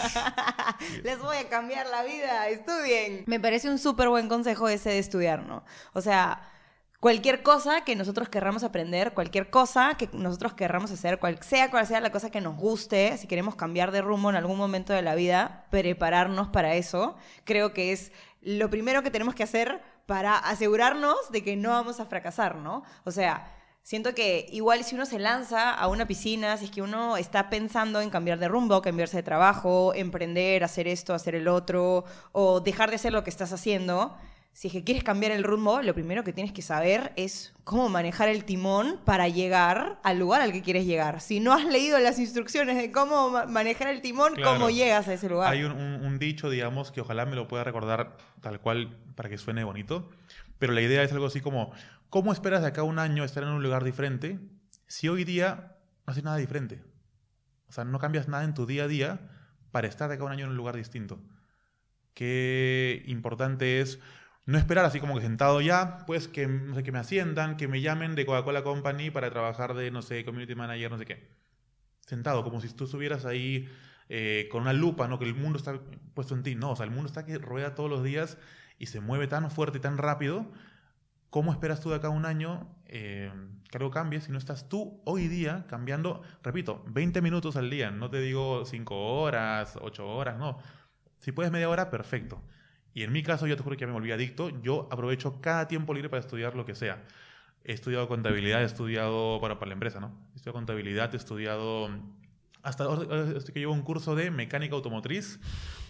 Les 1.04 1.20
voy 1.20 1.38
a 1.38 1.48
cambiar 1.50 1.88
la 1.88 2.04
vida, 2.04 2.48
estudien. 2.50 3.24
Me 3.28 3.40
parece 3.40 3.70
un 3.70 3.78
súper 3.78 4.10
buen 4.10 4.30
consejo 4.30 4.68
ese 4.68 4.90
de 4.90 5.00
estudiar, 5.00 5.44
¿no? 5.46 5.64
O 5.94 6.02
sea 6.02 6.42
cualquier 7.00 7.44
cosa 7.44 7.82
que 7.82 7.96
nosotros 7.96 8.30
querramos 8.30 8.64
aprender, 8.64 9.14
cualquier 9.14 9.50
cosa 9.50 9.96
que 9.98 10.10
nosotros 10.14 10.54
querramos 10.54 10.92
hacer, 10.92 11.20
cual 11.20 11.40
sea 11.42 11.70
cual 11.70 11.86
sea 11.86 12.02
la 12.02 12.12
cosa 12.12 12.30
que 12.30 12.42
nos 12.42 12.56
guste, 12.58 13.18
si 13.18 13.28
queremos 13.28 13.56
cambiar 13.56 13.92
de 13.92 14.02
rumbo 14.02 14.30
en 14.30 14.36
algún 14.36 14.58
momento 14.58 14.94
de 14.94 15.02
la 15.02 15.16
vida, 15.16 15.66
prepararnos 15.70 16.48
para 16.50 16.76
eso, 16.76 17.16
creo 17.44 17.74
que 17.74 17.92
es 17.92 18.12
lo 18.42 18.70
primero 18.70 19.04
que 19.04 19.12
tenemos 19.12 19.36
que 19.36 19.44
hacer 19.44 19.82
para 20.06 20.38
asegurarnos 20.38 21.16
de 21.32 21.44
que 21.44 21.56
no 21.56 21.70
vamos 21.72 22.00
a 22.00 22.06
fracasar, 22.06 22.56
¿no? 22.56 22.84
O 23.04 23.12
sea, 23.12 23.54
siento 23.84 24.16
que 24.16 24.48
igual 24.52 24.84
si 24.84 24.96
uno 24.96 25.06
se 25.06 25.20
lanza 25.20 25.74
a 25.74 25.88
una 25.88 26.08
piscina, 26.08 26.58
si 26.58 26.66
es 26.66 26.72
que 26.72 26.82
uno 26.82 27.18
está 27.18 27.50
pensando 27.50 28.02
en 28.02 28.10
cambiar 28.10 28.40
de 28.40 28.48
rumbo, 28.48 28.82
cambiarse 28.82 29.18
de 29.18 29.24
trabajo, 29.24 29.94
emprender, 29.94 30.64
hacer 30.64 30.88
esto, 30.88 31.14
hacer 31.14 31.36
el 31.36 31.48
otro, 31.48 32.06
o 32.32 32.62
dejar 32.62 32.90
de 32.90 32.96
hacer 32.96 33.14
lo 33.14 33.24
que 33.24 33.30
estás 33.30 33.54
haciendo, 33.54 34.18
si 34.58 34.70
es 34.70 34.74
que 34.74 34.84
quieres 34.84 35.04
cambiar 35.04 35.32
el 35.34 35.44
rumbo, 35.44 35.84
lo 35.84 35.94
primero 35.94 36.24
que 36.24 36.34
tienes 36.34 36.52
que 36.52 36.64
saber 36.64 37.14
es 37.16 37.54
cómo 37.64 37.90
manejar 37.90 38.28
el 38.28 38.44
timón 38.44 39.00
para 39.06 39.28
llegar 39.28 40.00
al 40.04 40.18
lugar 40.18 40.42
al 40.42 40.52
que 40.52 40.64
quieres 40.64 40.88
llegar. 40.88 41.22
Si 41.22 41.40
no 41.40 41.54
has 41.54 41.64
leído 41.64 42.00
las 42.00 42.18
instrucciones 42.18 42.76
de 42.76 42.92
cómo 42.92 43.46
manejar 43.46 43.90
el 43.90 44.02
timón, 44.02 44.34
¿cómo 44.44 44.72
llegas 44.72 45.08
a 45.10 45.14
ese 45.14 45.30
lugar? 45.30 45.54
Hay 45.54 45.64
un, 45.64 46.18
dicho, 46.18 46.50
digamos, 46.50 46.92
que 46.92 47.02
ojalá 47.02 47.28
me 47.28 47.36
lo 47.36 47.48
pueda 47.48 47.66
recordar 47.66 48.18
tal 48.42 48.60
cual 48.60 48.98
para 49.14 49.30
que 49.30 49.38
suene 49.38 49.64
bonito, 49.64 50.10
pero 50.58 50.74
la 50.74 50.82
idea 50.82 51.04
es 51.04 51.12
algo 51.12 51.28
así 51.28 51.40
como, 51.40 51.72
¿cómo 52.10 52.34
esperas 52.34 52.62
de 52.62 52.70
acá 52.70 52.82
a 52.82 52.86
un 52.86 52.98
año 52.98 53.24
estar 53.24 53.44
en 53.44 53.50
un 53.50 53.62
lugar 53.62 53.84
diferente 53.84 54.40
si 54.88 55.08
hoy 55.08 55.24
día 55.24 55.76
no 56.08 56.14
haces 56.14 56.24
nada 56.24 56.38
diferente? 56.38 56.82
O 57.70 57.74
sea, 57.74 57.84
no 57.84 58.00
cambias 58.00 58.28
nada 58.28 58.44
en 58.44 58.56
tu 58.56 58.66
día 58.66 58.86
a 58.86 58.88
día 58.88 59.20
para 59.70 59.88
estar 59.88 60.10
de 60.10 60.16
acá 60.16 60.24
a 60.24 60.26
un 60.26 60.32
año 60.32 60.46
en 60.46 60.50
un 60.50 60.58
lugar 60.58 60.76
distinto. 60.76 61.20
Qué 62.16 63.04
importante 63.06 63.82
es 63.82 64.00
no 64.48 64.58
esperar 64.58 64.86
así 64.86 65.02
como 65.02 65.16
que 65.16 65.22
sentado 65.22 65.60
ya, 65.60 66.06
pues 66.08 66.30
que, 66.30 66.48
no 66.48 66.74
sé, 66.74 66.82
que 66.82 66.94
me 66.94 67.00
asciendan, 67.00 67.58
que 67.58 67.68
me 67.68 67.82
llamen 67.82 68.16
de 68.16 68.26
Coca-Cola 68.26 68.64
Company 68.64 69.12
para 69.12 69.30
trabajar 69.30 69.74
de, 69.74 69.92
no 69.92 70.02
sé, 70.02 70.24
community 70.24 70.56
manager, 70.56 70.90
no 70.90 70.98
sé 70.98 71.06
qué. 71.06 71.28
Sentado, 72.00 72.46
como 72.46 72.62
si 72.62 72.70
tú 72.70 72.86
estuvieras 72.86 73.26
ahí 73.26 73.70
eh, 74.08 74.48
con 74.50 74.62
una 74.62 74.72
lupa, 74.72 75.10
¿no? 75.10 75.20
Que 75.20 75.26
el 75.26 75.36
mundo 75.36 75.58
está 75.58 75.78
puesto 76.14 76.34
en 76.34 76.44
ti. 76.44 76.56
No, 76.56 76.72
o 76.72 76.76
sea, 76.78 76.86
el 76.86 76.92
mundo 76.92 77.08
está 77.08 77.26
que 77.26 77.38
rueda 77.38 77.76
todos 77.76 77.90
los 77.90 78.04
días 78.04 78.38
y 78.80 78.86
se 78.86 79.02
mueve 79.02 79.28
tan 79.28 79.52
fuerte 79.52 79.80
y 79.80 79.82
tan 79.82 79.98
rápido. 79.98 80.50
¿Cómo 81.30 81.52
esperas 81.52 81.82
tú 81.82 81.90
de 81.90 81.98
acá 81.98 82.08
un 82.08 82.26
año 82.26 82.74
eh, 82.86 83.30
que 83.70 83.78
algo 83.78 83.92
cambie 83.92 84.22
si 84.22 84.32
no 84.32 84.38
estás 84.38 84.70
tú 84.70 85.02
hoy 85.04 85.28
día 85.28 85.66
cambiando, 85.68 86.22
repito, 86.42 86.86
20 86.88 87.22
minutos 87.22 87.58
al 87.58 87.70
día? 87.70 87.92
No 87.92 88.10
te 88.10 88.22
digo 88.22 88.64
5 88.66 88.96
horas, 89.20 89.78
8 89.82 90.08
horas, 90.08 90.38
no. 90.40 90.58
Si 91.20 91.34
puedes 91.34 91.52
media 91.52 91.70
hora, 91.70 91.90
perfecto. 91.90 92.42
Y 92.98 93.04
en 93.04 93.12
mi 93.12 93.22
caso, 93.22 93.46
yo 93.46 93.56
te 93.56 93.62
juro 93.62 93.76
que 93.76 93.82
ya 93.82 93.86
me 93.86 93.94
volví 93.94 94.12
adicto. 94.12 94.50
Yo 94.64 94.88
aprovecho 94.90 95.40
cada 95.40 95.68
tiempo 95.68 95.94
libre 95.94 96.10
para 96.10 96.20
estudiar 96.20 96.56
lo 96.56 96.66
que 96.66 96.74
sea. 96.74 97.04
He 97.64 97.72
estudiado 97.74 98.08
contabilidad, 98.08 98.64
he 98.64 98.66
estudiado 98.66 99.40
para, 99.40 99.60
para 99.60 99.70
la 99.70 99.74
empresa, 99.74 100.00
¿no? 100.00 100.08
He 100.34 100.38
estudiado 100.38 100.54
contabilidad, 100.54 101.14
he 101.14 101.18
estudiado 101.18 101.92
hasta 102.64 102.86
ahora 102.86 103.38
estoy 103.38 103.54
que 103.54 103.60
llevo 103.60 103.74
un 103.74 103.84
curso 103.84 104.16
de 104.16 104.32
mecánica 104.32 104.74
automotriz, 104.74 105.40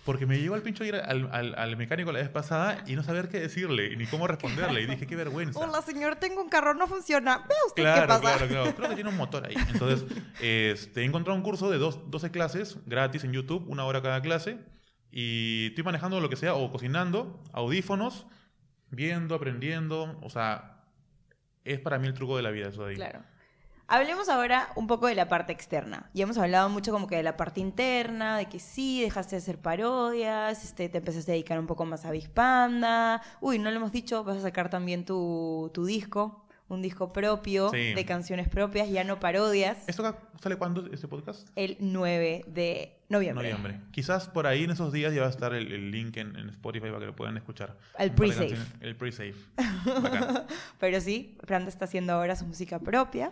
porque 0.03 0.25
me 0.25 0.37
llegó 0.37 0.55
al 0.55 0.63
pincho 0.63 0.83
ir 0.83 0.95
al, 0.95 1.29
al, 1.31 1.77
mecánico 1.77 2.11
la 2.11 2.19
vez 2.19 2.27
pasada 2.27 2.83
y 2.85 2.97
no 2.97 3.03
saber 3.03 3.29
qué 3.29 3.39
decirle, 3.39 3.95
ni 3.95 4.05
cómo 4.05 4.27
responderle. 4.27 4.81
Y 4.81 4.87
dije, 4.87 5.07
qué 5.07 5.15
vergüenza. 5.15 5.61
Hola, 5.61 5.81
señor, 5.81 6.17
tengo 6.17 6.41
un 6.41 6.49
carro, 6.49 6.73
no 6.73 6.87
funciona. 6.87 7.37
¿Ve 7.37 7.55
usted 7.67 7.83
claro, 7.83 8.01
qué 8.01 8.07
pasa? 8.07 8.21
Claro, 8.21 8.47
claro, 8.47 8.75
Creo 8.75 8.89
que 8.89 8.95
tiene 8.95 9.09
un 9.09 9.17
motor 9.17 9.47
ahí. 9.47 9.55
Entonces, 9.69 10.05
este, 10.41 11.03
he 11.03 11.05
encontrado 11.05 11.37
un 11.37 11.43
curso 11.43 11.69
de 11.69 11.77
dos, 11.77 12.11
12 12.11 12.31
clases 12.31 12.77
gratis 12.85 13.23
en 13.23 13.31
YouTube, 13.31 13.63
una 13.69 13.85
hora 13.85 14.01
cada 14.01 14.21
clase 14.21 14.59
y 15.19 15.69
estoy 15.69 15.83
manejando 15.83 16.19
lo 16.19 16.29
que 16.29 16.35
sea, 16.35 16.53
o 16.53 16.71
cocinando, 16.71 17.41
audífonos, 17.51 18.27
viendo, 18.91 19.33
aprendiendo, 19.33 20.15
o 20.21 20.29
sea, 20.29 20.83
es 21.63 21.79
para 21.79 21.97
mí 21.97 22.05
el 22.05 22.13
truco 22.13 22.37
de 22.37 22.43
la 22.43 22.51
vida 22.51 22.67
eso 22.67 22.83
de 22.83 22.91
ahí. 22.91 22.95
Claro. 22.97 23.23
Hablemos 23.87 24.29
ahora 24.29 24.69
un 24.75 24.85
poco 24.85 25.07
de 25.07 25.15
la 25.15 25.27
parte 25.27 25.51
externa. 25.53 26.11
Ya 26.13 26.25
hemos 26.25 26.37
hablado 26.37 26.69
mucho 26.69 26.91
como 26.91 27.07
que 27.07 27.15
de 27.15 27.23
la 27.23 27.35
parte 27.35 27.61
interna, 27.61 28.37
de 28.37 28.45
que 28.45 28.59
sí, 28.59 29.01
dejaste 29.01 29.37
de 29.37 29.41
hacer 29.41 29.57
parodias, 29.57 30.63
este, 30.63 30.87
te 30.87 30.99
empezaste 30.99 31.31
a 31.31 31.33
dedicar 31.33 31.57
un 31.57 31.65
poco 31.65 31.83
más 31.83 32.05
a 32.05 32.11
Bispanda. 32.11 33.23
Uy, 33.41 33.57
no 33.57 33.71
lo 33.71 33.77
hemos 33.77 33.91
dicho, 33.91 34.23
vas 34.23 34.37
a 34.37 34.41
sacar 34.41 34.69
también 34.69 35.03
tu, 35.03 35.71
tu 35.73 35.83
disco 35.83 36.46
un 36.69 36.81
disco 36.81 37.13
propio 37.13 37.71
de 37.71 38.05
canciones 38.05 38.49
propias, 38.49 38.89
ya 38.89 39.03
no 39.03 39.19
parodias. 39.19 39.77
¿Esto 39.87 40.17
sale 40.41 40.57
cuándo, 40.57 40.85
este 40.91 41.07
podcast? 41.07 41.47
El 41.55 41.77
9 41.79 42.45
de 42.47 42.97
noviembre. 43.09 43.51
Noviembre. 43.51 43.81
Quizás 43.91 44.27
por 44.27 44.47
ahí 44.47 44.65
en 44.65 44.71
esos 44.71 44.91
días 44.91 45.13
ya 45.13 45.21
va 45.21 45.27
a 45.27 45.29
estar 45.29 45.53
el, 45.53 45.91
link 45.91 46.17
en, 46.17 46.35
Spotify 46.49 46.87
para 46.87 46.99
que 46.99 47.05
lo 47.05 47.15
puedan 47.15 47.37
escuchar. 47.37 47.77
El 47.97 48.11
pre-save. 48.11 48.57
El 48.81 48.95
pre-save. 48.97 49.35
pero 50.79 50.99
sí, 50.99 51.37
Branda 51.45 51.69
está 51.69 51.85
haciendo 51.85 52.13
ahora 52.13 52.35
su 52.35 52.45
música 52.45 52.79
propia. 52.79 53.31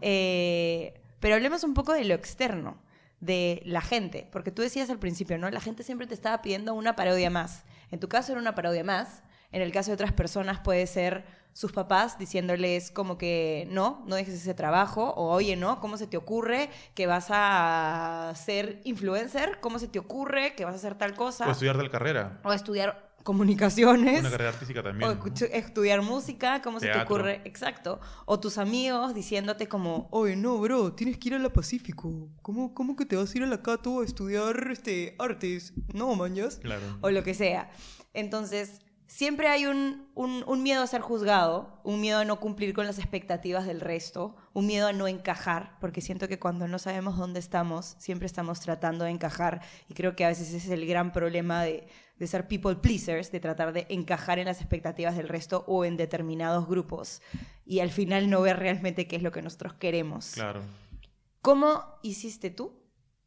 Eh, 0.00 0.94
pero 1.20 1.34
hablemos 1.34 1.64
un 1.64 1.74
poco 1.74 1.92
de 1.92 2.04
lo 2.04 2.14
externo, 2.14 2.78
de 3.20 3.62
la 3.66 3.82
gente. 3.82 4.26
Porque 4.32 4.50
tú 4.50 4.62
decías 4.62 4.88
al 4.88 4.98
principio, 4.98 5.36
¿no? 5.36 5.50
La 5.50 5.60
gente 5.60 5.82
siempre 5.82 6.06
te 6.06 6.14
estaba 6.14 6.40
pidiendo 6.40 6.72
una 6.72 6.96
parodia 6.96 7.28
más. 7.28 7.64
En 7.90 8.00
tu 8.00 8.08
caso 8.08 8.32
era 8.32 8.40
una 8.40 8.54
parodia 8.54 8.84
más. 8.84 9.22
En 9.52 9.60
el 9.60 9.72
caso 9.72 9.90
de 9.90 9.94
otras 9.94 10.12
personas 10.12 10.60
puede 10.60 10.86
ser 10.86 11.24
sus 11.52 11.72
papás 11.72 12.18
diciéndoles 12.18 12.90
como 12.90 13.18
que 13.18 13.66
no, 13.70 14.04
no 14.06 14.16
dejes 14.16 14.34
ese 14.34 14.54
trabajo, 14.54 15.10
o 15.16 15.30
oye, 15.30 15.56
no, 15.56 15.80
¿cómo 15.80 15.96
se 15.96 16.06
te 16.06 16.16
ocurre 16.16 16.70
que 16.94 17.06
vas 17.06 17.26
a 17.30 18.32
ser 18.36 18.80
influencer? 18.84 19.58
¿Cómo 19.60 19.78
se 19.78 19.88
te 19.88 19.98
ocurre 19.98 20.54
que 20.54 20.64
vas 20.64 20.74
a 20.74 20.78
hacer 20.78 20.94
tal 20.96 21.14
cosa? 21.14 21.46
O 21.46 21.50
estudiar 21.50 21.76
tal 21.76 21.90
carrera. 21.90 22.40
O 22.44 22.52
estudiar 22.52 23.10
comunicaciones. 23.22 24.20
Una 24.20 24.30
carrera 24.30 24.50
artística 24.50 24.82
también. 24.82 25.10
O 25.10 25.26
estudiar 25.52 26.02
música, 26.02 26.62
¿cómo 26.62 26.80
se 26.80 26.88
te 26.88 27.00
ocurre? 27.00 27.42
Exacto. 27.44 28.00
O 28.26 28.40
tus 28.40 28.58
amigos 28.58 29.14
diciéndote 29.14 29.68
como, 29.68 30.08
oye, 30.10 30.36
no, 30.36 30.58
bro, 30.58 30.92
tienes 30.92 31.18
que 31.18 31.28
ir 31.28 31.34
a 31.34 31.38
la 31.38 31.50
Pacífico. 31.52 32.28
¿Cómo, 32.42 32.74
cómo 32.74 32.96
que 32.96 33.04
te 33.04 33.16
vas 33.16 33.34
a 33.34 33.38
ir 33.38 33.44
a 33.44 33.46
la 33.46 33.62
Cato 33.62 34.00
a 34.00 34.04
estudiar 34.04 34.68
este, 34.70 35.16
artes? 35.18 35.74
No, 35.92 36.14
mañas. 36.14 36.58
Claro. 36.62 36.82
O 37.00 37.10
lo 37.10 37.22
que 37.22 37.34
sea. 37.34 37.70
Entonces, 38.14 38.80
siempre 39.10 39.48
hay 39.48 39.66
un, 39.66 40.08
un, 40.14 40.44
un 40.46 40.62
miedo 40.62 40.84
a 40.84 40.86
ser 40.86 41.00
juzgado, 41.00 41.80
un 41.82 42.00
miedo 42.00 42.20
a 42.20 42.24
no 42.24 42.38
cumplir 42.38 42.72
con 42.72 42.86
las 42.86 43.00
expectativas 43.00 43.66
del 43.66 43.80
resto, 43.80 44.36
un 44.52 44.66
miedo 44.66 44.86
a 44.86 44.92
no 44.92 45.08
encajar, 45.08 45.76
porque 45.80 46.00
siento 46.00 46.28
que 46.28 46.38
cuando 46.38 46.68
no 46.68 46.78
sabemos 46.78 47.18
dónde 47.18 47.40
estamos, 47.40 47.96
siempre 47.98 48.26
estamos 48.26 48.60
tratando 48.60 49.04
de 49.04 49.10
encajar 49.10 49.62
y 49.88 49.94
creo 49.94 50.14
que 50.14 50.24
a 50.24 50.28
veces 50.28 50.48
ese 50.48 50.58
es 50.58 50.68
el 50.68 50.86
gran 50.86 51.12
problema 51.12 51.64
de, 51.64 51.88
de 52.18 52.26
ser 52.28 52.46
people 52.46 52.76
pleasers, 52.76 53.32
de 53.32 53.40
tratar 53.40 53.72
de 53.72 53.86
encajar 53.88 54.38
en 54.38 54.46
las 54.46 54.60
expectativas 54.60 55.16
del 55.16 55.28
resto 55.28 55.64
o 55.66 55.84
en 55.84 55.96
determinados 55.96 56.68
grupos 56.68 57.20
y 57.66 57.80
al 57.80 57.90
final 57.90 58.30
no 58.30 58.40
ver 58.42 58.60
realmente 58.60 59.08
qué 59.08 59.16
es 59.16 59.22
lo 59.24 59.32
que 59.32 59.42
nosotros 59.42 59.74
queremos. 59.74 60.30
Claro. 60.34 60.62
¿Cómo 61.42 61.82
hiciste 62.04 62.50
tú 62.50 62.80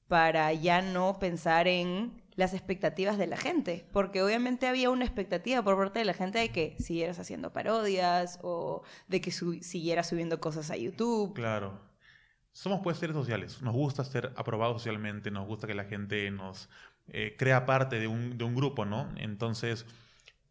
para 0.07 0.53
ya 0.53 0.81
no 0.81 1.19
pensar 1.19 1.67
en 1.67 2.22
las 2.35 2.53
expectativas 2.53 3.17
de 3.17 3.27
la 3.27 3.37
gente? 3.37 3.85
Porque 3.91 4.21
obviamente 4.21 4.67
había 4.67 4.89
una 4.89 5.05
expectativa 5.05 5.61
por 5.63 5.77
parte 5.77 5.99
de 5.99 6.05
la 6.05 6.13
gente 6.13 6.39
de 6.39 6.49
que 6.49 6.75
siguieras 6.79 7.19
haciendo 7.19 7.53
parodias 7.53 8.39
o 8.41 8.83
de 9.07 9.21
que 9.21 9.31
siguieras 9.31 10.09
subiendo 10.09 10.39
cosas 10.39 10.71
a 10.71 10.77
YouTube. 10.77 11.33
Claro. 11.33 11.79
Somos 12.51 12.81
pues 12.83 12.97
seres 12.97 13.15
sociales. 13.15 13.61
Nos 13.61 13.73
gusta 13.73 14.03
ser 14.03 14.31
aprobados 14.35 14.81
socialmente, 14.81 15.31
nos 15.31 15.47
gusta 15.47 15.65
que 15.67 15.73
la 15.73 15.85
gente 15.85 16.29
nos 16.29 16.69
eh, 17.07 17.35
crea 17.37 17.65
parte 17.65 17.99
de 17.99 18.07
un, 18.07 18.37
de 18.37 18.43
un 18.43 18.55
grupo, 18.55 18.85
¿no? 18.85 19.09
Entonces, 19.17 19.85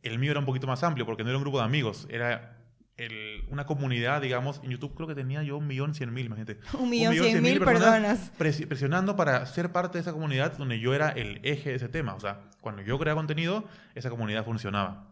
el 0.03 0.18
mío 0.18 0.33
era 0.33 0.40
un 0.40 0.47
poquito 0.47 0.66
más 0.66 0.83
amplio 0.83 1.07
porque 1.07 1.23
no 1.23 1.31
era 1.31 1.38
un 1.38 1.45
grupo 1.45 1.59
de 1.59 1.64
amigos, 1.64 2.07
era 2.11 2.62
el- 2.96 3.44
una 3.50 3.64
comunidad, 3.66 4.20
digamos. 4.20 4.61
En 4.62 4.70
YouTube 4.70 4.94
creo 4.94 5.09
que 5.09 5.14
tenía 5.14 5.42
yo 5.42 5.57
un 5.57 5.66
millón 5.66 5.94
cien 5.94 6.12
mil, 6.12 6.26
imagínate. 6.26 6.59
Un 6.78 6.90
millón 6.90 7.14
cien 7.14 7.42
mil 7.42 7.59
personas. 7.59 8.33
presi- 8.38 8.66
presionando 8.68 9.16
para 9.16 9.44
ser 9.46 9.72
parte 9.72 9.98
de 9.98 10.02
esa 10.02 10.12
comunidad 10.12 10.57
donde 10.59 10.78
yo 10.78 10.94
era 10.94 11.09
el 11.11 11.40
eje 11.42 11.70
de 11.70 11.76
ese 11.76 11.88
tema. 11.88 12.14
O 12.14 12.20
sea, 12.20 12.40
cuando 12.61 12.83
yo 12.83 12.98
creaba 12.98 13.18
contenido, 13.18 13.64
esa 13.94 14.11
comunidad 14.11 14.44
funcionaba. 14.44 15.09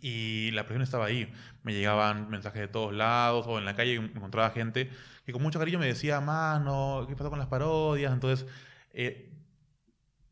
Y 0.00 0.50
la 0.52 0.64
presión 0.64 0.82
estaba 0.82 1.06
ahí. 1.06 1.32
Me 1.64 1.72
llegaban 1.72 2.30
mensajes 2.30 2.60
de 2.60 2.68
todos 2.68 2.94
lados 2.94 3.46
o 3.48 3.58
en 3.58 3.64
la 3.64 3.74
calle 3.74 3.94
encontraba 3.96 4.50
gente 4.50 4.90
que 5.26 5.32
con 5.32 5.42
mucho 5.42 5.58
cariño 5.58 5.78
me 5.78 5.86
decía, 5.86 6.20
mano, 6.20 7.04
¿qué 7.08 7.14
pasó 7.16 7.30
con 7.30 7.38
las 7.38 7.48
parodias? 7.48 8.12
Entonces, 8.12 8.46
eh, 8.92 9.30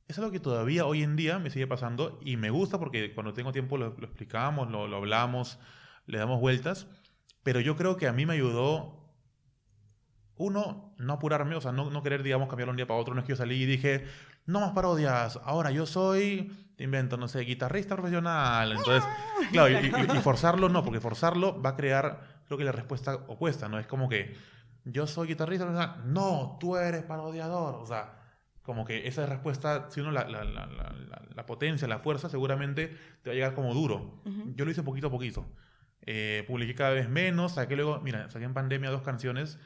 es 0.08 0.16
algo 0.18 0.30
que 0.30 0.38
todavía 0.40 0.86
hoy 0.86 1.02
en 1.02 1.16
día 1.16 1.38
me 1.40 1.50
sigue 1.50 1.66
pasando 1.66 2.18
y 2.24 2.36
me 2.36 2.50
gusta 2.50 2.78
porque 2.78 3.12
cuando 3.12 3.32
tengo 3.34 3.50
tiempo 3.52 3.76
lo, 3.76 3.94
lo 3.98 4.06
explicamos, 4.06 4.70
lo, 4.70 4.86
lo 4.86 4.96
hablamos, 4.98 5.58
le 6.06 6.18
damos 6.18 6.40
vueltas. 6.40 6.86
Pero 7.42 7.60
yo 7.60 7.76
creo 7.76 7.96
que 7.96 8.08
a 8.08 8.12
mí 8.12 8.26
me 8.26 8.34
ayudó, 8.34 9.04
uno, 10.38 10.94
no 10.98 11.12
apurarme, 11.14 11.54
o 11.56 11.60
sea, 11.60 11.72
no, 11.72 11.90
no 11.90 12.02
querer, 12.02 12.22
digamos, 12.22 12.48
cambiar 12.48 12.68
un 12.68 12.76
día 12.76 12.86
para 12.86 13.00
otro. 13.00 13.14
No 13.14 13.20
es 13.20 13.26
que 13.26 13.30
yo 13.32 13.36
salí 13.36 13.62
y 13.62 13.66
dije, 13.66 14.04
no 14.44 14.60
más 14.60 14.72
parodias, 14.72 15.40
ahora 15.44 15.70
yo 15.70 15.86
soy, 15.86 16.52
te 16.76 16.84
invento, 16.84 17.16
no 17.16 17.26
sé, 17.28 17.40
guitarrista 17.40 17.94
profesional. 17.96 18.72
Entonces, 18.72 19.02
claro, 19.50 19.70
y, 19.70 19.74
y- 19.86 20.16
y 20.16 20.20
forzarlo 20.22 20.68
no, 20.68 20.84
porque 20.84 21.00
forzarlo 21.00 21.60
va 21.62 21.70
a 21.70 21.76
crear, 21.76 22.42
creo 22.46 22.58
que 22.58 22.64
la 22.64 22.72
respuesta 22.72 23.14
opuesta, 23.28 23.68
¿no? 23.68 23.78
Es 23.78 23.86
como 23.86 24.08
que 24.10 24.36
yo 24.84 25.06
soy 25.06 25.28
guitarrista 25.28 25.64
profesional, 25.64 26.02
no, 26.12 26.58
tú 26.60 26.76
eres 26.76 27.02
parodiador. 27.04 27.76
O 27.76 27.86
sea, 27.86 28.20
como 28.62 28.84
que 28.84 29.08
esa 29.08 29.24
respuesta, 29.24 29.86
si 29.90 30.00
uno 30.00 30.10
la, 30.10 30.28
la, 30.28 30.44
la, 30.44 30.66
la, 31.34 31.46
potencia, 31.46 31.88
la 31.88 32.00
fuerza, 32.00 32.28
seguramente 32.28 32.88
te 33.22 33.30
va 33.30 33.32
a 33.32 33.34
llegar 33.34 33.54
como 33.54 33.72
duro. 33.72 34.20
Ujú. 34.26 34.52
Yo 34.54 34.64
lo 34.66 34.70
hice 34.70 34.82
poquito 34.82 35.06
a 35.06 35.10
poquito. 35.10 35.46
Eh, 36.06 36.44
publiqué 36.46 36.74
cada 36.74 36.90
vez 36.90 37.08
menos, 37.08 37.54
saqué 37.54 37.74
luego, 37.74 38.00
mira, 38.00 38.30
saqué 38.30 38.44
en 38.44 38.54
pandemia 38.54 38.90
dos 38.90 39.02
canciones 39.02 39.58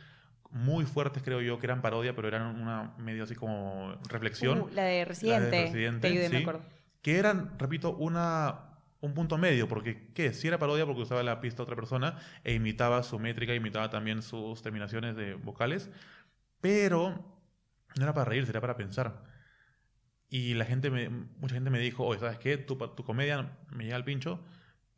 muy 0.50 0.85
fuertes, 0.85 1.22
creo 1.22 1.40
yo, 1.40 1.59
que 1.59 1.66
eran 1.66 1.83
parodia, 1.83 2.14
pero 2.14 2.29
eran 2.29 2.61
una 2.61 2.94
medio 2.98 3.24
así 3.24 3.35
como 3.35 3.94
reflexión. 4.09 4.62
Uh, 4.62 4.68
la 4.72 4.85
de 4.85 5.05
Residente. 5.05 5.66
Residente, 5.66 6.00
Te 6.00 6.09
ayudé, 6.09 6.29
me 6.29 6.37
sí. 6.37 6.42
acuerdo. 6.42 6.62
que 7.03 7.18
eran, 7.18 7.59
repito, 7.59 7.94
una, 7.94 8.70
un 9.00 9.14
punto 9.14 9.38
medio, 9.38 9.68
porque 9.68 10.09
¿qué? 10.14 10.33
Si 10.33 10.48
era 10.48 10.59
parodia 10.59 10.87
porque 10.87 11.03
usaba 11.03 11.22
la 11.22 11.40
pista 11.40 11.59
de 11.59 11.62
otra 11.64 11.76
persona 11.76 12.16
e 12.42 12.55
imitaba 12.55 13.03
su 13.03 13.18
métrica, 13.18 13.55
imitaba 13.55 13.90
también 13.90 14.22
sus 14.22 14.62
terminaciones 14.62 15.16
de 15.16 15.35
vocales, 15.35 15.90
pero 16.61 17.24
no 17.96 18.03
era 18.03 18.12
para 18.12 18.24
reírse, 18.29 18.50
era 18.50 18.61
para 18.61 18.76
pensar. 18.76 19.22
Y 20.29 20.55
la 20.55 20.64
gente, 20.64 20.90
me, 20.90 21.09
mucha 21.09 21.55
gente 21.55 21.70
me 21.70 21.79
dijo, 21.79 22.05
oye, 22.05 22.20
¿sabes 22.20 22.38
qué? 22.38 22.57
Tu, 22.57 22.76
tu 22.76 23.05
comedia 23.05 23.59
me 23.70 23.85
llega 23.85 23.96
al 23.96 24.05
pincho, 24.05 24.40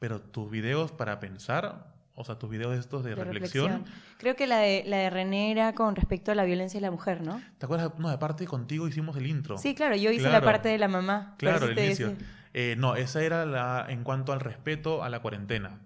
pero 0.03 0.21
tus 0.21 0.51
videos 0.51 0.91
para 0.91 1.21
pensar, 1.21 1.87
o 2.17 2.25
sea, 2.25 2.35
tus 2.37 2.51
videos 2.51 2.77
estos 2.77 3.05
de, 3.05 3.11
De 3.15 3.25
reflexión, 3.25 3.85
Creo 4.19 4.35
que 4.35 4.49
la 4.49 4.59
de, 4.59 4.83
la 4.85 4.97
de 4.97 5.11
René 5.11 5.53
era 5.53 5.75
con 5.77 5.95
respecto 5.95 6.33
a 6.33 6.35
la 6.35 6.43
violencia 6.43 6.79
de 6.81 6.83
la 6.87 6.91
mujer, 6.91 7.21
¿no? 7.23 7.41
¿te 7.59 7.67
acuerdas? 7.67 7.93
No, 7.99 8.09
aparte 8.09 8.45
contigo 8.49 8.89
hicimos 8.89 9.17
el 9.17 9.29
intro. 9.29 9.59
Sí, 9.59 9.77
claro, 9.77 9.95
yo 9.95 10.11
hice 10.11 10.23
Claro. 10.23 10.45
la 10.45 10.53
parte 10.53 10.71
de 10.71 10.79
la 10.79 10.89
mamá. 10.89 11.37
Claro, 11.39 11.67
el 11.67 11.79
inicio. 11.79 12.15
Eh, 12.53 12.75
no, 12.79 12.97
esa 12.97 13.23
era 13.23 13.47
la 13.47 13.87
en 13.89 14.03
cuanto 14.03 14.33
al 14.33 14.41
respeto 14.41 15.05
a 15.05 15.09
la 15.09 15.21
cuarentena. 15.21 15.79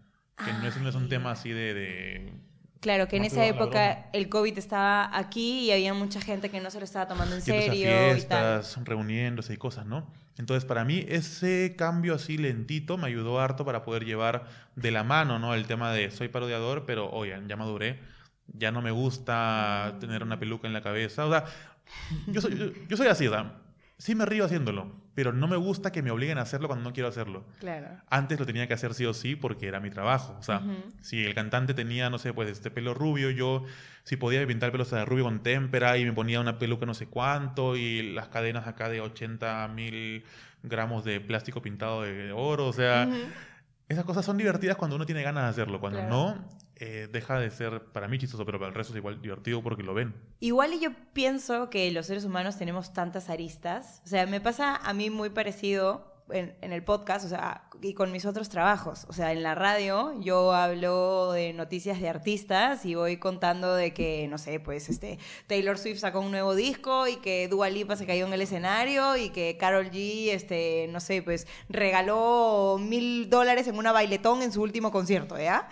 Que 0.43 0.51
no, 0.55 0.67
es, 0.67 0.77
no 0.81 0.89
es 0.89 0.95
un 0.95 1.11
tema 1.11 1.33
así 1.33 1.51
de... 1.51 1.75
de- 1.75 2.33
Claro, 2.87 3.09
que 3.09 3.17
en 3.17 3.25
esa 3.25 3.45
época 3.45 4.11
el 4.13 4.29
COVID 4.29 4.57
estaba 4.57 5.11
aquí 5.13 5.65
y 5.65 5.73
había 5.73 5.93
mucha 5.93 6.21
gente 6.21 6.51
que 6.51 6.61
no 6.61 6.71
se 6.71 6.79
lo 6.79 6.85
estaba 6.85 7.09
tomando 7.09 7.35
en 7.35 7.43
a 7.43 7.45
serio 7.45 7.73
y 8.17 8.23
tal. 8.23 8.63
fiestas, 8.63 8.79
reuniéndose 8.85 9.55
y 9.55 9.57
cosas, 9.57 9.87
¿no? 9.87 10.07
Entonces, 10.39 10.65
para 10.65 10.85
mí, 10.85 11.05
ese 11.09 11.75
cambio 11.77 12.15
así 12.15 12.39
lentito 12.39 12.97
me 12.97 13.09
ayudó 13.09 13.41
harto 13.41 13.65
para 13.65 13.83
poder 13.83 14.05
llevar 14.05 14.45
de 14.77 14.93
la 14.93 15.03
mano, 15.03 15.41
¿no? 15.41 15.53
El 15.53 15.67
tema 15.67 15.91
de 15.93 16.13
soy 16.13 16.29
parodiador, 16.29 16.85
pero, 16.87 17.11
oye, 17.11 17.37
ya 17.49 17.57
maduré, 17.57 17.99
ya 18.47 18.71
no 18.71 18.83
me 18.83 18.93
gusta 18.93 19.97
tener 19.99 20.23
una 20.23 20.39
peluca 20.39 20.69
en 20.69 20.73
la 20.73 20.83
cabeza. 20.83 21.27
O 21.27 21.31
sea, 21.31 21.45
yo 22.29 22.41
soy, 22.41 22.57
yo, 22.57 22.67
yo 22.89 22.97
soy 22.97 23.09
así, 23.09 23.27
o 23.27 23.33
sea, 23.33 23.53
sí 23.99 24.15
me 24.15 24.27
río 24.27 24.45
haciéndolo, 24.45 24.93
pero 25.15 25.33
no 25.33 25.49
me 25.49 25.57
gusta 25.57 25.91
que 25.93 26.03
me 26.03 26.11
obliguen 26.11 26.39
a 26.39 26.43
hacerlo 26.43 26.69
cuando 26.69 26.85
no 26.85 26.93
quiero 26.93 27.09
hacerlo. 27.09 27.45
Claro. 27.61 27.89
Antes 28.11 28.39
lo 28.39 28.47
tenía 28.47 28.67
que 28.69 28.75
hacer 28.75 28.93
sí 28.95 29.07
o 29.07 29.15
sí 29.15 29.37
porque 29.37 29.67
era 29.69 29.81
mi 29.81 29.91
trabajo. 29.91 30.37
O 30.39 30.43
sea, 30.43 30.63
si 31.01 31.25
el 31.25 31.35
cantante 31.35 31.73
tenía, 31.75 32.11
no 32.11 32.19
sé, 32.19 32.33
pues 32.35 32.49
este 32.51 32.71
pelo 32.71 32.93
rubio, 32.95 33.31
yo 33.31 33.65
si 34.05 34.17
podía 34.17 34.47
pintar 34.47 34.69
el 34.69 34.73
pelo 34.73 34.85
de 34.85 35.05
rubio 35.05 35.25
con 35.25 35.43
témpera 35.43 35.97
y 35.99 36.05
me 36.05 36.13
ponía 36.13 36.41
una 36.41 36.59
peluca 36.59 36.85
no 36.87 36.95
sé 36.95 37.07
cuánto 37.07 37.77
y 37.77 38.13
las 38.13 38.29
cadenas 38.29 38.67
acá 38.67 38.89
de 38.89 39.01
80 39.01 39.67
mil 39.69 40.25
gramos 40.63 41.05
de 41.05 41.21
plástico 41.21 41.63
pintado 41.63 42.03
de 42.03 42.33
oro. 42.33 42.67
O 42.67 42.73
sea, 42.73 43.09
esas 43.89 44.05
cosas 44.05 44.25
son 44.25 44.37
divertidas 44.37 44.77
cuando 44.77 44.97
uno 44.97 45.07
tiene 45.07 45.23
ganas 45.23 45.45
de 45.45 45.51
hacerlo. 45.51 45.81
Cuando 45.81 46.01
Claro. 46.01 46.15
no, 46.15 46.49
eh, 46.79 47.09
deja 47.11 47.41
de 47.41 47.51
ser 47.51 47.85
para 47.87 48.07
mí 48.07 48.19
chistoso, 48.19 48.45
pero 48.45 48.59
para 48.59 48.69
el 48.69 48.75
resto 48.75 48.93
es 48.93 48.99
igual 48.99 49.21
divertido 49.23 49.63
porque 49.63 49.83
lo 49.83 49.95
ven. 49.95 50.15
Igual 50.41 50.75
y 50.75 50.81
yo 50.81 50.91
pienso 51.15 51.71
que 51.71 51.91
los 51.91 52.07
seres 52.07 52.25
humanos 52.25 52.59
tenemos 52.59 52.93
tantas 52.93 53.31
aristas. 53.31 54.03
O 54.05 54.09
sea, 54.09 54.27
me 54.27 54.43
pasa 54.43 54.77
a 54.77 54.93
mí 54.93 55.09
muy 55.09 55.31
parecido 55.31 56.17
en, 56.31 56.73
el 56.73 56.83
podcast, 56.83 57.25
o 57.25 57.29
sea, 57.29 57.63
y 57.81 57.95
con 57.95 58.13
mis 58.13 58.27
otros 58.27 58.49
trabajos. 58.49 59.07
O 59.09 59.15
sea, 59.15 59.33
en 59.33 59.43
la 59.43 59.55
radio 59.55 60.21
yo 60.21 60.53
hablo 60.53 61.33
de 61.33 61.55
noticias 61.55 62.01
de 62.01 62.11
artistas 62.11 62.85
y 62.85 62.95
voy 62.95 63.17
contando 63.17 63.75
de 63.75 63.95
que, 63.95 64.27
no 64.29 64.37
sé, 64.37 64.61
pues 64.61 64.89
este 64.89 65.19
Taylor 65.47 65.79
Swift 65.79 66.01
sacó 66.01 66.21
un 66.21 66.31
nuevo 66.31 66.55
disco 66.55 67.07
y 67.07 67.17
que 67.17 67.49
Dua 67.49 67.71
Lipa 67.71 67.97
se 67.97 68.05
cayó 68.05 68.27
en 68.27 68.33
el 68.33 68.43
escenario 68.43 69.17
y 69.17 69.31
que 69.31 69.57
Carol 69.57 69.91
G, 69.91 70.29
este, 70.29 70.89
no 70.91 71.01
sé, 71.01 71.23
pues 71.23 71.47
regaló 71.69 72.79
mil 72.79 73.31
dólares 73.31 73.67
en 73.69 73.79
una 73.79 73.93
bailetón 73.93 74.43
en 74.43 74.53
su 74.53 74.63
último 74.63 74.91
concierto, 74.91 75.39
¿ya? 75.39 75.69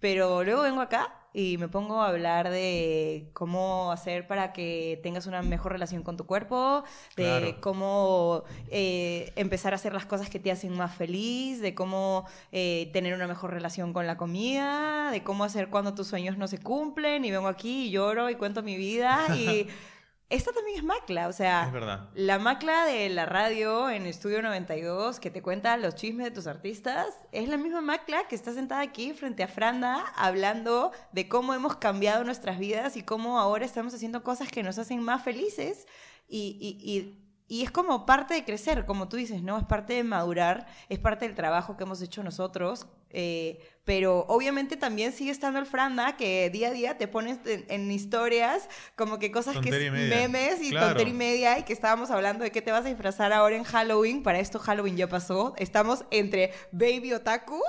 Pero 0.00 0.44
luego 0.44 0.62
vengo 0.62 0.80
acá 0.80 1.12
y 1.32 1.58
me 1.58 1.68
pongo 1.68 2.00
a 2.00 2.08
hablar 2.08 2.48
de 2.48 3.28
cómo 3.34 3.92
hacer 3.92 4.26
para 4.26 4.54
que 4.54 4.98
tengas 5.02 5.26
una 5.26 5.42
mejor 5.42 5.72
relación 5.72 6.02
con 6.02 6.16
tu 6.16 6.24
cuerpo, 6.24 6.82
de 7.14 7.24
Claro. 7.24 7.60
cómo 7.60 8.44
eh, 8.68 9.32
empezar 9.36 9.72
a 9.74 9.76
hacer 9.76 9.92
las 9.92 10.06
cosas 10.06 10.30
que 10.30 10.38
te 10.38 10.50
hacen 10.50 10.74
más 10.74 10.94
feliz, 10.94 11.60
de 11.60 11.74
cómo 11.74 12.26
eh, 12.52 12.88
tener 12.94 13.12
una 13.12 13.26
mejor 13.26 13.50
relación 13.52 13.92
con 13.92 14.06
la 14.06 14.16
comida, 14.16 15.10
de 15.10 15.22
cómo 15.22 15.44
hacer 15.44 15.68
cuando 15.68 15.94
tus 15.94 16.06
sueños 16.06 16.38
no 16.38 16.48
se 16.48 16.56
cumplen. 16.58 17.24
Y 17.26 17.30
vengo 17.30 17.48
aquí 17.48 17.88
y 17.88 17.90
lloro 17.90 18.30
y 18.30 18.36
cuento 18.36 18.62
mi 18.62 18.76
vida. 18.78 19.26
Y 19.36 19.66
esta 20.28 20.52
también 20.52 20.78
es 20.78 20.84
macla, 20.84 21.28
o 21.28 21.32
sea... 21.32 21.64
Es 21.66 21.72
verdad. 21.72 22.08
La 22.14 22.38
macla 22.38 22.84
de 22.84 23.08
la 23.10 23.26
radio 23.26 23.88
en 23.90 24.06
Estudio 24.06 24.42
92 24.42 25.20
que 25.20 25.30
te 25.30 25.40
cuenta 25.42 25.76
los 25.76 25.94
chismes 25.94 26.24
de 26.24 26.30
tus 26.32 26.46
artistas 26.48 27.06
es 27.32 27.48
la 27.48 27.56
misma 27.56 27.80
macla 27.80 28.26
que 28.28 28.34
está 28.34 28.52
sentada 28.52 28.80
aquí 28.80 29.12
frente 29.12 29.42
a 29.44 29.48
Franda 29.48 30.04
hablando 30.16 30.90
de 31.12 31.28
cómo 31.28 31.54
hemos 31.54 31.76
cambiado 31.76 32.24
nuestras 32.24 32.58
vidas 32.58 32.96
y 32.96 33.02
cómo 33.02 33.38
ahora 33.38 33.64
estamos 33.64 33.94
haciendo 33.94 34.22
cosas 34.24 34.50
que 34.50 34.62
nos 34.64 34.78
hacen 34.78 35.00
más 35.00 35.22
felices 35.22 35.86
y, 36.28 36.58
y- 36.60 36.96
y- 36.98 37.22
y 37.48 37.62
es 37.62 37.70
como 37.70 38.06
parte 38.06 38.34
de 38.34 38.44
crecer, 38.44 38.86
como 38.86 39.08
tú 39.08 39.16
dices, 39.16 39.42
¿no? 39.42 39.58
Es 39.58 39.64
parte 39.64 39.92
de 39.94 40.04
madurar, 40.04 40.66
es 40.88 40.98
parte 40.98 41.26
del 41.26 41.34
trabajo 41.34 41.76
que 41.76 41.84
hemos 41.84 42.02
hecho 42.02 42.22
nosotros 42.22 42.86
Eh, 43.10 43.60
pero 43.86 44.26
obviamente 44.28 44.76
también 44.76 45.12
sigue 45.12 45.30
estando 45.30 45.60
el 45.60 45.64
Franda 45.64 46.16
que 46.16 46.50
día 46.50 46.68
a 46.68 46.70
día 46.72 46.98
te 46.98 47.06
pones 47.06 47.38
en, 47.46 47.90
historias 47.92 48.68
como 48.96 49.20
que 49.20 49.30
cosas 49.30 49.56
que 49.58 49.68
y 49.68 49.90
memes 49.90 50.60
y 50.60 50.72
tontería 50.72 51.12
y 51.12 51.16
media 51.16 51.58
y 51.60 51.62
que 51.62 51.72
estábamos 51.72 52.10
hablando 52.10 52.42
de 52.42 52.50
qué 52.50 52.60
te 52.60 52.72
vas 52.72 52.84
a 52.84 52.88
disfrazar 52.88 53.32
ahora 53.32 53.54
en 53.56 53.62
Halloween. 53.62 54.24
Para 54.24 54.40
esto 54.40 54.58
Halloween 54.58 54.96
ya 54.96 55.08
pasó. 55.08 55.54
Estamos 55.56 56.04
entre 56.10 56.52
Baby 56.72 57.12
Otaku 57.12 57.60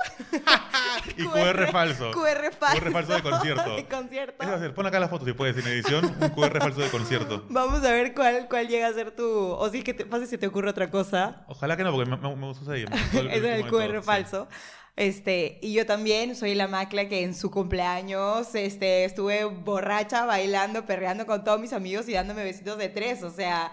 y 1.16 1.24
QR, 1.24 1.70
falso. 1.70 2.10
QR 2.12 2.52
falso. 2.52 2.82
QR 2.82 2.92
falso 2.92 3.12
de 3.14 3.22
concierto. 3.22 3.76
de 3.76 3.86
concierto. 3.86 4.42
Es 4.42 4.50
decir, 4.50 4.74
pon 4.74 4.86
acá 4.86 4.98
la 4.98 5.08
foto 5.08 5.24
si 5.24 5.32
puedes 5.34 5.56
en 5.56 5.72
edición, 5.72 6.04
un 6.04 6.30
QR 6.30 6.58
falso 6.58 6.80
de 6.80 6.90
concierto. 6.90 7.44
Vamos 7.48 7.84
a 7.84 7.92
ver 7.92 8.12
cuál, 8.12 8.48
cuál 8.48 8.66
llega 8.66 8.88
a 8.88 8.92
ser 8.92 9.12
tu... 9.12 9.24
O 9.68 9.84
que 9.84 9.94
te 9.94 10.04
pase 10.04 10.26
si 10.26 10.38
te 10.38 10.46
ocurre 10.46 10.70
otra 10.70 10.90
cosa. 10.90 11.44
Ojalá 11.48 11.76
que 11.76 11.84
no, 11.84 11.92
porque 11.92 12.10
me, 12.10 12.16
me, 12.16 12.46
ahí. 12.72 12.84
es 13.30 13.44
el 13.44 13.66
QR 13.66 14.02
falso. 14.02 14.48
Este, 14.96 15.60
y 15.62 15.72
yo 15.74 15.86
también 15.86 16.34
soy 16.34 16.56
la 16.56 16.66
macla 16.66 17.08
que 17.08 17.22
en 17.22 17.32
su 17.32 17.52
cumpleaños 17.52 18.52
este, 18.56 19.04
estuve 19.04 19.44
borracha, 19.44 20.24
bailando, 20.24 20.86
perreando 20.86 21.24
con 21.24 21.44
todos 21.44 21.60
mis 21.60 21.72
amigos 21.72 22.08
y 22.08 22.14
dándome 22.14 22.42
besitos 22.42 22.78
de 22.78 22.88
tres. 22.88 23.22
O 23.22 23.30
sea, 23.30 23.72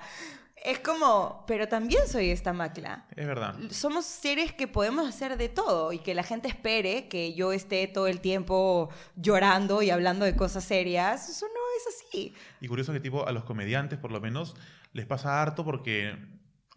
es 0.65 0.79
como, 0.79 1.43
pero 1.47 1.67
también 1.67 2.07
soy 2.07 2.31
esta 2.31 2.51
macla. 2.51 3.05
Es 3.15 3.27
verdad. 3.27 3.55
Somos 3.69 4.05
seres 4.05 4.51
que 4.51 4.67
podemos 4.67 5.07
hacer 5.07 5.37
de 5.37 5.47
todo 5.47 5.93
y 5.93 5.99
que 5.99 6.15
la 6.15 6.23
gente 6.23 6.47
espere 6.47 7.07
que 7.07 7.35
yo 7.35 7.51
esté 7.51 7.87
todo 7.87 8.07
el 8.07 8.19
tiempo 8.19 8.89
llorando 9.15 9.81
y 9.83 9.91
hablando 9.91 10.25
de 10.25 10.35
cosas 10.35 10.63
serias. 10.63 11.29
Eso 11.29 11.45
no 11.45 11.61
es 11.77 11.95
así. 11.95 12.33
Y 12.61 12.67
curioso 12.67 12.91
que 12.93 12.99
tipo 12.99 13.27
a 13.27 13.31
los 13.31 13.43
comediantes 13.43 13.99
por 13.99 14.11
lo 14.11 14.19
menos 14.19 14.55
les 14.91 15.05
pasa 15.05 15.41
harto 15.41 15.63
porque 15.63 16.17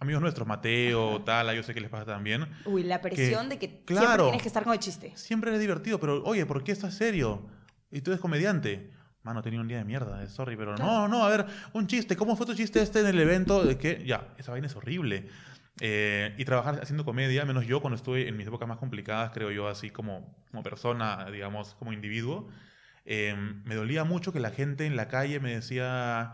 amigos 0.00 0.20
nuestros, 0.20 0.46
Mateo, 0.46 1.22
tal, 1.22 1.54
yo 1.56 1.62
sé 1.62 1.72
que 1.72 1.80
les 1.80 1.90
pasa 1.90 2.04
también. 2.04 2.46
Uy, 2.66 2.82
la 2.82 3.00
presión 3.00 3.48
de 3.48 3.58
que 3.58 3.82
siempre 3.86 4.22
tienes 4.22 4.42
que 4.42 4.48
estar 4.48 4.64
con 4.64 4.74
el 4.74 4.78
chiste. 4.78 5.12
Siempre 5.16 5.52
es 5.52 5.60
divertido, 5.60 5.98
pero 5.98 6.22
oye, 6.24 6.44
¿por 6.44 6.62
qué 6.62 6.72
estás 6.72 6.94
serio? 6.94 7.48
Y 7.90 8.02
tú 8.02 8.10
eres 8.10 8.20
comediante. 8.20 8.90
Mano, 9.28 9.42
tenía 9.42 9.60
un 9.60 9.68
día 9.68 9.76
de 9.76 9.84
mierda, 9.84 10.22
eh, 10.22 10.26
sorry, 10.26 10.56
pero 10.56 10.74
no, 10.78 11.06
no, 11.06 11.22
a 11.22 11.28
ver, 11.28 11.44
un 11.74 11.86
chiste, 11.86 12.16
¿cómo 12.16 12.34
fue 12.34 12.46
tu 12.46 12.54
chiste 12.54 12.80
este 12.80 13.00
en 13.00 13.08
el 13.08 13.20
evento? 13.20 13.62
De 13.62 13.76
que, 13.76 14.02
ya, 14.06 14.28
esa 14.38 14.52
vaina 14.52 14.68
es 14.68 14.74
horrible. 14.74 15.28
Eh, 15.80 16.34
y 16.38 16.46
trabajar 16.46 16.80
haciendo 16.80 17.04
comedia, 17.04 17.44
menos 17.44 17.66
yo 17.66 17.82
cuando 17.82 17.96
estuve 17.96 18.26
en 18.26 18.38
mis 18.38 18.46
épocas 18.46 18.66
más 18.66 18.78
complicadas, 18.78 19.30
creo 19.34 19.50
yo, 19.50 19.68
así 19.68 19.90
como, 19.90 20.34
como 20.50 20.62
persona, 20.62 21.26
digamos, 21.30 21.74
como 21.74 21.92
individuo, 21.92 22.48
eh, 23.04 23.36
me 23.64 23.74
dolía 23.74 24.04
mucho 24.04 24.32
que 24.32 24.40
la 24.40 24.50
gente 24.50 24.86
en 24.86 24.96
la 24.96 25.08
calle 25.08 25.40
me 25.40 25.56
decía, 25.56 26.32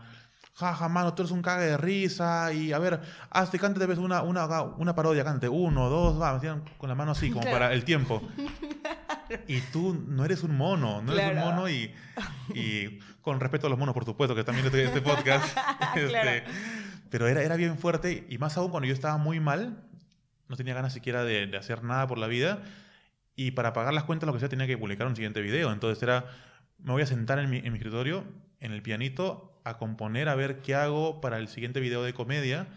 jaja, 0.55 0.87
mano, 0.87 1.13
tú 1.13 1.23
eres 1.23 1.31
un 1.31 1.41
cague 1.41 1.65
de 1.65 1.77
risa, 1.77 2.51
y 2.53 2.71
a 2.71 2.79
ver, 2.79 3.01
hazte, 3.29 3.59
cántate 3.59 3.85
vez 3.85 3.97
una, 3.97 4.21
una, 4.21 4.61
una 4.61 4.95
parodia, 4.95 5.23
cante, 5.23 5.49
uno, 5.49 5.89
dos, 5.89 6.19
va, 6.19 6.31
me 6.31 6.37
hacían 6.37 6.63
con 6.77 6.87
la 6.89 6.95
mano 6.95 7.11
así, 7.11 7.29
como 7.29 7.43
para 7.43 7.73
el 7.73 7.83
tiempo. 7.83 8.21
Y 9.47 9.59
tú 9.59 10.05
no 10.07 10.23
eres 10.23 10.43
un 10.43 10.55
mono, 10.55 11.01
no 11.01 11.11
eres 11.11 11.35
un 11.35 11.39
mono 11.39 11.67
y, 11.67 11.91
y, 12.53 12.99
con 13.21 13.39
respeto 13.39 13.65
a 13.65 13.71
los 13.71 13.79
monos, 13.79 13.95
por 13.95 14.05
supuesto, 14.05 14.35
que 14.35 14.43
también 14.43 14.67
este, 14.67 14.83
este 14.83 15.01
podcast. 15.01 15.57
este, 15.95 16.43
pero 17.09 17.27
era, 17.27 17.41
era 17.41 17.55
bien 17.55 17.79
fuerte 17.79 18.27
y 18.29 18.37
más 18.37 18.55
aún 18.55 18.69
cuando 18.69 18.87
yo 18.87 18.93
estaba 18.93 19.17
muy 19.17 19.39
mal, 19.39 19.83
no 20.47 20.55
tenía 20.55 20.75
ganas 20.75 20.93
siquiera 20.93 21.23
de, 21.23 21.47
de 21.47 21.57
hacer 21.57 21.83
nada 21.83 22.05
por 22.05 22.19
la 22.19 22.27
vida 22.27 22.61
y 23.35 23.51
para 23.51 23.73
pagar 23.73 23.95
las 23.95 24.03
cuentas 24.03 24.27
lo 24.27 24.33
que 24.33 24.39
sea 24.39 24.47
tenía 24.47 24.67
que 24.67 24.77
publicar 24.77 25.07
un 25.07 25.15
siguiente 25.15 25.41
video. 25.41 25.71
Entonces 25.71 26.01
era, 26.03 26.25
me 26.77 26.91
voy 26.91 27.01
a 27.01 27.07
sentar 27.07 27.39
en 27.39 27.49
mi, 27.49 27.57
en 27.57 27.71
mi 27.71 27.79
escritorio, 27.79 28.25
en 28.59 28.71
el 28.71 28.81
pianito, 28.81 29.59
a 29.63 29.77
componer, 29.77 30.29
a 30.29 30.35
ver 30.35 30.61
qué 30.61 30.75
hago 30.75 31.21
para 31.21 31.37
el 31.37 31.47
siguiente 31.47 31.79
video 31.79 32.03
de 32.03 32.13
comedia 32.13 32.67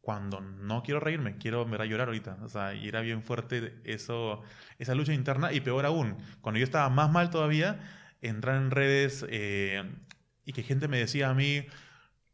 cuando 0.00 0.40
no 0.40 0.82
quiero 0.82 1.00
reírme, 1.00 1.36
quiero 1.36 1.66
ver 1.66 1.82
a 1.82 1.84
llorar 1.84 2.08
ahorita. 2.08 2.38
O 2.42 2.48
sea, 2.48 2.74
y 2.74 2.88
era 2.88 3.02
bien 3.02 3.22
fuerte 3.22 3.78
eso, 3.84 4.40
esa 4.78 4.94
lucha 4.94 5.12
interna. 5.12 5.52
Y 5.52 5.60
peor 5.60 5.84
aún, 5.84 6.16
cuando 6.40 6.58
yo 6.58 6.64
estaba 6.64 6.88
más 6.88 7.10
mal 7.10 7.28
todavía, 7.28 7.78
entrar 8.22 8.56
en 8.56 8.70
redes 8.70 9.26
eh, 9.28 9.84
y 10.46 10.54
que 10.54 10.62
gente 10.62 10.88
me 10.88 10.98
decía 10.98 11.28
a 11.28 11.34
mí, 11.34 11.66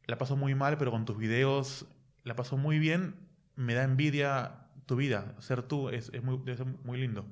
la 0.07 0.19
paso 0.19 0.37
muy 0.37 0.55
mal, 0.55 0.79
pero 0.79 0.93
con 0.93 1.05
tus 1.05 1.19
videos 1.19 1.87
la 2.23 2.37
paso 2.37 2.57
muy 2.57 2.79
bien, 2.79 3.17
me 3.57 3.75
da 3.75 3.83
envidia 3.83 4.69
tu 4.87 4.95
vida. 4.97 5.35
Ser 5.41 5.63
tú 5.63 5.89
es, 5.89 6.11
es 6.15 6.23
muy, 6.23 6.41
muy 6.85 6.99
lindo. 6.99 7.27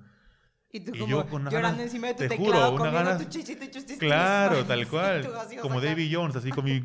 Y 0.75 0.81
tú 0.81 0.93
como 0.93 1.07
yo 1.07 1.27
con 1.27 1.45
llorando 1.51 1.83
encima 1.83 2.09
de 2.09 2.15
tu 2.15 2.29
teclado, 2.29 2.71
juro, 2.73 2.91
comiendo 2.91 3.19
tu 3.19 3.39
y 3.39 3.99
Claro, 3.99 4.65
tal 4.65 4.89
cual. 4.89 5.31
como 5.61 5.83
David 5.83 6.11
Jones, 6.11 6.35
así 6.35 6.51
con 6.51 6.65
mis 6.65 6.83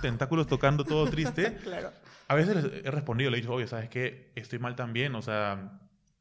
tentáculos 0.00 0.46
tocando 0.46 0.84
todo 0.84 1.10
triste. 1.10 1.56
claro. 1.64 1.92
A 2.28 2.34
veces 2.36 2.64
he 2.84 2.90
respondido, 2.90 3.30
le 3.30 3.38
he 3.38 3.40
dicho, 3.40 3.52
oye, 3.52 3.66
¿sabes 3.66 3.88
qué? 3.88 4.30
Estoy 4.36 4.60
mal 4.60 4.76
también, 4.76 5.14
o 5.16 5.20
sea, 5.20 5.80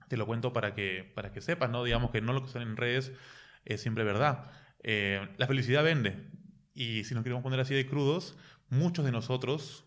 te 0.09 0.18
lo 0.18 0.26
cuento 0.26 0.53
para 0.53 0.74
que, 0.74 1.11
para 1.16 1.32
que 1.32 1.39
sepas, 1.39 1.70
¿no? 1.70 1.84
Digamos 1.84 2.09
que 2.09 2.20
no 2.20 2.34
lo 2.34 2.41
que 2.41 2.49
sale 2.49 2.66
en 2.66 2.76
redes 2.76 3.11
es 3.64 3.80
siempre 3.80 4.03
verdad. 4.03 4.51
Eh, 4.82 5.26
la 5.38 5.47
felicidad 5.47 5.84
vende. 5.84 6.30
Y 6.74 7.03
si 7.03 7.14
nos 7.14 7.24
queremos 7.24 7.43
poner 7.43 7.59
así 7.59 7.76
de 7.76 7.86
crudos, 7.86 8.36
muchos 8.70 9.05
de 9.05 9.11
nosotros, 9.11 9.86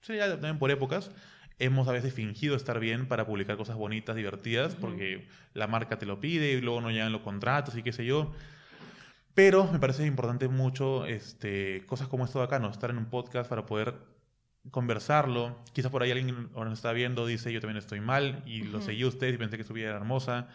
sí, 0.00 0.16
ya 0.16 0.28
también 0.30 0.58
por 0.58 0.70
épocas, 0.72 1.12
hemos 1.58 1.88
a 1.88 1.92
veces 1.92 2.12
fingido 2.12 2.56
estar 2.56 2.78
bien 2.80 3.08
para 3.08 3.26
publicar 3.26 3.56
cosas 3.56 3.76
bonitas, 3.76 4.16
divertidas, 4.16 4.74
porque 4.74 5.26
la 5.54 5.66
marca 5.66 5.98
te 5.98 6.06
lo 6.06 6.20
pide 6.20 6.52
y 6.52 6.60
luego 6.60 6.80
no 6.80 6.90
llegan 6.90 7.12
los 7.12 7.22
contratos 7.22 7.76
y 7.76 7.82
qué 7.82 7.92
sé 7.92 8.04
yo. 8.04 8.32
Pero 9.34 9.70
me 9.70 9.78
parece 9.78 10.06
importante 10.06 10.48
mucho 10.48 11.06
este, 11.06 11.84
cosas 11.86 12.08
como 12.08 12.24
esto 12.24 12.38
de 12.38 12.46
acá, 12.46 12.58
¿no? 12.58 12.70
Estar 12.70 12.90
en 12.90 12.98
un 12.98 13.06
podcast 13.06 13.48
para 13.48 13.66
poder 13.66 13.94
conversarlo. 14.70 15.56
Quizás 15.72 15.90
por 15.90 16.02
ahí 16.02 16.10
alguien 16.10 16.48
ahora 16.54 16.70
nos 16.70 16.78
está 16.78 16.92
viendo, 16.92 17.26
dice, 17.26 17.52
yo 17.52 17.60
también 17.60 17.78
estoy 17.78 18.00
mal 18.00 18.42
y 18.46 18.62
lo 18.62 18.80
seguí 18.80 19.02
a 19.02 19.08
ustedes 19.08 19.34
y 19.34 19.38
pensé 19.38 19.56
que 19.56 19.64
su 19.64 19.72
vida 19.72 19.88
era 19.88 19.96
hermosa. 19.96 20.48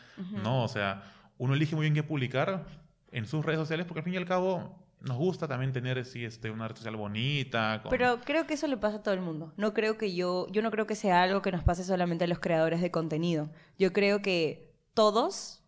No, 0.43 0.64
o 0.64 0.68
sea, 0.68 1.04
uno 1.38 1.54
elige 1.54 1.76
muy 1.76 1.84
bien 1.84 1.93
qué 1.93 2.04
publicar 2.04 2.66
en 3.12 3.26
sus 3.26 3.45
redes 3.45 3.60
sociales 3.60 3.86
porque 3.86 3.99
al 3.99 4.04
fin 4.04 4.14
y 4.14 4.18
al 4.18 4.26
cabo 4.26 4.80
nos 5.02 5.18
gusta 5.18 5.47
también 5.47 5.74
tener 5.74 6.04
sí, 6.06 6.24
este, 6.24 6.52
una 6.52 6.68
red 6.68 6.76
social 6.76 6.95
bonita. 6.95 7.84
Pero 7.89 8.20
creo 8.24 8.45
que 8.45 8.54
eso 8.54 8.68
le 8.68 8.78
pasa 8.78 8.97
a 8.97 9.04
todo 9.04 9.14
el 9.14 9.22
mundo. 9.22 9.54
No 9.58 9.74
creo 9.74 9.97
que 9.97 10.14
yo, 10.14 10.47
yo 10.52 10.62
no 10.62 10.72
creo 10.72 10.86
que 10.86 10.95
sea 10.95 11.24
algo 11.24 11.41
que 11.41 11.52
nos 11.52 11.64
pase 11.64 11.84
solamente 11.84 12.26
a 12.26 12.28
los 12.28 12.39
creadores 12.39 12.82
de 12.82 12.91
contenido. 12.91 13.49
Yo 13.78 13.93
creo 13.93 14.22
que 14.22 14.72
todos, 14.93 15.64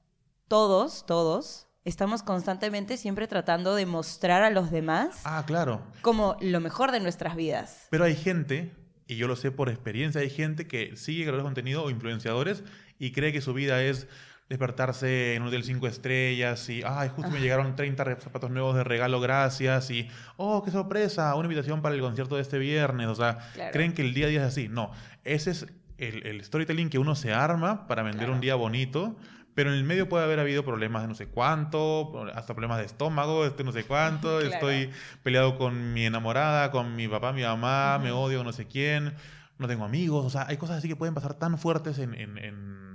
todos, 0.47 1.05
todos, 1.05 1.67
estamos 1.83 2.21
constantemente 2.21 2.97
siempre 2.97 3.27
tratando 3.27 3.75
de 3.75 3.85
mostrar 3.85 4.43
a 4.43 4.51
los 4.51 4.69
demás. 4.69 5.21
Ah, 5.25 5.43
claro. 5.45 5.81
Como 6.01 6.37
lo 6.39 6.59
mejor 6.59 6.91
de 6.91 6.99
nuestras 6.99 7.35
vidas. 7.35 7.87
Pero 7.89 8.03
hay 8.03 8.15
gente, 8.15 8.75
y 9.07 9.15
yo 9.15 9.27
lo 9.27 9.35
sé 9.35 9.51
por 9.51 9.69
experiencia, 9.69 10.21
hay 10.21 10.29
gente 10.29 10.67
que 10.67 10.95
sigue 10.95 11.23
creadores 11.23 11.43
de 11.43 11.47
contenido 11.47 11.83
o 11.83 11.89
influenciadores 11.89 12.63
y 12.99 13.11
cree 13.11 13.33
que 13.33 13.41
su 13.41 13.53
vida 13.53 13.83
es 13.83 14.07
despertarse 14.53 15.33
en 15.33 15.41
un 15.41 15.47
hotel 15.47 15.63
cinco 15.63 15.87
estrellas 15.87 16.69
y, 16.69 16.83
ay, 16.85 17.09
justo 17.09 17.31
me 17.31 17.39
llegaron 17.39 17.75
30 17.75 18.17
zapatos 18.19 18.51
nuevos 18.51 18.75
de 18.75 18.83
regalo, 18.83 19.19
gracias, 19.19 19.89
y, 19.89 20.07
oh, 20.37 20.63
qué 20.63 20.69
sorpresa, 20.69 21.33
una 21.33 21.45
invitación 21.45 21.81
para 21.81 21.95
el 21.95 22.01
concierto 22.01 22.35
de 22.35 22.43
este 22.43 22.59
viernes. 22.59 23.07
O 23.07 23.15
sea, 23.15 23.39
creen 23.71 23.93
que 23.93 24.03
el 24.03 24.13
día 24.13 24.27
a 24.27 24.29
día 24.29 24.41
es 24.41 24.47
así. 24.47 24.67
No, 24.69 24.91
ese 25.23 25.51
es 25.51 25.65
el, 25.97 26.43
storytelling 26.43 26.89
que 26.89 26.99
uno 26.99 27.15
se 27.15 27.33
arma 27.33 27.87
para 27.87 28.03
vender 28.03 28.29
un 28.29 28.41
día 28.41 28.53
bonito, 28.53 29.15
pero 29.55 29.71
en 29.71 29.75
el 29.75 29.83
medio 29.83 30.07
puede 30.07 30.23
haber 30.23 30.39
habido 30.39 30.63
problemas 30.63 31.01
de 31.01 31.07
no 31.07 31.15
sé 31.15 31.27
cuánto, 31.27 32.25
hasta 32.35 32.53
problemas 32.53 32.77
de 32.77 32.85
estómago, 32.85 33.45
este 33.45 33.63
no 33.63 33.71
sé 33.71 33.85
cuánto, 33.85 34.39
estoy 34.41 34.91
peleado 35.23 35.57
con 35.57 35.93
mi 35.93 36.05
enamorada, 36.05 36.69
con 36.69 36.95
mi 36.95 37.07
papá, 37.07 37.33
mi 37.33 37.41
mamá, 37.41 37.97
me 37.97 38.11
odio 38.11 38.43
no 38.43 38.53
sé 38.53 38.67
quién, 38.67 39.15
no 39.57 39.67
tengo 39.67 39.83
amigos, 39.83 40.25
o 40.25 40.29
sea, 40.29 40.45
hay 40.47 40.57
cosas 40.57 40.77
así 40.77 40.87
que 40.87 40.95
pueden 40.95 41.15
pasar 41.15 41.33
tan 41.33 41.57
fuertes 41.57 41.97
en 41.97 42.92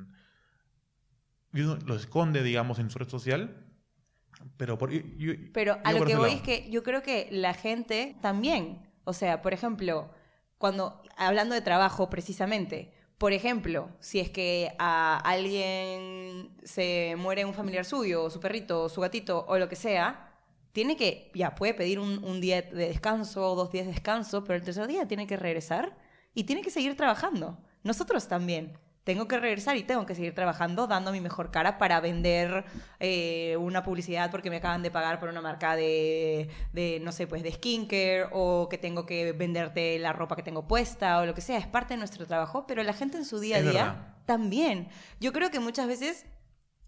lo 1.52 1.94
esconde, 1.94 2.42
digamos, 2.42 2.78
en 2.78 2.90
su 2.90 2.98
red 2.98 3.08
social. 3.08 3.64
Pero, 4.56 4.78
por, 4.78 4.90
pero 5.52 5.78
a 5.84 5.92
lo 5.92 6.04
que 6.04 6.16
voy 6.16 6.32
es 6.32 6.42
que 6.42 6.70
yo 6.70 6.82
creo 6.82 7.02
que 7.02 7.28
la 7.30 7.54
gente 7.54 8.16
también, 8.20 8.88
o 9.04 9.12
sea, 9.12 9.42
por 9.42 9.52
ejemplo, 9.52 10.10
cuando, 10.58 11.02
hablando 11.16 11.54
de 11.54 11.60
trabajo 11.60 12.08
precisamente, 12.08 12.92
por 13.18 13.32
ejemplo, 13.32 13.90
si 13.98 14.20
es 14.20 14.30
que 14.30 14.72
a 14.78 15.18
alguien 15.18 16.56
se 16.62 17.16
muere 17.18 17.44
un 17.44 17.54
familiar 17.54 17.84
suyo, 17.84 18.30
su 18.30 18.38
perrito, 18.38 18.88
su 18.88 19.00
gatito, 19.00 19.44
o 19.48 19.58
lo 19.58 19.68
que 19.68 19.76
sea, 19.76 20.36
tiene 20.72 20.96
que, 20.96 21.32
ya, 21.34 21.54
puede 21.56 21.74
pedir 21.74 21.98
un, 21.98 22.22
un 22.22 22.40
día 22.40 22.62
de 22.62 22.88
descanso 22.88 23.52
o 23.52 23.56
dos 23.56 23.72
días 23.72 23.86
de 23.86 23.92
descanso, 23.92 24.44
pero 24.44 24.56
el 24.56 24.62
tercer 24.62 24.86
día 24.86 25.08
tiene 25.08 25.26
que 25.26 25.36
regresar 25.36 25.98
y 26.34 26.44
tiene 26.44 26.62
que 26.62 26.70
seguir 26.70 26.96
trabajando. 26.96 27.58
Nosotros 27.82 28.28
también 28.28 28.78
tengo 29.08 29.26
que 29.26 29.40
regresar 29.40 29.74
y 29.78 29.84
tengo 29.84 30.04
que 30.04 30.14
seguir 30.14 30.34
trabajando 30.34 30.86
dando 30.86 31.12
mi 31.12 31.22
mejor 31.22 31.50
cara 31.50 31.78
para 31.78 31.98
vender 31.98 32.66
eh, 33.00 33.56
una 33.58 33.82
publicidad 33.82 34.30
porque 34.30 34.50
me 34.50 34.56
acaban 34.56 34.82
de 34.82 34.90
pagar 34.90 35.18
por 35.18 35.30
una 35.30 35.40
marca 35.40 35.76
de, 35.76 36.50
no 37.00 37.10
sé, 37.10 37.26
pues 37.26 37.42
de 37.42 37.52
skincare 37.52 38.26
o 38.32 38.68
que 38.68 38.76
tengo 38.76 39.06
que 39.06 39.32
venderte 39.32 39.98
la 39.98 40.12
ropa 40.12 40.36
que 40.36 40.42
tengo 40.42 40.68
puesta 40.68 41.20
o 41.20 41.24
lo 41.24 41.34
que 41.34 41.40
sea. 41.40 41.56
Es 41.56 41.66
parte 41.66 41.94
de 41.94 41.98
nuestro 41.98 42.26
trabajo, 42.26 42.66
pero 42.66 42.82
la 42.82 42.92
gente 42.92 43.16
en 43.16 43.24
su 43.24 43.40
día 43.40 43.56
a 43.56 43.62
día 43.62 44.14
también. 44.26 44.88
Yo 45.20 45.32
creo 45.32 45.50
que 45.50 45.58
muchas 45.58 45.86
veces 45.86 46.26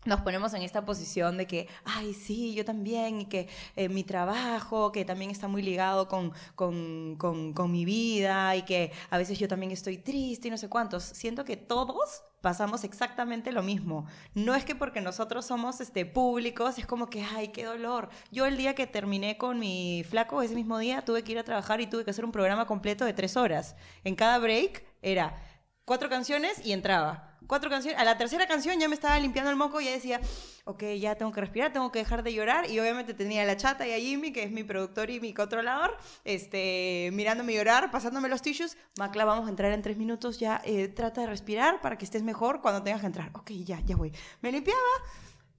nos 0.04 0.20
ponemos 0.22 0.54
en 0.54 0.62
esta 0.62 0.84
posición 0.84 1.36
de 1.36 1.46
que, 1.46 1.68
ay, 1.84 2.14
sí, 2.14 2.54
yo 2.54 2.64
también, 2.64 3.20
y 3.20 3.24
que 3.26 3.48
eh, 3.76 3.88
mi 3.88 4.02
trabajo, 4.02 4.92
que 4.92 5.04
también 5.04 5.30
está 5.30 5.46
muy 5.46 5.62
ligado 5.62 6.08
con, 6.08 6.32
con, 6.54 7.16
con, 7.16 7.70
mi 7.70 7.84
vida, 7.84 8.56
y 8.56 8.62
que 8.62 8.92
a 9.10 9.18
veces 9.18 9.38
yo 9.38 9.46
también 9.46 9.72
estoy 9.72 9.98
triste 9.98 10.48
y 10.48 10.50
no 10.50 10.56
sé 10.56 10.68
cuántos. 10.68 11.04
Siento 11.04 11.44
que 11.44 11.56
todos 11.56 12.22
pasamos 12.40 12.84
exactamente 12.84 13.52
lo 13.52 13.62
mismo. 13.62 14.06
No 14.34 14.54
es 14.54 14.64
que 14.64 14.74
porque 14.74 15.02
nosotros 15.02 15.44
somos 15.44 15.80
este, 15.82 16.06
públicos, 16.06 16.78
es 16.78 16.86
como 16.86 17.10
que, 17.10 17.22
ay, 17.22 17.48
qué 17.48 17.64
dolor. 17.64 18.08
Yo 18.30 18.46
el 18.46 18.56
día 18.56 18.74
que 18.74 18.86
terminé 18.86 19.36
con 19.36 19.58
mi 19.58 20.04
flaco, 20.08 20.40
ese 20.40 20.54
mismo 20.54 20.78
día, 20.78 21.04
tuve 21.04 21.22
que 21.22 21.32
ir 21.32 21.38
a 21.38 21.44
trabajar 21.44 21.80
y 21.82 21.86
tuve 21.86 22.04
que 22.04 22.10
hacer 22.10 22.24
un 22.24 22.32
programa 22.32 22.66
completo 22.66 23.04
de 23.04 23.12
tres 23.12 23.36
horas. 23.36 23.76
En 24.04 24.14
cada 24.14 24.38
break 24.38 24.82
era 25.02 25.38
cuatro 25.84 26.08
canciones 26.08 26.64
y 26.64 26.72
entraba 26.72 27.29
cuatro 27.46 27.70
canciones. 27.70 28.00
A 28.00 28.04
la 28.04 28.16
tercera 28.18 28.46
canción 28.46 28.78
ya 28.78 28.88
me 28.88 28.94
estaba 28.94 29.18
limpiando 29.18 29.50
el 29.50 29.56
moco 29.56 29.80
y 29.80 29.86
ya 29.86 29.92
decía, 29.92 30.20
ok, 30.64 30.82
ya 30.98 31.14
tengo 31.14 31.32
que 31.32 31.40
respirar, 31.40 31.72
tengo 31.72 31.90
que 31.92 32.00
dejar 32.00 32.22
de 32.22 32.32
llorar. 32.32 32.70
Y 32.70 32.78
obviamente 32.80 33.14
tenía 33.14 33.42
a 33.42 33.44
la 33.46 33.56
chata 33.56 33.86
y 33.86 33.92
a 33.92 33.98
Jimmy, 33.98 34.32
que 34.32 34.42
es 34.44 34.50
mi 34.50 34.64
productor 34.64 35.10
y 35.10 35.20
mi 35.20 35.34
controlador, 35.34 35.96
este, 36.24 37.10
mirándome 37.12 37.54
llorar, 37.54 37.90
pasándome 37.90 38.28
los 38.28 38.42
tissues. 38.42 38.76
Macla, 38.98 39.24
vamos 39.24 39.46
a 39.46 39.50
entrar 39.50 39.72
en 39.72 39.82
tres 39.82 39.96
minutos, 39.96 40.38
ya 40.38 40.60
eh, 40.64 40.88
trata 40.88 41.22
de 41.22 41.26
respirar 41.26 41.80
para 41.80 41.98
que 41.98 42.04
estés 42.04 42.22
mejor 42.22 42.60
cuando 42.60 42.82
tengas 42.82 43.00
que 43.00 43.06
entrar. 43.06 43.30
Ok, 43.34 43.50
ya, 43.50 43.80
ya 43.80 43.96
voy. 43.96 44.12
Me 44.40 44.52
limpiaba, 44.52 44.80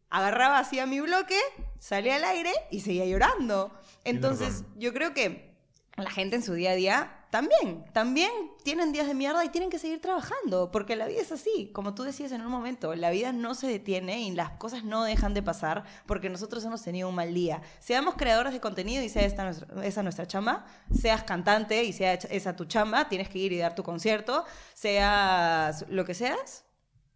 agarraba 0.09 0.59
así 0.59 0.79
a 0.79 0.86
mi 0.86 0.99
bloque, 0.99 1.39
salía 1.79 2.15
al 2.15 2.23
aire 2.23 2.51
y 2.69 2.82
seguía 2.82 3.05
llorando. 3.05 3.71
Entonces, 4.03 4.63
yo 4.77 4.93
creo 4.93 5.13
que 5.13 5.51
la 5.98 6.10
gente 6.10 6.36
en 6.36 6.44
su 6.44 6.54
día 6.54 6.72
a 6.72 6.76
día 6.76 7.18
también, 7.32 7.86
también 7.94 8.30
tienen 8.64 8.92
días 8.92 9.08
de 9.08 9.14
mierda 9.14 9.44
y 9.46 9.50
tienen 9.50 9.70
que 9.70 9.80
seguir 9.80 10.02
trabajando, 10.02 10.70
porque 10.70 10.98
la 10.98 11.08
vida 11.08 11.22
es 11.22 11.32
así, 11.32 11.70
como 11.74 11.96
tú 11.96 12.04
decías 12.04 12.34
en 12.34 12.42
un 12.42 12.52
momento, 12.52 12.94
la 12.94 13.10
vida 13.10 13.32
no 13.32 13.56
se 13.56 13.68
detiene 13.68 14.22
y 14.22 14.32
las 14.32 14.52
cosas 14.52 14.84
no 14.84 15.06
dejan 15.06 15.34
de 15.34 15.42
pasar 15.42 15.86
porque 16.06 16.30
nosotros 16.30 16.64
hemos 16.66 16.84
tenido 16.84 17.08
un 17.08 17.16
mal 17.16 17.34
día. 17.34 17.62
Seamos 17.80 18.16
creadores 18.16 18.52
de 18.52 18.60
contenido 18.60 19.02
y 19.02 19.08
sea 19.08 19.24
esta 19.24 19.46
nuestra, 19.46 19.86
esa 19.86 20.04
nuestra 20.04 20.28
chamba, 20.28 20.66
seas 20.94 21.24
cantante 21.24 21.84
y 21.86 21.94
sea 21.94 22.14
esa 22.14 22.56
tu 22.56 22.66
chamba, 22.66 23.08
tienes 23.08 23.30
que 23.30 23.39
ir 23.39 23.54
y 23.54 23.58
dar 23.58 23.76
tu 23.76 23.84
concierto, 23.84 24.44
seas 24.74 25.86
lo 25.89 26.04
que 26.04 26.14
seas, 26.14 26.66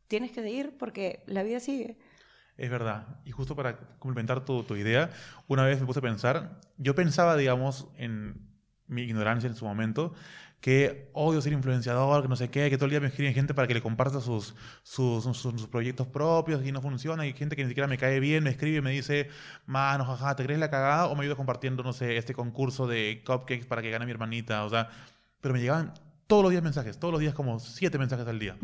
tienes 0.07 0.31
que 0.31 0.49
ir 0.49 0.77
porque 0.77 1.23
la 1.27 1.43
vida 1.43 1.59
sigue. 1.59 1.97
Es 2.55 2.69
verdad. 2.69 3.19
Y 3.25 3.31
justo 3.31 3.53
para 3.53 3.77
complementar 3.99 4.45
tu, 4.45 4.63
tu 4.63 4.77
idea, 4.77 5.09
una 5.47 5.65
vez 5.65 5.81
me 5.81 5.85
puse 5.85 5.99
a 5.99 6.01
pensar, 6.01 6.61
yo 6.77 6.95
pensaba, 6.95 7.35
digamos, 7.35 7.89
en 7.97 8.54
mi 8.87 9.03
ignorancia 9.03 9.47
en 9.47 9.55
su 9.55 9.65
momento, 9.65 10.13
que 10.61 11.09
odio 11.13 11.41
ser 11.41 11.53
influenciador, 11.53 12.23
que 12.23 12.27
no 12.27 12.35
sé 12.35 12.49
qué, 12.49 12.69
que 12.69 12.77
todo 12.77 12.85
el 12.85 12.91
día 12.91 12.99
me 12.99 13.07
escriben 13.07 13.33
gente 13.33 13.53
para 13.53 13.67
que 13.67 13.75
le 13.75 13.81
comparta 13.81 14.19
sus, 14.19 14.55
sus, 14.81 15.23
sus, 15.37 15.67
proyectos 15.67 16.07
propios 16.07 16.65
y 16.65 16.71
no 16.71 16.81
funciona, 16.81 17.27
y 17.27 17.33
gente 17.33 17.55
que 17.55 17.63
ni 17.63 17.69
siquiera 17.69 17.87
me 17.87 17.97
cae 17.97 18.19
bien 18.19 18.43
me 18.43 18.49
escribe 18.49 18.77
y 18.77 18.81
me 18.81 18.91
dice, 18.91 19.29
mano, 19.65 20.05
jaja, 20.05 20.35
¿te 20.35 20.43
crees 20.43 20.59
la 20.59 20.71
cagada? 20.71 21.07
O 21.07 21.15
me 21.15 21.21
ayuda 21.21 21.35
compartiendo, 21.35 21.83
no 21.83 21.93
sé, 21.93 22.17
este 22.17 22.33
concurso 22.33 22.87
de 22.87 23.21
cupcakes 23.25 23.65
para 23.65 23.81
que 23.81 23.91
gane 23.91 24.05
mi 24.05 24.11
hermanita, 24.11 24.63
o 24.63 24.69
sea, 24.69 24.89
pero 25.39 25.53
me 25.53 25.59
llegaban 25.59 25.93
todos 26.27 26.41
los 26.41 26.51
días 26.51 26.63
mensajes, 26.63 26.97
todos 26.97 27.11
los 27.11 27.21
días 27.21 27.33
como 27.33 27.59
siete 27.59 27.99
mensajes 27.99 28.27
al 28.27 28.39
día. 28.39 28.57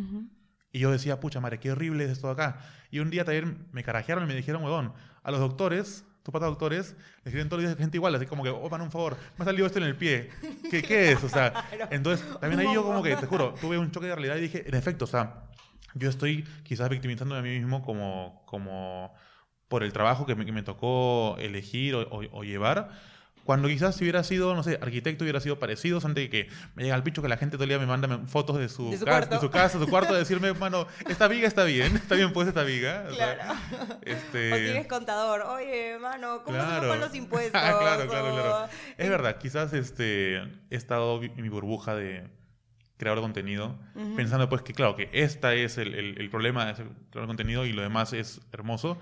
Y 0.72 0.80
yo 0.80 0.92
decía, 0.92 1.20
pucha 1.20 1.40
madre, 1.40 1.60
qué 1.60 1.72
horrible 1.72 2.06
es 2.06 2.12
esto 2.12 2.30
acá. 2.30 2.60
Y 2.90 3.00
un 3.00 3.10
día 3.10 3.26
también 3.26 3.68
me 3.72 3.84
carajearon 3.84 4.24
y 4.24 4.28
me 4.28 4.36
dijeron, 4.36 4.64
huevón, 4.64 4.94
a 5.22 5.32
los 5.32 5.40
doctores 5.40 6.06
tu 6.24 6.32
pata 6.32 6.46
doctores, 6.46 6.96
le 7.24 7.30
escriben 7.30 7.50
todos 7.50 7.64
los 7.64 7.70
días 7.72 7.80
gente 7.80 7.98
igual, 7.98 8.14
así 8.16 8.26
como 8.26 8.44
que, 8.44 8.50
oh, 8.50 8.70
man, 8.70 8.82
un 8.82 8.92
favor, 8.92 9.18
me 9.38 9.44
ha 9.44 9.46
salido 9.46 9.66
esto 9.66 9.80
en 9.80 9.86
el 9.86 9.96
pie. 9.96 10.30
¿Qué, 10.70 10.82
qué 10.84 11.12
es? 11.12 11.24
O 11.24 11.30
sea, 11.30 11.66
entonces, 11.92 12.26
también 12.40 12.60
ahí 12.60 12.74
yo 12.74 12.84
como 12.84 13.02
que, 13.02 13.16
te 13.16 13.26
juro, 13.26 13.54
tuve 13.62 13.78
un 13.78 13.92
choque 13.92 14.08
de 14.08 14.16
realidad 14.16 14.36
y 14.38 14.42
dije, 14.42 14.68
en 14.68 14.76
efecto, 14.76 15.06
o 15.06 15.08
sea, 15.08 15.44
yo 15.96 16.10
estoy 16.10 16.44
quizás 16.64 16.90
victimizándome 16.90 17.40
a 17.40 17.44
mí 17.44 17.60
mismo 17.60 17.82
como, 17.82 18.44
como 18.46 19.14
por 19.68 19.84
el 19.84 19.94
trabajo 19.94 20.26
que 20.26 20.36
me, 20.36 20.46
que 20.46 20.52
me 20.52 20.64
tocó 20.64 21.38
elegir 21.40 21.96
o, 21.96 22.08
o 22.10 22.44
llevar 22.44 22.92
cuando 23.44 23.68
quizás 23.68 23.96
si 23.96 24.04
hubiera 24.04 24.24
sido, 24.24 24.56
no 24.56 24.64
sé, 24.64 24.78
arquitecto 24.82 25.24
hubiera 25.24 25.40
sido 25.40 25.60
parecido, 25.60 26.00
antes 26.04 26.24
de 26.24 26.30
que 26.30 26.50
me 26.76 26.84
llega 26.84 26.96
el 26.96 27.04
picho 27.04 27.22
que 27.22 27.28
la 27.28 27.38
gente 27.38 27.58
todo 27.58 27.64
el 27.64 27.70
día 27.70 27.80
me 27.80 27.86
manda 27.86 28.20
fotos 28.28 28.58
de 28.58 28.70
su, 28.70 28.90
casa, 29.04 29.26
de 29.28 29.40
su 29.40 29.50
casa, 29.50 29.80
su 29.80 29.88
cuarto, 29.88 30.14
decirme, 30.14 30.54
mano, 30.62 30.88
esta 31.08 31.28
viga 31.28 31.48
está 31.48 31.64
bien, 31.64 31.96
está 31.96 32.16
bien 32.16 32.34
puesta 32.34 32.50
esta 32.50 32.64
viga. 32.64 33.08
Claro. 33.08 33.42
este... 34.04 34.54
O 34.54 34.58
si 34.58 34.68
eres 34.70 34.88
contador, 34.88 35.42
oye, 35.42 35.98
mano, 36.00 36.44
¿cómo 36.44 36.58
se 36.58 36.88
con 36.88 37.00
los 37.00 37.16
impuestos? 37.16 37.60
claro, 37.60 38.08
claro, 38.08 38.34
claro. 38.34 38.70
Es 38.98 39.10
verdad, 39.10 39.38
quizás 39.38 39.74
este, 39.74 40.38
he 40.38 40.76
estado 40.76 41.22
en 41.24 41.42
mi 41.42 41.50
burbuja 41.50 41.96
de 41.96 42.30
creador 42.98 43.18
de 43.18 43.24
contenido, 43.24 43.80
pensando 44.16 44.48
pues 44.48 44.62
que 44.62 44.74
claro, 44.74 44.96
que 44.96 45.10
esta 45.12 45.56
es 45.56 45.80
el, 45.80 45.96
el, 45.96 46.22
el 46.22 46.30
problema 46.30 46.66
de 46.68 46.86
crear 47.10 47.26
contenido 47.26 47.66
y 47.66 47.74
lo 47.74 47.82
demás 47.82 48.14
es 48.14 48.42
hermoso. 48.52 49.00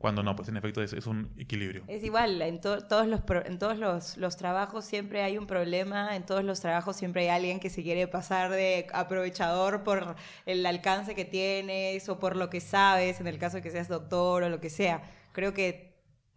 Cuando 0.00 0.22
no, 0.22 0.34
pues 0.34 0.48
en 0.48 0.56
efecto 0.56 0.80
es, 0.82 1.06
un 1.06 1.30
equilibrio. 1.36 1.84
Es 1.86 2.02
igual, 2.02 2.40
en, 2.40 2.58
todos, 2.58 3.06
los, 3.06 3.20
en 3.44 3.58
todos 3.58 3.76
los, 3.76 4.16
los, 4.16 4.36
trabajos 4.38 4.86
siempre 4.86 5.22
hay 5.22 5.36
un 5.36 5.46
problema, 5.46 6.16
en 6.16 6.24
todos 6.24 6.42
los 6.42 6.58
trabajos 6.58 6.96
siempre 6.96 7.24
hay 7.24 7.28
alguien 7.28 7.60
que 7.60 7.68
se 7.68 7.82
quiere 7.82 8.08
pasar 8.08 8.50
de 8.50 8.86
aprovechador 8.94 9.84
por 9.84 10.16
el 10.46 10.64
alcance 10.64 11.14
que 11.14 11.26
tienes 11.26 12.08
o 12.08 12.18
por 12.18 12.34
lo 12.34 12.48
que 12.48 12.62
sabes, 12.62 13.20
en 13.20 13.26
el 13.26 13.36
caso 13.36 13.58
de 13.58 13.62
que 13.62 13.70
seas 13.70 13.88
doctor 13.88 14.42
o 14.42 14.48
lo 14.48 14.58
que 14.58 14.70
sea. 14.70 15.02
Creo 15.32 15.52
que 15.52 15.89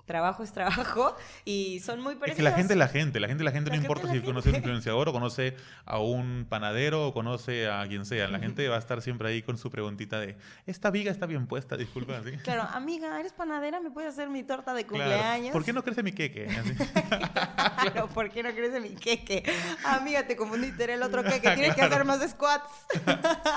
trabajo 0.05 0.43
es 0.43 0.51
trabajo 0.51 1.15
y 1.45 1.79
son 1.79 2.01
muy 2.01 2.15
parecidos. 2.15 2.31
Es 2.31 2.37
que 2.37 2.43
la 2.43 2.55
gente 2.55 2.73
es 2.73 2.79
la 2.79 2.87
gente, 2.87 3.19
la 3.19 3.27
gente 3.27 3.43
la 3.43 3.51
gente 3.51 3.69
no 3.69 3.75
importa 3.75 4.11
si 4.11 4.19
conoce 4.21 4.49
a 4.49 4.51
un 4.51 4.57
influenciador 4.57 5.09
o 5.09 5.13
conoce 5.13 5.55
a 5.85 5.99
un 5.99 6.45
panadero 6.49 7.07
o 7.07 7.13
conoce 7.13 7.69
a 7.69 7.85
quien 7.87 8.05
sea, 8.05 8.27
la 8.27 8.39
gente 8.39 8.67
va 8.67 8.75
a 8.75 8.79
estar 8.79 9.01
siempre 9.01 9.29
ahí 9.29 9.41
con 9.41 9.57
su 9.57 9.69
preguntita 9.69 10.19
de, 10.19 10.37
esta 10.65 10.89
viga 10.91 11.11
está 11.11 11.25
bien 11.25 11.47
puesta, 11.47 11.77
disculpa. 11.77 12.21
Claro, 12.43 12.63
amiga, 12.73 13.19
eres 13.19 13.33
panadera, 13.33 13.79
¿me 13.79 13.91
puedes 13.91 14.13
hacer 14.13 14.29
mi 14.29 14.43
torta 14.43 14.73
de 14.73 14.85
cumpleaños? 14.85 15.51
¿Por 15.51 15.63
qué 15.63 15.73
no 15.73 15.83
crece 15.83 16.03
mi 16.03 16.11
queque? 16.11 16.47
claro, 17.81 18.07
¿por 18.09 18.29
qué 18.29 18.43
no 18.43 18.51
crece 18.51 18.79
mi 18.79 18.95
queque? 18.95 19.43
Amiga, 19.83 20.25
te 20.25 20.35
confundiste, 20.35 20.83
era 20.83 20.93
el 20.95 21.03
otro 21.03 21.23
queque, 21.23 21.51
tienes 21.51 21.75
que 21.75 21.81
hacer 21.81 22.03
más 22.05 22.27
squats. 22.29 22.69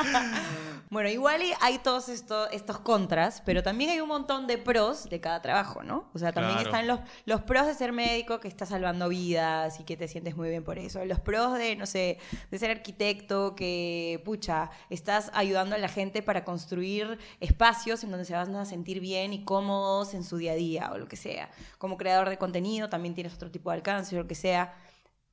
bueno, 0.90 1.09
igual 1.09 1.42
hay 1.61 1.78
todos 1.78 2.09
estos, 2.09 2.49
estos 2.53 2.78
contras, 2.80 3.42
pero 3.44 3.62
también 3.62 3.90
hay 3.90 4.01
un 4.01 4.09
montón 4.09 4.47
de 4.47 4.59
pros 4.59 5.09
de 5.09 5.20
cada 5.20 5.42
trabajo, 5.42 5.82
¿no? 5.82 6.09
O 6.14 6.18
sea, 6.18 6.32
también 6.37 6.59
están 6.59 6.87
los, 6.87 7.01
los 7.24 7.41
pros 7.43 7.66
de 7.66 7.74
ser 7.74 7.93
médico, 7.93 8.41
que 8.41 8.49
está 8.49 8.66
salvando 8.66 9.09
vidas 9.09 9.80
y 9.80 9.84
que 9.84 9.97
te 9.97 10.07
sientes 10.07 10.37
muy 10.37 10.51
bien 10.51 10.62
por 10.62 10.78
eso. 10.78 11.05
Los 11.07 11.18
pros 11.18 11.57
de, 11.57 11.76
no 11.76 11.87
sé, 11.87 12.18
de 12.51 12.59
ser 12.59 12.70
arquitecto, 12.70 13.57
que, 13.57 14.20
pucha, 14.24 14.70
estás 14.91 15.30
ayudando 15.32 15.74
a 15.74 15.78
la 15.78 15.89
gente 15.89 16.22
para 16.22 16.45
construir 16.45 17.18
espacios 17.41 18.05
en 18.05 18.11
donde 18.11 18.26
se 18.26 18.34
van 18.34 18.55
a 18.55 18.66
sentir 18.66 19.01
bien 19.01 19.32
y 19.32 19.45
cómodos 19.45 20.12
en 20.12 20.24
su 20.24 20.37
día 20.37 20.53
a 20.53 20.57
día 20.57 20.91
o 20.93 20.99
lo 20.99 21.09
que 21.09 21.16
sea. 21.16 21.49
Como 21.78 21.97
creador 21.97 22.28
de 22.28 22.37
contenido 22.37 22.91
también 22.91 23.14
tienes 23.14 23.34
otro 23.34 23.51
tipo 23.51 23.70
de 23.70 23.76
alcance 23.76 24.14
o 24.14 24.18
lo 24.18 24.28
que 24.28 24.34
sea. 24.34 24.74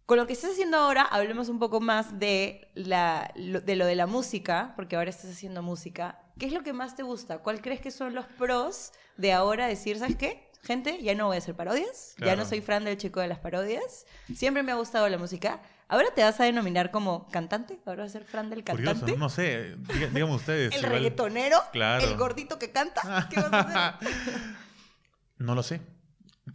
Con 0.05 0.17
lo 0.17 0.27
que 0.27 0.33
estás 0.33 0.51
haciendo 0.51 0.77
ahora, 0.77 1.03
hablemos 1.03 1.49
un 1.49 1.59
poco 1.59 1.79
más 1.79 2.19
de, 2.19 2.69
la, 2.75 3.33
de 3.35 3.75
lo 3.75 3.85
de 3.85 3.95
la 3.95 4.05
música, 4.05 4.73
porque 4.75 4.95
ahora 4.95 5.09
estás 5.09 5.31
haciendo 5.31 5.61
música. 5.61 6.19
¿Qué 6.37 6.45
es 6.45 6.53
lo 6.53 6.63
que 6.63 6.73
más 6.73 6.95
te 6.95 7.03
gusta? 7.03 7.37
¿Cuál 7.39 7.61
crees 7.61 7.79
que 7.79 7.91
son 7.91 8.13
los 8.13 8.25
pros 8.25 8.91
de 9.17 9.31
ahora 9.31 9.67
decir, 9.67 9.99
¿sabes 9.99 10.17
qué? 10.17 10.51
Gente, 10.63 11.01
ya 11.03 11.13
no 11.13 11.27
voy 11.27 11.35
a 11.35 11.39
hacer 11.39 11.55
parodias, 11.55 12.15
ya 12.17 12.35
no 12.35 12.45
soy 12.45 12.61
fan 12.61 12.85
del 12.85 12.97
chico 12.97 13.19
de 13.19 13.27
las 13.27 13.39
parodias, 13.39 14.05
siempre 14.33 14.63
me 14.63 14.71
ha 14.71 14.75
gustado 14.75 15.07
la 15.09 15.17
música. 15.17 15.61
¿Ahora 15.89 16.07
te 16.15 16.23
vas 16.23 16.39
a 16.39 16.45
denominar 16.45 16.89
como 16.89 17.27
cantante? 17.29 17.79
¿Ahora 17.85 18.03
vas 18.03 18.11
a 18.11 18.19
ser 18.19 18.23
fan 18.23 18.49
del 18.49 18.63
cantante? 18.63 19.15
no 19.17 19.29
sé, 19.29 19.75
díganme 19.77 20.23
ustedes. 20.23 20.73
¿El 20.75 20.83
reggaetonero? 20.83 21.57
¿El 21.73 22.17
gordito 22.17 22.57
que 22.57 22.71
canta? 22.71 23.27
¿Qué 23.29 23.35
vas 23.35 23.53
a 23.53 23.89
hacer? 23.89 24.09
no 25.37 25.53
lo 25.53 25.61
sé. 25.61 25.81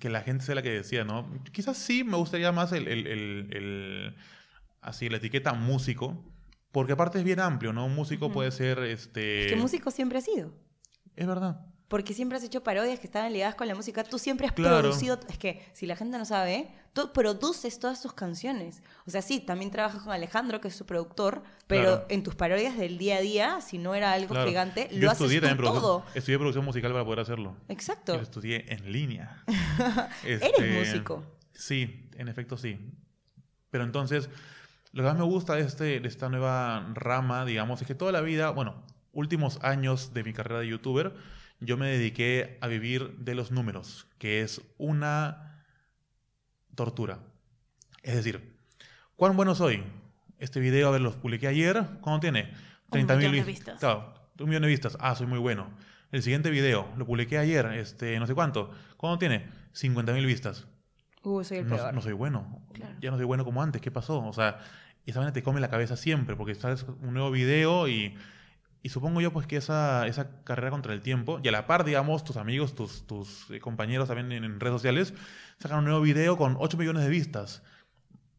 Que 0.00 0.08
la 0.08 0.22
gente 0.22 0.44
sea 0.44 0.54
la 0.54 0.62
que 0.62 0.70
decía, 0.70 1.04
¿no? 1.04 1.30
Quizás 1.52 1.76
sí 1.76 2.04
me 2.04 2.16
gustaría 2.16 2.50
más 2.50 2.72
el, 2.72 2.88
el, 2.88 3.06
el, 3.06 4.16
así, 4.80 5.08
la 5.08 5.18
etiqueta 5.18 5.52
músico, 5.52 6.24
porque 6.72 6.92
aparte 6.92 7.18
es 7.18 7.24
bien 7.24 7.40
amplio, 7.40 7.72
¿no? 7.72 7.86
Un 7.86 7.94
músico 7.94 8.32
puede 8.32 8.50
ser, 8.50 8.80
este... 8.80 9.46
Es 9.46 9.52
que 9.52 9.56
músico 9.56 9.90
siempre 9.90 10.18
ha 10.18 10.22
sido. 10.22 10.52
Es 11.14 11.26
verdad 11.26 11.67
porque 11.88 12.12
siempre 12.12 12.36
has 12.36 12.44
hecho 12.44 12.62
parodias 12.62 13.00
que 13.00 13.06
estaban 13.06 13.32
ligadas 13.32 13.54
con 13.54 13.66
la 13.66 13.74
música. 13.74 14.04
Tú 14.04 14.18
siempre 14.18 14.46
has 14.46 14.52
producido, 14.52 15.18
es 15.28 15.38
que 15.38 15.66
si 15.72 15.86
la 15.86 15.96
gente 15.96 16.18
no 16.18 16.26
sabe, 16.26 16.68
tú 16.92 17.12
produces 17.12 17.78
todas 17.78 18.02
tus 18.02 18.12
canciones. 18.12 18.82
O 19.06 19.10
sea, 19.10 19.22
sí, 19.22 19.40
también 19.40 19.70
trabajas 19.70 20.02
con 20.02 20.12
Alejandro, 20.12 20.60
que 20.60 20.68
es 20.68 20.76
su 20.76 20.84
productor, 20.84 21.42
pero 21.66 22.04
en 22.10 22.22
tus 22.22 22.34
parodias 22.34 22.76
del 22.76 22.98
día 22.98 23.16
a 23.16 23.20
día, 23.20 23.60
si 23.62 23.78
no 23.78 23.94
era 23.94 24.12
algo 24.12 24.34
gigante, 24.44 24.88
lo 24.92 25.10
haces 25.10 25.40
tú 25.40 25.62
todo. 25.62 26.04
Estudié 26.14 26.38
producción 26.38 26.64
musical 26.64 26.92
para 26.92 27.04
poder 27.04 27.20
hacerlo. 27.20 27.56
Exacto. 27.68 28.16
Lo 28.16 28.22
estudié 28.22 28.66
en 28.68 28.92
línea. 28.92 29.42
Eres 30.24 30.42
este, 30.42 30.78
músico. 30.78 31.24
Sí, 31.54 32.10
en 32.16 32.28
efecto 32.28 32.58
sí. 32.58 32.78
Pero 33.70 33.84
entonces, 33.84 34.28
lo 34.92 35.02
que 35.02 35.08
más 35.08 35.16
me 35.16 35.24
gusta 35.24 35.54
de, 35.54 35.62
este, 35.62 36.00
de 36.00 36.08
esta 36.08 36.28
nueva 36.28 36.92
rama, 36.94 37.46
digamos, 37.46 37.80
es 37.80 37.86
que 37.86 37.94
toda 37.94 38.12
la 38.12 38.20
vida, 38.20 38.50
bueno, 38.50 38.82
últimos 39.12 39.58
años 39.62 40.12
de 40.12 40.22
mi 40.22 40.34
carrera 40.34 40.60
de 40.60 40.68
youtuber, 40.68 41.14
yo 41.60 41.76
me 41.76 41.88
dediqué 41.88 42.58
a 42.60 42.66
vivir 42.66 43.16
de 43.18 43.34
los 43.34 43.50
números, 43.50 44.06
que 44.18 44.42
es 44.42 44.62
una 44.78 45.64
tortura. 46.74 47.18
Es 48.02 48.14
decir, 48.14 48.56
¿cuán 49.16 49.36
bueno 49.36 49.54
soy? 49.54 49.82
Este 50.38 50.60
video, 50.60 50.88
a 50.88 50.90
ver, 50.92 51.00
los 51.00 51.16
publiqué 51.16 51.48
ayer, 51.48 51.84
¿cuánto 52.00 52.20
tiene? 52.20 52.52
30 52.90 53.16
mil 53.16 53.44
vistas. 53.44 53.80
Claro, 53.80 54.14
un 54.38 54.48
millón 54.48 54.62
de 54.62 54.68
vistas. 54.68 54.96
Ah, 55.00 55.14
soy 55.14 55.26
muy 55.26 55.38
bueno. 55.38 55.68
El 56.10 56.22
siguiente 56.22 56.50
video, 56.50 56.88
lo 56.96 57.04
publiqué 57.04 57.36
ayer, 57.38 57.66
este, 57.66 58.18
no 58.18 58.26
sé 58.26 58.34
cuánto. 58.34 58.70
¿Cuánto 58.96 59.18
tiene? 59.18 59.46
50.000 59.74 60.26
vistas. 60.26 60.66
Uh, 61.22 61.44
soy 61.44 61.58
el 61.58 61.68
no, 61.68 61.76
peor. 61.76 61.92
no 61.92 62.00
soy 62.00 62.14
bueno. 62.14 62.62
Claro. 62.72 62.94
Ya 63.00 63.10
no 63.10 63.18
soy 63.18 63.26
bueno 63.26 63.44
como 63.44 63.62
antes. 63.62 63.82
¿Qué 63.82 63.90
pasó? 63.90 64.24
O 64.24 64.32
sea, 64.32 64.58
esa 65.04 65.18
vaina 65.18 65.32
te 65.32 65.42
come 65.42 65.60
la 65.60 65.68
cabeza 65.68 65.96
siempre 65.96 66.34
porque 66.34 66.54
sales 66.54 66.86
un 67.02 67.12
nuevo 67.12 67.30
video 67.30 67.88
y, 67.88 68.16
y 68.82 68.90
supongo 68.90 69.20
yo 69.20 69.32
pues 69.32 69.46
que 69.46 69.56
esa, 69.56 70.06
esa 70.06 70.42
carrera 70.44 70.70
contra 70.70 70.92
el 70.92 71.00
tiempo 71.00 71.40
y 71.42 71.48
a 71.48 71.52
la 71.52 71.66
par, 71.66 71.84
digamos, 71.84 72.24
tus 72.24 72.36
amigos, 72.36 72.74
tus, 72.74 73.06
tus 73.06 73.50
eh, 73.50 73.60
compañeros 73.60 74.08
también 74.08 74.32
en, 74.32 74.44
en 74.44 74.60
redes 74.60 74.74
sociales 74.74 75.14
sacan 75.58 75.78
un 75.78 75.84
nuevo 75.84 76.00
video 76.00 76.36
con 76.36 76.56
8 76.58 76.76
millones 76.76 77.02
de 77.02 77.10
vistas. 77.10 77.62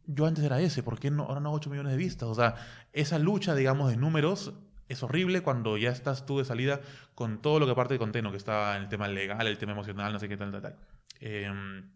Yo 0.05 0.25
antes 0.25 0.43
era 0.43 0.59
ese, 0.59 0.81
¿por 0.81 0.99
qué 0.99 1.11
no, 1.11 1.23
ahora 1.23 1.41
no 1.41 1.51
8 1.51 1.69
millones 1.69 1.91
de 1.91 1.97
vistas? 1.97 2.29
O 2.29 2.35
sea, 2.35 2.55
esa 2.93 3.19
lucha, 3.19 3.53
digamos, 3.53 3.91
de 3.91 3.97
números 3.97 4.53
es 4.87 5.03
horrible 5.03 5.41
cuando 5.41 5.77
ya 5.77 5.91
estás 5.91 6.25
tú 6.25 6.39
de 6.39 6.45
salida 6.45 6.81
con 7.13 7.41
todo 7.41 7.59
lo 7.59 7.65
que 7.65 7.73
aparte 7.73 7.93
de 7.93 7.99
conteno, 7.99 8.31
que 8.31 8.37
está 8.37 8.75
en 8.75 8.83
el 8.83 8.89
tema 8.89 9.07
legal, 9.07 9.45
el 9.45 9.57
tema 9.57 9.73
emocional, 9.73 10.11
no 10.11 10.19
sé 10.19 10.27
qué 10.27 10.37
tal, 10.37 10.51
tal, 10.51 10.61
tal. 10.61 10.75
Em, 11.19 11.91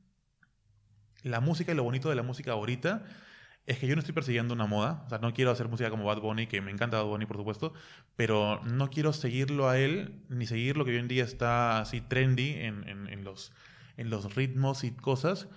la 1.24 1.39
música 1.39 1.72
y 1.72 1.76
lo 1.76 1.84
bonito 1.84 2.10
de 2.10 2.16
la 2.16 2.24
música 2.24 2.52
ahorita 2.52 3.04
es 3.66 3.78
que 3.80 3.88
yo 3.88 3.95
no 3.95 3.99
estoy 3.99 4.14
persiguiendo 4.14 4.53
una 4.53 4.66
moda. 4.66 5.03
O 5.05 5.09
sea, 5.09 5.20
no 5.20 5.34
quiero 5.34 5.51
hacer 5.51 5.68
música 5.70 5.89
como 5.89 6.03
Bad 6.05 6.20
Bunny, 6.22 6.47
que 6.47 6.61
me 6.61 6.72
encanta 6.72 6.97
Bad 6.97 7.05
Bunny, 7.09 7.26
por 7.26 7.38
supuesto, 7.38 7.74
pero 8.16 8.61
no 8.66 8.89
quiero 8.89 9.14
seguirlo 9.14 9.70
a 9.70 9.78
él, 9.80 10.22
ni 10.30 10.45
seguir 10.45 10.76
lo 10.78 10.86
que 10.86 10.91
hoy 10.91 10.97
en 10.97 11.07
día 11.07 11.24
está 11.24 11.80
así 11.80 12.01
trendy 12.01 12.51
en, 12.55 12.88
en- 12.89 13.07
en 13.07 13.24
los, 13.24 13.53
en 13.97 14.09
los 14.09 14.36
ritmos 14.36 14.84
y 14.84 14.91
cosas, 14.91 15.47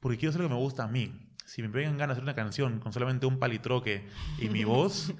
porque 0.00 0.18
quiero 0.18 0.30
hacer 0.30 0.42
lo 0.42 0.48
que 0.48 0.54
me 0.54 0.60
gusta 0.60 0.84
a 0.84 0.88
mí. 0.88 1.12
Si 1.44 1.62
me 1.62 1.68
pegan 1.68 1.96
ganas 1.98 2.08
de 2.16 2.20
hacer 2.20 2.22
una 2.24 2.34
canción 2.34 2.78
con 2.78 2.92
solamente 2.92 3.26
un 3.26 3.38
palitroque 3.38 4.06
y 4.38 4.48
mi 4.50 4.64
voz, 4.64 5.12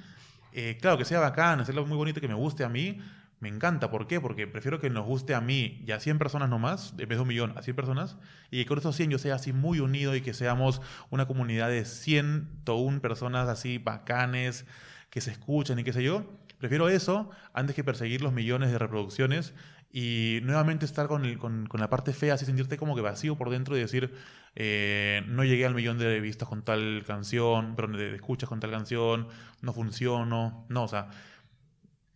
eh, 0.53 0.79
claro, 0.81 0.97
que 0.99 1.05
sea 1.05 1.21
bacán, 1.21 1.61
hacerlo 1.61 1.85
muy 1.87 1.97
bonito, 1.97 2.21
que 2.21 2.29
me 2.29 2.35
guste 2.35 2.63
a 2.65 2.69
mí, 2.69 3.01
me 3.41 3.49
encanta. 3.49 3.91
¿Por 3.91 4.07
qué? 4.07 4.21
Porque 4.21 4.47
prefiero 4.47 4.81
que 4.81 4.91
nos 4.91 5.07
guste 5.07 5.35
a 5.35 5.41
mí 5.41 5.83
y 5.87 5.93
a 5.93 6.01
100 6.01 6.19
personas 6.19 6.49
nomás, 6.49 6.93
en 6.99 7.09
vez 7.09 7.19
de 7.19 7.23
un 7.23 7.29
millón, 7.29 7.57
a 7.57 7.63
100 7.63 7.77
personas, 7.77 8.17
y 8.51 8.63
que 8.63 8.67
con 8.67 8.79
esos 8.79 8.97
100 8.97 9.11
yo 9.11 9.19
sea 9.19 9.37
así 9.37 9.53
muy 9.53 9.81
unido 9.81 10.15
y 10.17 10.21
que 10.21 10.35
seamos 10.35 10.81
una 11.11 11.27
comunidad 11.27 11.69
de 11.69 11.85
101 11.85 13.01
personas 13.01 13.49
así 13.49 13.79
bacanes, 13.79 14.67
que 15.11 15.21
se 15.21 15.31
escuchan 15.31 15.79
y 15.79 15.85
qué 15.85 15.93
sé 15.93 16.03
yo. 16.03 16.25
Prefiero 16.59 16.89
eso 16.89 17.31
antes 17.53 17.77
que 17.77 17.85
perseguir 17.85 18.21
los 18.21 18.33
millones 18.33 18.73
de 18.73 18.79
reproducciones 18.79 19.55
y 19.93 20.41
nuevamente 20.43 20.85
estar 20.85 21.07
con, 21.07 21.39
con 21.39 21.81
la 21.81 21.89
parte 21.89 22.13
fea, 22.13 22.35
así 22.35 22.45
sentirte 22.45 22.77
como 22.77 22.97
que 22.97 23.01
vacío 23.01 23.37
por 23.37 23.49
dentro 23.49 23.77
y 23.77 23.81
decir, 23.81 24.13
eh, 24.61 25.23
no 25.29 25.45
llegué 25.45 25.67
al 25.67 25.75
millón 25.75 25.99
de 25.99 26.21
vistas 26.21 26.49
con 26.49 26.63
tal 26.63 27.05
canción, 27.07 27.77
perdón, 27.77 27.97
de 27.97 28.17
escuchas 28.17 28.49
con 28.49 28.59
tal 28.59 28.73
canción, 28.73 29.29
no 29.63 29.73
funciono. 29.73 30.67
No, 30.69 30.83
o 30.83 30.89
sea, 30.89 31.11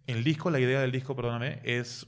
el 0.07 0.25
disco, 0.25 0.51
la 0.51 0.61
idea 0.61 0.81
del 0.81 0.93
disco, 0.93 1.15
perdóname, 1.15 1.61
es 1.65 2.07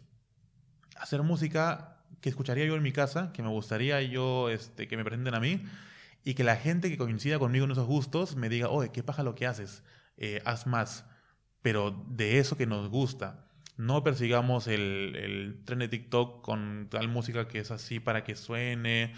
hacer 0.97 1.23
música 1.23 2.03
que 2.21 2.31
escucharía 2.31 2.65
yo 2.65 2.75
en 2.75 2.83
mi 2.83 2.93
casa, 2.93 3.33
que 3.33 3.43
me 3.43 3.49
gustaría 3.49 4.01
yo 4.03 4.49
este, 4.49 4.89
que 4.89 4.97
me 4.97 5.05
presenten 5.05 5.35
a 5.35 5.41
mí, 5.41 5.63
y 6.25 6.35
que 6.35 6.45
la 6.45 6.57
gente 6.57 6.89
que 6.91 6.97
coincida 6.97 7.39
conmigo 7.39 7.67
en 7.67 7.73
esos 7.73 7.87
gustos 7.87 8.37
me 8.37 8.49
diga, 8.49 8.71
oye, 8.71 8.91
qué 8.91 9.03
paja 9.03 9.23
lo 9.23 9.35
que 9.35 9.47
haces, 9.47 9.83
eh, 10.17 10.41
haz 10.45 10.67
más, 10.67 11.05
pero 11.61 12.05
de 12.09 12.39
eso 12.39 12.57
que 12.57 12.67
nos 12.67 12.89
gusta. 12.89 13.47
No 13.77 14.03
persigamos 14.05 14.69
el, 14.69 15.17
el 15.17 15.63
tren 15.65 15.81
de 15.81 15.89
TikTok 15.89 16.43
con 16.43 16.89
tal 16.91 17.09
música 17.09 17.49
que 17.49 17.59
es 17.59 17.71
así 17.71 18.01
para 18.01 18.25
que 18.25 18.37
suene. 18.37 19.13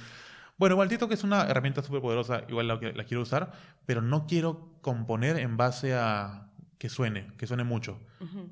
Bueno, 0.56 0.74
igual 0.74 0.88
TikTok 0.88 1.12
es 1.12 1.24
una 1.24 1.42
herramienta 1.42 1.82
súper 1.82 2.00
poderosa, 2.00 2.44
igual 2.48 2.66
la, 2.66 2.76
la 2.76 3.04
quiero 3.04 3.22
usar, 3.22 3.52
pero 3.84 4.00
no 4.00 4.26
quiero 4.26 4.78
componer 4.80 5.38
en 5.38 5.56
base 5.56 5.94
a 5.94 6.48
que 6.78 6.88
suene, 6.88 7.28
que 7.38 7.46
suene 7.46 7.64
mucho. 7.64 8.00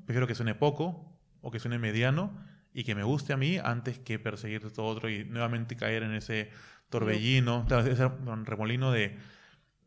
Prefiero 0.05 0.27
que 0.27 0.35
suene 0.35 0.55
poco 0.55 1.17
o 1.41 1.51
que 1.51 1.59
suene 1.59 1.77
mediano 1.79 2.33
y 2.73 2.83
que 2.83 2.95
me 2.95 3.03
guste 3.03 3.33
a 3.33 3.37
mí 3.37 3.57
antes 3.57 3.99
que 3.99 4.19
perseguir 4.19 4.71
todo 4.73 4.85
otro 4.87 5.09
y 5.09 5.23
nuevamente 5.25 5.75
caer 5.75 6.03
en 6.03 6.13
ese 6.13 6.49
torbellino, 6.89 7.65
claro, 7.67 7.85
ese 7.89 8.07
remolino 8.45 8.91
de, 8.91 9.17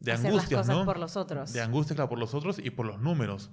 de 0.01 0.13
Hacer 0.13 0.27
angustias, 0.29 0.53
las 0.53 0.67
cosas 0.69 0.77
¿no? 0.79 0.85
por 0.85 0.99
los 0.99 1.17
otros. 1.17 1.53
De 1.53 1.61
angustia, 1.61 1.97
claro, 1.97 2.09
por 2.09 2.19
los 2.19 2.35
otros 2.35 2.59
y 2.59 2.71
por 2.71 2.87
los 2.87 3.01
números. 3.01 3.51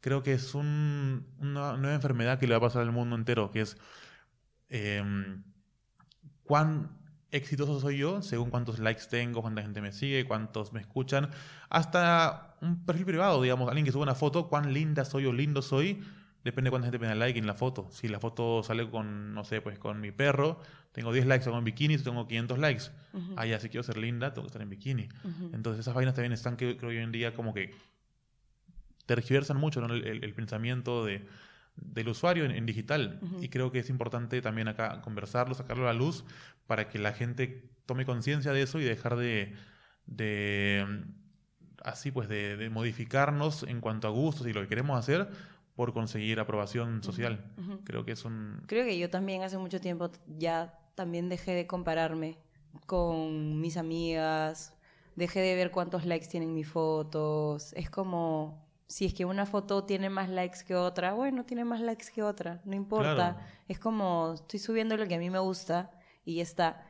Creo 0.00 0.22
que 0.22 0.32
es 0.32 0.54
un- 0.54 1.26
una 1.38 1.76
nueva 1.76 1.94
enfermedad 1.94 2.38
que 2.38 2.46
le 2.46 2.52
va 2.54 2.58
a 2.58 2.68
pasar 2.68 2.82
al 2.82 2.92
mundo 2.92 3.16
entero, 3.16 3.50
que 3.50 3.62
es 3.62 3.76
em, 4.68 5.42
cuán 6.44 6.97
exitoso 7.30 7.78
soy 7.80 7.98
yo 7.98 8.22
según 8.22 8.50
cuántos 8.50 8.78
likes 8.78 9.04
tengo, 9.10 9.42
cuánta 9.42 9.62
gente 9.62 9.80
me 9.80 9.92
sigue, 9.92 10.24
cuántos 10.24 10.72
me 10.72 10.80
escuchan, 10.80 11.30
hasta 11.68 12.56
un 12.60 12.84
perfil 12.84 13.04
privado, 13.06 13.42
digamos, 13.42 13.68
alguien 13.68 13.84
que 13.84 13.92
sube 13.92 14.02
una 14.02 14.14
foto, 14.14 14.48
cuán 14.48 14.72
linda 14.72 15.04
soy 15.04 15.26
o 15.26 15.32
lindo 15.32 15.60
soy, 15.62 16.02
depende 16.44 16.68
de 16.68 16.70
cuánta 16.70 16.86
gente 16.86 16.98
me 16.98 17.06
da 17.06 17.14
like 17.14 17.38
en 17.38 17.46
la 17.46 17.54
foto. 17.54 17.88
Si 17.90 18.08
la 18.08 18.18
foto 18.20 18.62
sale 18.62 18.88
con, 18.90 19.34
no 19.34 19.44
sé, 19.44 19.60
pues 19.60 19.78
con 19.78 20.00
mi 20.00 20.10
perro, 20.12 20.60
tengo 20.92 21.12
10 21.12 21.26
likes, 21.26 21.46
hago 21.48 21.58
en 21.58 21.64
bikini, 21.64 21.98
tengo 21.98 22.26
500 22.26 22.58
likes. 22.58 22.84
Ujú. 23.12 23.34
Ah, 23.36 23.44
ya, 23.46 23.60
si 23.60 23.68
quiero 23.68 23.82
ser 23.82 23.98
linda, 23.98 24.32
tengo 24.32 24.42
que 24.46 24.48
estar 24.48 24.62
en 24.62 24.70
bikini. 24.70 25.08
Entonces 25.52 25.80
esas 25.80 25.94
vainas 25.94 26.14
también 26.14 26.32
están, 26.32 26.56
que 26.56 26.76
creo 26.76 26.90
yo 26.92 26.98
hoy 26.98 27.04
en 27.04 27.12
día, 27.12 27.34
como 27.34 27.52
que 27.52 27.74
tergiversan 29.06 29.56
mucho 29.56 29.80
¿no? 29.80 29.92
el, 29.94 30.06
el- 30.06 30.24
el 30.24 30.34
pensamiento 30.34 31.04
de, 31.04 31.26
del 31.80 32.08
usuario 32.08 32.44
en, 32.44 32.50
en 32.50 32.66
digital. 32.66 33.20
Y 33.40 33.48
creo 33.48 33.70
que 33.72 33.78
es 33.78 33.90
importante 33.90 34.40
también 34.42 34.68
acá 34.68 35.00
conversarlo, 35.02 35.54
sacarlo 35.54 35.88
a 35.88 35.92
la 35.92 35.98
luz, 35.98 36.24
para 36.66 36.88
que 36.88 36.98
la 36.98 37.12
gente 37.12 37.70
tome 37.86 38.04
conciencia 38.04 38.52
de 38.52 38.62
eso 38.62 38.78
y 38.78 38.84
dejar 38.84 39.16
de, 39.16 39.54
de 40.06 41.04
así 41.82 42.10
pues, 42.10 42.28
de, 42.28 42.56
de 42.56 42.70
modificarnos 42.70 43.62
en 43.62 43.80
cuanto 43.80 44.08
a 44.08 44.10
gustos 44.10 44.46
y 44.46 44.52
lo 44.52 44.60
que 44.62 44.68
queremos 44.68 44.98
hacer 44.98 45.28
por 45.74 45.92
conseguir 45.92 46.40
aprobación 46.40 47.04
social. 47.04 47.44
Creo 47.84 48.04
que 48.04 48.12
es 48.12 48.24
un... 48.24 48.62
Creo 48.66 48.84
que 48.84 48.98
yo 48.98 49.08
también 49.10 49.42
hace 49.42 49.58
mucho 49.58 49.80
tiempo 49.80 50.10
ya 50.26 50.76
también 50.96 51.28
dejé 51.28 51.52
de 51.52 51.68
compararme 51.68 52.36
con 52.86 53.60
mis 53.60 53.76
amigas, 53.76 54.74
dejé 55.14 55.38
de 55.38 55.54
ver 55.54 55.70
cuántos 55.70 56.04
likes 56.04 56.26
tienen 56.26 56.52
mis 56.52 56.66
fotos. 56.66 57.72
Es 57.74 57.90
como, 57.90 58.67
si 58.88 59.04
es 59.04 59.14
que 59.14 59.26
una 59.26 59.44
foto 59.44 59.84
tiene 59.84 60.08
más 60.08 60.30
likes 60.30 60.60
que 60.66 60.74
otra, 60.74 61.12
bueno, 61.12 61.44
tiene 61.44 61.64
más 61.64 61.80
likes 61.80 62.06
que 62.12 62.22
otra, 62.22 62.62
no 62.64 62.74
importa. 62.74 63.14
Claro. 63.14 63.38
Es 63.68 63.78
como, 63.78 64.32
estoy 64.34 64.58
subiendo 64.58 64.96
lo 64.96 65.06
que 65.06 65.14
a 65.14 65.18
mí 65.18 65.28
me 65.28 65.38
gusta 65.38 65.90
y 66.24 66.36
ya 66.36 66.42
está. 66.42 66.84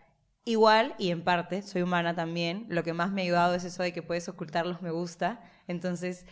Igual, 0.45 0.95
y 0.97 1.11
en 1.11 1.25
parte, 1.25 1.61
soy 1.61 1.83
humana 1.83 2.15
también, 2.15 2.67
lo 2.69 2.85
que 2.85 2.93
más 2.93 3.11
me 3.11 3.23
ha 3.23 3.25
ayudado 3.25 3.55
es 3.55 3.65
eso 3.65 3.83
de 3.83 3.93
que 3.93 4.03
puedes 4.03 4.29
ocultar 4.29 4.65
los 4.65 4.81
me 4.81 4.93
gusta. 4.93 5.43
Entonces, 5.67 6.25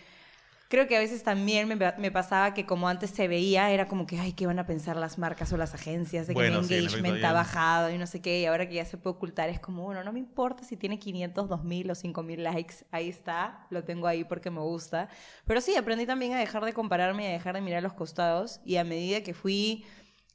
Creo 0.69 0.89
que 0.89 0.97
a 0.97 1.01
veces 1.01 1.23
también 1.23 1.69
me, 1.69 1.77
me 1.77 2.11
pasaba 2.11 2.53
que 2.53 2.67
como 2.67 2.89
antes 2.89 3.11
se 3.11 3.29
veía, 3.29 3.71
era 3.71 3.87
como 3.87 4.05
que, 4.07 4.19
ay, 4.19 4.33
¿qué 4.33 4.47
van 4.47 4.59
a 4.59 4.67
pensar 4.67 4.97
las 4.97 5.17
marcas 5.17 5.53
o 5.53 5.57
las 5.57 5.75
agencias 5.75 6.27
de 6.27 6.33
que 6.35 6.35
Bueno, 6.35 6.61
mi 6.61 6.67
sí, 6.67 6.75
engagement 6.75 7.21
ya- 7.23 7.31
ha 7.31 7.33
bajado 7.33 7.91
y 7.91 7.99
no 7.99 8.07
sé 8.09 8.21
qué? 8.21 8.41
Y 8.41 8.47
ahora 8.47 8.69
que 8.69 8.75
ya 8.75 8.85
se 8.85 8.97
puede 8.99 9.15
ocultar, 9.17 9.49
es 9.49 9.61
como, 9.61 9.85
bueno, 9.85 10.03
no 10.03 10.13
me 10.13 10.19
importa 10.19 10.65
si 10.65 10.77
tiene 10.77 10.99
500, 10.99 11.49
2000 11.49 11.89
o 11.91 11.95
5000 11.95 12.43
likes, 12.43 12.85
ahí 12.91 13.09
está, 13.09 13.67
lo 13.71 13.85
tengo 13.85 14.09
ahí 14.09 14.25
porque 14.25 14.51
me 14.51 14.61
gusta. 14.61 15.09
Pero 15.47 15.61
sí, 15.61 15.77
aprendí 15.77 16.05
también 16.05 16.33
a 16.35 16.39
dejar 16.41 16.65
de 16.65 16.73
compararme 16.73 17.25
y 17.25 17.27
a 17.29 17.33
dejar 17.33 17.55
de 17.55 17.61
mirar 17.61 17.83
los 17.85 17.93
costados 17.95 18.61
y 18.65 18.77
a 18.77 18.85
medida 18.85 19.23
que 19.23 19.35
fui 19.35 19.85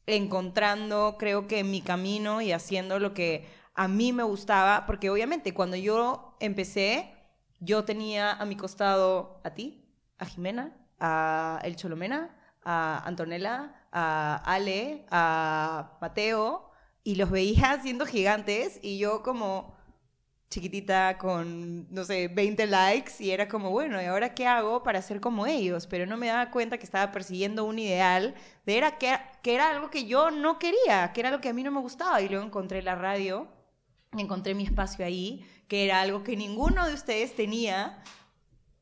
encontrando, 0.07 1.15
creo 1.19 1.47
que 1.47 1.63
mi 1.63 1.81
camino 1.81 2.41
y 2.41 2.51
haciendo 2.51 2.99
lo 2.99 3.13
que 3.13 3.47
a 3.75 3.87
mí 3.87 4.13
me 4.13 4.23
gustaba, 4.23 4.85
porque 4.85 5.09
obviamente 5.09 5.53
cuando 5.53 5.77
yo 5.77 6.35
empecé, 6.39 7.13
yo 7.59 7.83
tenía 7.85 8.33
a 8.33 8.45
mi 8.45 8.55
costado 8.55 9.39
a 9.43 9.53
ti, 9.53 9.80
a 10.21 10.25
Jimena, 10.25 10.71
a 10.99 11.59
El 11.63 11.75
Cholomena, 11.75 12.29
a 12.63 13.01
Antonella, 13.05 13.87
a 13.91 14.41
Ale, 14.45 15.05
a 15.09 15.97
Mateo, 15.99 16.71
y 17.03 17.15
los 17.15 17.29
veía 17.29 17.79
siendo 17.83 18.05
gigantes 18.05 18.79
y 18.81 18.99
yo 18.99 19.23
como 19.23 19.75
chiquitita 20.49 21.17
con, 21.17 21.91
no 21.91 22.03
sé, 22.03 22.27
20 22.27 22.67
likes 22.67 23.13
y 23.19 23.31
era 23.31 23.47
como, 23.47 23.71
bueno, 23.71 24.01
¿y 24.01 24.05
ahora 24.05 24.35
qué 24.35 24.45
hago 24.45 24.83
para 24.83 25.01
ser 25.01 25.21
como 25.21 25.47
ellos? 25.47 25.87
Pero 25.87 26.05
no 26.05 26.17
me 26.17 26.27
daba 26.27 26.51
cuenta 26.51 26.77
que 26.77 26.83
estaba 26.83 27.11
persiguiendo 27.11 27.63
un 27.63 27.79
ideal 27.79 28.35
de 28.65 28.77
era 28.77 28.97
que, 28.97 29.17
que 29.41 29.55
era 29.55 29.69
algo 29.69 29.89
que 29.89 30.05
yo 30.05 30.29
no 30.29 30.59
quería, 30.59 31.13
que 31.13 31.21
era 31.21 31.29
algo 31.29 31.41
que 31.41 31.49
a 31.49 31.53
mí 31.53 31.63
no 31.63 31.71
me 31.71 31.79
gustaba 31.79 32.21
y 32.21 32.27
luego 32.27 32.45
encontré 32.45 32.81
la 32.81 32.95
radio, 32.95 33.47
encontré 34.11 34.53
mi 34.53 34.65
espacio 34.65 35.05
ahí, 35.05 35.47
que 35.69 35.85
era 35.85 36.01
algo 36.01 36.21
que 36.21 36.35
ninguno 36.35 36.85
de 36.85 36.93
ustedes 36.93 37.33
tenía 37.33 38.03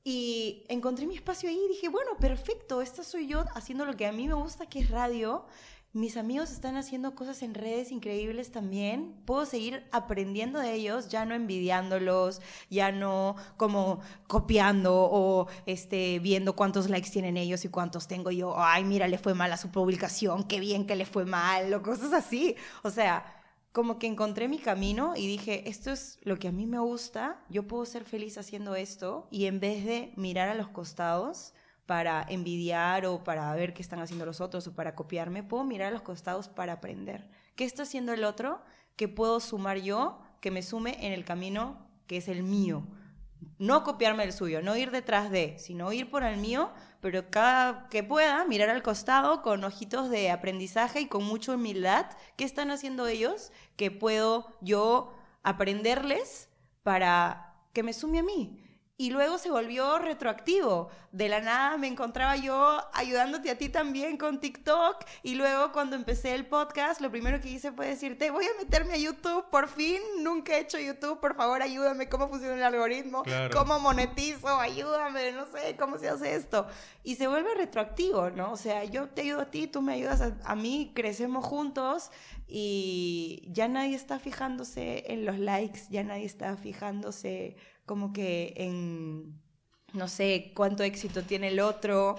y 0.04 0.64
encontré 0.70 1.06
mi 1.06 1.16
espacio 1.16 1.50
ahí 1.50 1.60
y 1.66 1.74
dije, 1.74 1.90
bueno, 1.90 2.12
perfecto, 2.20 2.82
esta 2.82 3.04
soy 3.04 3.28
yo 3.28 3.44
haciendo 3.54 3.86
lo 3.86 3.96
que 3.96 4.08
a 4.08 4.12
mí 4.12 4.28
me 4.28 4.34
gusta, 4.34 4.66
que 4.66 4.80
es 4.80 4.90
radio. 4.90 5.46
Mis 5.92 6.18
amigos 6.18 6.52
están 6.52 6.78
haciendo 6.78 7.16
cosas 7.16 7.42
en 7.42 7.56
redes 7.56 7.92
increíbles 7.92 8.52
también. 8.52 9.16
Puedo 9.26 9.48
seguir 9.48 9.88
aprendiendo 9.92 10.60
de 10.60 10.74
ellos, 10.74 11.10
ya 11.10 11.26
no 11.26 11.34
envidiándolos, 11.34 12.42
ya 12.70 12.92
no 12.92 13.36
como 13.58 14.00
copiando 14.28 14.94
o 14.96 15.48
este, 15.66 16.20
viendo 16.20 16.56
cuántos 16.56 16.90
likes 16.92 17.10
tienen 17.10 17.38
ellos 17.38 17.66
y 17.66 17.70
cuántos 17.70 18.08
tengo 18.08 18.30
yo. 18.30 18.54
Ay, 18.58 18.84
mira, 18.84 19.08
le 19.08 19.18
fue 19.18 19.34
mal 19.34 19.52
a 19.52 19.58
su 19.58 19.72
publicación, 19.72 20.44
qué 20.44 20.60
bien 20.60 20.86
que 20.86 20.96
le 20.96 21.06
fue 21.06 21.26
mal, 21.26 21.74
o 21.74 21.82
cosas 21.82 22.14
así. 22.14 22.56
O 22.84 22.92
sea, 22.92 23.39
como 23.80 23.98
que 23.98 24.08
encontré 24.08 24.50
mi 24.50 24.60
camino 24.60 25.14
y 25.16 25.26
dije, 25.26 25.70
esto 25.70 25.90
es 25.90 26.20
lo 26.24 26.38
que 26.38 26.50
a 26.50 26.52
mí 26.52 26.66
me 26.66 26.80
gusta, 26.80 27.42
yo 27.48 27.66
puedo 27.66 27.86
ser 27.86 28.04
feliz 28.04 28.38
haciendo 28.38 28.76
esto 28.76 29.30
y 29.32 29.46
en 29.46 29.62
vez 29.62 29.86
de 29.86 30.12
mirar 30.18 30.50
a 30.50 30.54
los 30.54 30.68
costados, 30.68 31.54
para 31.86 32.26
envidiar 32.28 33.06
o 33.06 33.24
para 33.24 33.56
ver 33.56 33.74
qué 33.74 33.82
están 33.82 34.02
haciendo 34.02 34.26
los 34.26 34.42
otros 34.42 34.68
o 34.68 34.76
para 34.76 34.96
copiarme, 34.96 35.44
puedo 35.44 35.64
mirar 35.64 35.88
a 35.88 35.92
los 35.92 36.02
costados 36.02 36.50
para 36.50 36.74
aprender. 36.74 37.30
¿Qué 37.56 37.64
está 37.64 37.84
haciendo 37.84 38.12
el 38.12 38.26
otro? 38.26 38.62
¿Qué 38.98 39.08
puedo 39.08 39.40
sumar 39.40 39.78
yo? 39.78 40.20
Que 40.42 40.52
me 40.52 40.62
sume 40.62 40.98
en 41.08 41.14
el 41.14 41.24
camino 41.24 41.88
que 42.06 42.18
es 42.18 42.28
el 42.28 42.44
mío. 42.44 42.84
No 43.60 43.86
copiarme 43.86 44.26
el 44.26 44.34
suyo, 44.34 44.62
no 44.62 44.76
ir 44.76 44.92
detrás 44.92 45.32
de, 45.32 45.58
sino 45.58 45.94
ir 45.94 46.12
por 46.12 46.24
el 46.24 46.36
mío, 46.36 46.70
pero 47.02 47.30
cada 47.30 47.88
que 47.90 48.04
pueda 48.04 48.46
mirar 48.46 48.70
al 48.70 48.84
costado 48.84 49.42
con 49.42 49.64
ojitos 49.64 50.10
de 50.10 50.32
aprendizaje 50.32 51.02
y 51.02 51.08
con 51.08 51.24
mucha 51.24 51.54
humildad. 51.54 52.06
¿Qué 52.36 52.44
están 52.44 52.72
haciendo 52.72 53.08
ellos? 53.08 53.52
Que 53.76 53.92
puedo 53.92 54.58
yo 54.62 55.14
aprenderles 55.44 56.50
para 56.84 57.56
que 57.74 57.84
me 57.84 57.94
sume 57.94 58.20
a 58.20 58.24
mí 58.24 58.69
y 59.00 59.12
luego 59.12 59.38
se 59.38 59.50
volvió 59.50 59.98
retroactivo. 59.98 60.90
De 61.14 61.30
la 61.30 61.40
nada 61.40 61.78
me 61.78 61.88
encontraba 61.88 62.36
yo 62.36 62.84
ayudándote 62.92 63.50
a 63.50 63.58
ti 63.58 63.70
también 63.70 64.18
con 64.18 64.42
TikTok 64.42 65.06
y 65.24 65.36
luego 65.36 65.72
cuando 65.72 65.96
empecé 65.96 66.36
el 66.36 66.46
podcast 66.46 67.00
lo 67.00 67.10
primero 67.10 67.40
que 67.40 67.50
hice 67.50 67.72
fue 67.72 67.88
decirte 67.88 68.30
voy 68.30 68.44
a 68.44 68.62
meterme 68.62 68.94
a 68.94 68.98
YouTube, 68.98 69.46
por 69.50 69.70
fin, 69.70 70.02
nunca 70.20 70.58
he 70.58 70.60
hecho 70.60 70.78
YouTube, 70.78 71.22
por 71.22 71.36
favor 71.36 71.62
ayúdame, 71.62 72.10
cómo 72.10 72.28
funciona 72.28 72.56
el 72.56 72.62
algoritmo, 72.62 73.24
cómo 73.54 73.80
monetizo, 73.80 74.50
ayúdame, 74.60 75.32
no 75.32 75.48
sé 75.48 75.78
cómo 75.78 75.98
se 75.98 76.10
hace 76.10 76.36
esto. 76.36 76.68
Y 77.02 77.16
se 77.16 77.28
vuelve 77.28 77.56
retroactivo, 77.56 78.30
¿no? 78.32 78.52
O 78.52 78.58
sea, 78.58 78.84
yo 78.84 79.08
te 79.08 79.22
ayudo 79.22 79.42
a 79.42 79.50
ti, 79.50 79.68
tú 79.68 79.82
me 79.82 79.94
ayudas 79.94 80.20
a, 80.20 80.36
a 80.44 80.56
mí, 80.56 80.92
crecemos 80.94 81.46
juntos 81.46 82.12
y 82.50 83.48
ya 83.50 83.70
nadie 83.70 83.96
está 83.96 84.20
fijándose 84.20 85.06
en 85.08 85.26
los 85.26 85.40
likes, 85.40 85.84
ya 85.90 86.04
nadie 86.04 86.26
está 86.26 86.58
fijándose 86.58 87.56
como 87.90 88.14
que 88.14 88.54
en, 88.56 89.42
no 89.94 90.08
sé, 90.08 90.52
cuánto 90.56 90.84
éxito 90.84 91.24
tiene 91.24 91.48
el 91.48 91.60
otro, 91.60 92.18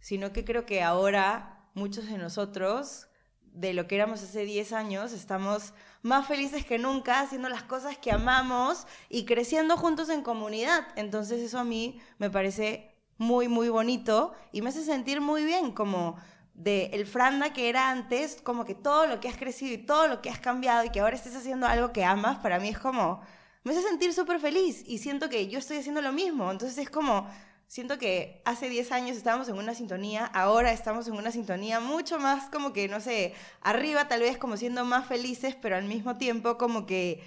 sino 0.00 0.32
que 0.32 0.44
creo 0.44 0.66
que 0.66 0.82
ahora 0.82 1.68
muchos 1.72 2.08
de 2.08 2.18
nosotros, 2.18 3.06
de 3.44 3.74
lo 3.74 3.86
que 3.86 3.94
éramos 3.94 4.24
hace 4.24 4.44
10 4.44 4.72
años, 4.72 5.12
estamos 5.12 5.72
más 6.02 6.26
felices 6.26 6.64
que 6.64 6.78
nunca 6.78 7.20
haciendo 7.20 7.48
las 7.48 7.62
cosas 7.62 7.96
que 7.96 8.10
amamos 8.10 8.88
y 9.08 9.24
creciendo 9.24 9.76
juntos 9.76 10.08
en 10.08 10.22
comunidad. 10.22 10.84
Entonces 10.96 11.40
eso 11.42 11.60
a 11.60 11.64
mí 11.64 12.00
me 12.18 12.28
parece 12.28 12.98
muy, 13.16 13.46
muy 13.46 13.68
bonito 13.68 14.32
y 14.50 14.62
me 14.62 14.70
hace 14.70 14.82
sentir 14.82 15.20
muy 15.20 15.44
bien 15.44 15.70
como 15.70 16.16
de 16.54 16.86
el 16.86 17.06
Franda 17.06 17.52
que 17.52 17.68
era 17.68 17.88
antes, 17.88 18.42
como 18.42 18.64
que 18.64 18.74
todo 18.74 19.06
lo 19.06 19.20
que 19.20 19.28
has 19.28 19.36
crecido 19.36 19.74
y 19.74 19.78
todo 19.78 20.08
lo 20.08 20.20
que 20.20 20.30
has 20.30 20.40
cambiado 20.40 20.82
y 20.84 20.90
que 20.90 20.98
ahora 20.98 21.14
estés 21.14 21.36
haciendo 21.36 21.68
algo 21.68 21.92
que 21.92 22.04
amas, 22.04 22.38
para 22.38 22.58
mí 22.58 22.70
es 22.70 22.80
como 22.80 23.22
me 23.64 23.72
hace 23.72 23.82
sentir 23.82 24.12
súper 24.12 24.38
feliz 24.40 24.84
y 24.86 24.98
siento 24.98 25.28
que 25.28 25.48
yo 25.48 25.58
estoy 25.58 25.78
haciendo 25.78 26.02
lo 26.02 26.12
mismo. 26.12 26.50
Entonces 26.50 26.76
es 26.78 26.90
como, 26.90 27.28
siento 27.66 27.98
que 27.98 28.42
hace 28.44 28.68
10 28.68 28.92
años 28.92 29.16
estábamos 29.16 29.48
en 29.48 29.56
una 29.56 29.74
sintonía, 29.74 30.26
ahora 30.26 30.70
estamos 30.70 31.08
en 31.08 31.14
una 31.14 31.30
sintonía 31.30 31.80
mucho 31.80 32.18
más 32.18 32.50
como 32.50 32.72
que, 32.72 32.88
no 32.88 33.00
sé, 33.00 33.34
arriba 33.62 34.06
tal 34.06 34.20
vez 34.20 34.36
como 34.36 34.58
siendo 34.58 34.84
más 34.84 35.06
felices, 35.06 35.56
pero 35.60 35.76
al 35.76 35.84
mismo 35.84 36.16
tiempo 36.16 36.58
como 36.58 36.84
que 36.84 37.22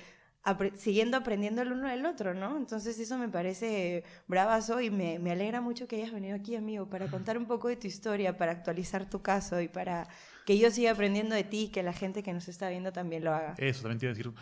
siguiendo 0.77 1.17
aprendiendo 1.17 1.61
el 1.61 1.73
uno 1.73 1.89
del 1.89 2.05
otro, 2.05 2.33
¿no? 2.33 2.55
Entonces 2.55 2.97
eso 2.99 3.17
me 3.17 3.27
parece 3.27 4.03
bravazo 4.27 4.79
y 4.79 4.89
me, 4.89 5.19
me, 5.19 5.31
alegra 5.31 5.59
mucho 5.59 5.88
que 5.88 5.97
hayas 5.97 6.13
venido 6.13 6.35
aquí, 6.35 6.55
amigo, 6.55 6.88
para 6.88 7.07
contar 7.07 7.38
un 7.38 7.47
poco 7.47 7.67
de 7.67 7.75
tu 7.75 7.88
historia, 7.88 8.38
para 8.38 8.53
actualizar 8.53 9.09
tu 9.09 9.21
caso 9.21 9.59
y 9.59 9.67
para 9.67 10.07
que 10.45 10.57
yo 10.57 10.71
siga 10.71 10.91
aprendiendo 10.91 11.35
de 11.35 11.43
ti 11.43 11.63
y 11.63 11.67
que 11.67 11.83
la 11.83 11.91
gente 11.91 12.23
que 12.23 12.31
nos 12.31 12.47
está 12.47 12.69
viendo 12.69 12.93
también 12.93 13.25
lo 13.25 13.33
haga. 13.33 13.55
Eso, 13.57 13.81
también 13.81 13.99
te 13.99 14.05
iba 14.05 14.11
a 14.11 14.15
decir 14.15 14.33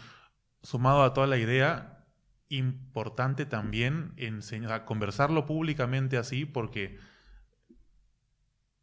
sumado 0.65 1.03
a 1.03 1.13
toda 1.13 1.27
la 1.27 1.37
idea, 1.37 2.05
importante 2.49 3.45
también 3.45 4.13
enseñar, 4.17 4.85
conversarlo 4.85 5.45
públicamente 5.45 6.17
así, 6.17 6.45
porque 6.45 6.97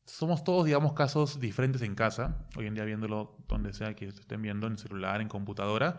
somos 0.05 0.45
todos, 0.45 0.65
digamos, 0.65 0.93
casos 0.93 1.41
diferentes 1.41 1.83
en 1.83 1.95
casa, 1.95 2.47
hoy 2.57 2.67
en 2.67 2.75
día 2.75 2.85
viéndolo 2.85 3.37
donde 3.49 3.73
sea 3.73 3.95
que 3.95 4.07
estén 4.07 4.43
viendo, 4.43 4.69
en 4.69 4.79
celular, 4.79 5.21
en 5.21 5.29
computadora, 5.29 5.99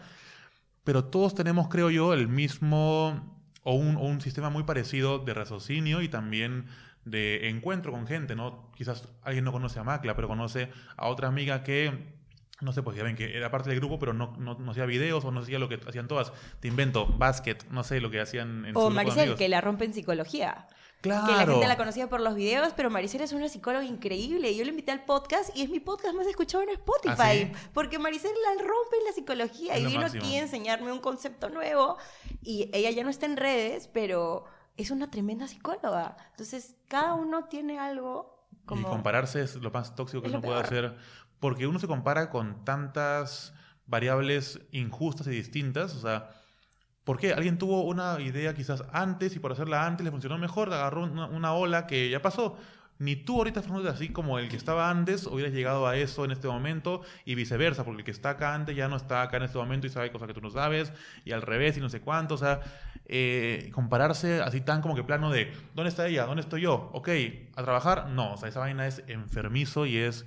pero 0.85 1.05
todos 1.05 1.35
tenemos, 1.35 1.67
creo 1.67 1.89
yo, 1.89 2.13
el 2.13 2.29
mismo 2.29 3.43
o 3.63 3.73
un, 3.73 3.97
o 3.97 4.01
un 4.01 4.21
sistema 4.21 4.49
muy 4.49 4.63
parecido 4.63 5.19
de 5.19 5.33
raciocinio 5.33 6.01
y 6.01 6.07
también 6.07 6.65
de 7.03 7.49
encuentro 7.49 7.91
con 7.91 8.07
gente, 8.07 8.35
¿no? 8.35 8.71
Quizás 8.75 9.09
alguien 9.21 9.43
no 9.43 9.51
conoce 9.51 9.79
a 9.79 9.83
Macla, 9.83 10.15
pero 10.15 10.29
conoce 10.29 10.69
a 10.95 11.07
otra 11.07 11.27
amiga 11.27 11.63
que 11.63 12.22
no 12.63 12.71
sé, 12.71 12.81
pues 12.81 12.97
ya 12.97 13.03
ven 13.03 13.15
que 13.15 13.35
era 13.35 13.51
parte 13.51 13.69
del 13.69 13.79
grupo, 13.79 13.99
pero 13.99 14.13
no, 14.13 14.35
no, 14.37 14.71
hacía 14.71 14.85
videos 14.85 15.23
o 15.25 15.31
no 15.31 15.41
hacía 15.41 15.59
lo 15.59 15.69
que 15.69 15.79
hacían 15.85 16.07
todas. 16.07 16.31
Te 16.59 16.67
invento, 16.67 17.05
basket, 17.05 17.57
no 17.69 17.83
sé 17.83 17.99
lo 17.99 18.09
que 18.09 18.21
hacían 18.21 18.65
en 18.65 18.77
O 18.77 18.89
Maricel, 18.89 19.35
que 19.35 19.49
la 19.49 19.61
rompe 19.61 19.85
en 19.85 19.93
psicología. 19.93 20.67
Claro. 21.01 21.27
Que 21.27 21.33
la 21.33 21.45
gente 21.45 21.67
la 21.67 21.75
conocía 21.75 22.07
por 22.07 22.21
los 22.21 22.33
videos, 22.33 22.71
pero 22.77 22.89
Maricel 22.89 23.19
es 23.19 23.33
una 23.33 23.49
psicóloga 23.49 23.83
increíble. 23.83 24.55
Yo 24.55 24.63
le 24.63 24.69
invité 24.69 24.93
al 24.93 25.03
podcast 25.03 25.55
y 25.55 25.61
es 25.61 25.69
mi 25.69 25.81
podcast 25.81 26.15
más 26.15 26.25
escuchado 26.27 26.63
en 26.63 26.69
Spotify. 26.69 27.51
¿Ah, 27.53 27.69
porque 27.73 27.99
Maricel 27.99 28.31
la 28.31 28.63
rompe 28.63 28.97
en 28.99 29.05
la 29.05 29.11
psicología 29.11 29.77
y 29.77 29.85
vino 29.85 30.05
aquí 30.05 30.37
a 30.37 30.43
enseñarme 30.43 30.93
un 30.93 30.99
concepto 30.99 31.49
nuevo. 31.49 31.97
Y 32.41 32.69
ella 32.71 32.89
ya 32.91 33.03
no 33.03 33.09
está 33.09 33.25
en 33.25 33.35
redes, 33.35 33.89
pero 33.89 34.45
es 34.77 34.91
una 34.91 35.11
tremenda 35.11 35.45
psicóloga. 35.49 36.15
Entonces, 36.31 36.77
cada 36.87 37.15
uno 37.15 37.49
tiene 37.49 37.79
algo. 37.79 38.47
Como... 38.65 38.87
Y 38.87 38.91
compararse 38.91 39.41
es 39.41 39.55
lo 39.55 39.71
más 39.71 39.95
tóxico 39.95 40.21
que 40.21 40.29
uno 40.29 40.41
puede 40.41 40.61
hacer 40.61 40.95
porque 41.43 41.67
uno 41.67 41.77
se 41.77 41.89
compara 41.89 42.29
con 42.29 42.63
tantas 42.63 43.53
variables 43.85 44.61
injustas 44.71 45.27
y 45.27 45.31
distintas, 45.31 45.93
o 45.93 45.99
sea, 45.99 46.29
¿por 47.03 47.19
qué? 47.19 47.33
Alguien 47.33 47.57
tuvo 47.57 47.83
una 47.83 48.17
idea 48.21 48.53
quizás 48.53 48.85
antes 48.93 49.35
y 49.35 49.39
por 49.39 49.51
hacerla 49.51 49.85
antes 49.85 50.05
le 50.05 50.11
funcionó 50.11 50.37
mejor, 50.37 50.73
agarró 50.73 51.03
una, 51.03 51.53
ola 51.53 51.85
que 51.85 52.09
ya 52.09 52.21
pasó. 52.21 52.55
Ni 52.97 53.17
tú 53.17 53.39
ahorita, 53.39 53.61
Fernando, 53.61 53.89
así 53.89 54.07
como 54.07 54.39
el 54.39 54.47
que 54.47 54.55
estaba 54.55 54.89
antes, 54.89 55.27
hubieras 55.27 55.51
llegado 55.51 55.85
a 55.85 55.97
eso 55.97 56.23
en 56.23 56.31
este 56.31 56.47
momento 56.47 57.01
y 57.25 57.35
viceversa, 57.35 57.83
porque 57.83 57.99
el 57.99 58.05
que 58.05 58.11
está 58.11 58.29
acá 58.29 58.53
antes 58.53 58.73
ya 58.73 58.87
no 58.87 58.95
está 58.95 59.21
acá 59.21 59.35
en 59.35 59.43
este 59.43 59.57
momento 59.57 59.85
y 59.85 59.89
sabe 59.89 60.13
cosas 60.13 60.29
que 60.29 60.33
tú 60.33 60.39
no 60.39 60.49
sabes, 60.49 60.93
y 61.25 61.33
al 61.33 61.41
revés 61.41 61.75
y 61.75 61.81
no 61.81 61.89
sé 61.89 61.99
cuánto, 61.99 62.35
o 62.35 62.37
sea, 62.37 62.61
eh, 63.05 63.69
compararse 63.73 64.41
así 64.41 64.61
tan 64.61 64.81
como 64.81 64.95
que 64.95 65.03
plano 65.03 65.29
de, 65.29 65.51
¿dónde 65.75 65.89
está 65.89 66.07
ella? 66.07 66.25
¿Dónde 66.25 66.41
estoy 66.41 66.61
yo? 66.61 66.89
Ok, 66.93 67.09
¿a 67.57 67.63
trabajar? 67.63 68.07
No, 68.11 68.35
o 68.35 68.37
sea, 68.37 68.47
esa 68.47 68.61
vaina 68.61 68.87
es 68.87 69.03
enfermizo 69.07 69.85
y 69.85 69.97
es 69.97 70.25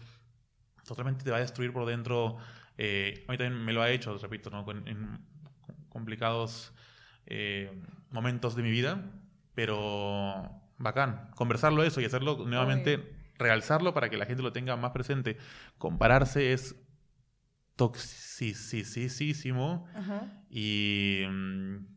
totalmente 0.87 1.25
te 1.25 1.31
va 1.31 1.39
a 1.39 1.41
destruir 1.41 1.73
por 1.73 1.87
dentro. 1.87 2.37
Eh, 2.79 3.25
a 3.29 3.33
mí 3.33 3.39
también 3.39 3.65
me 3.65 3.73
lo 3.73 3.83
ha 3.83 3.91
hecho, 3.91 4.17
repito, 4.19 4.51
¿no? 4.51 4.65
en, 4.71 5.19
complicados 5.89 6.73
eh, 7.27 7.73
momentos 8.11 8.55
de 8.55 8.63
mi 8.63 8.71
vida, 8.71 9.11
pero 9.55 10.63
bacán, 10.79 11.31
conversarlo 11.35 11.83
eso 11.83 12.01
y 12.01 12.05
hacerlo 12.05 12.45
nuevamente, 12.47 13.13
realzarlo 13.39 13.95
para 13.95 14.11
que 14.11 14.19
la 14.19 14.27
gente 14.27 14.43
lo 14.43 14.53
tenga 14.53 14.77
más 14.77 14.93
presente. 14.93 15.39
Compararse 15.79 16.53
es 16.53 16.77
toxicísimo 17.77 19.87
y... 20.51 21.23
Mm, 21.29 21.97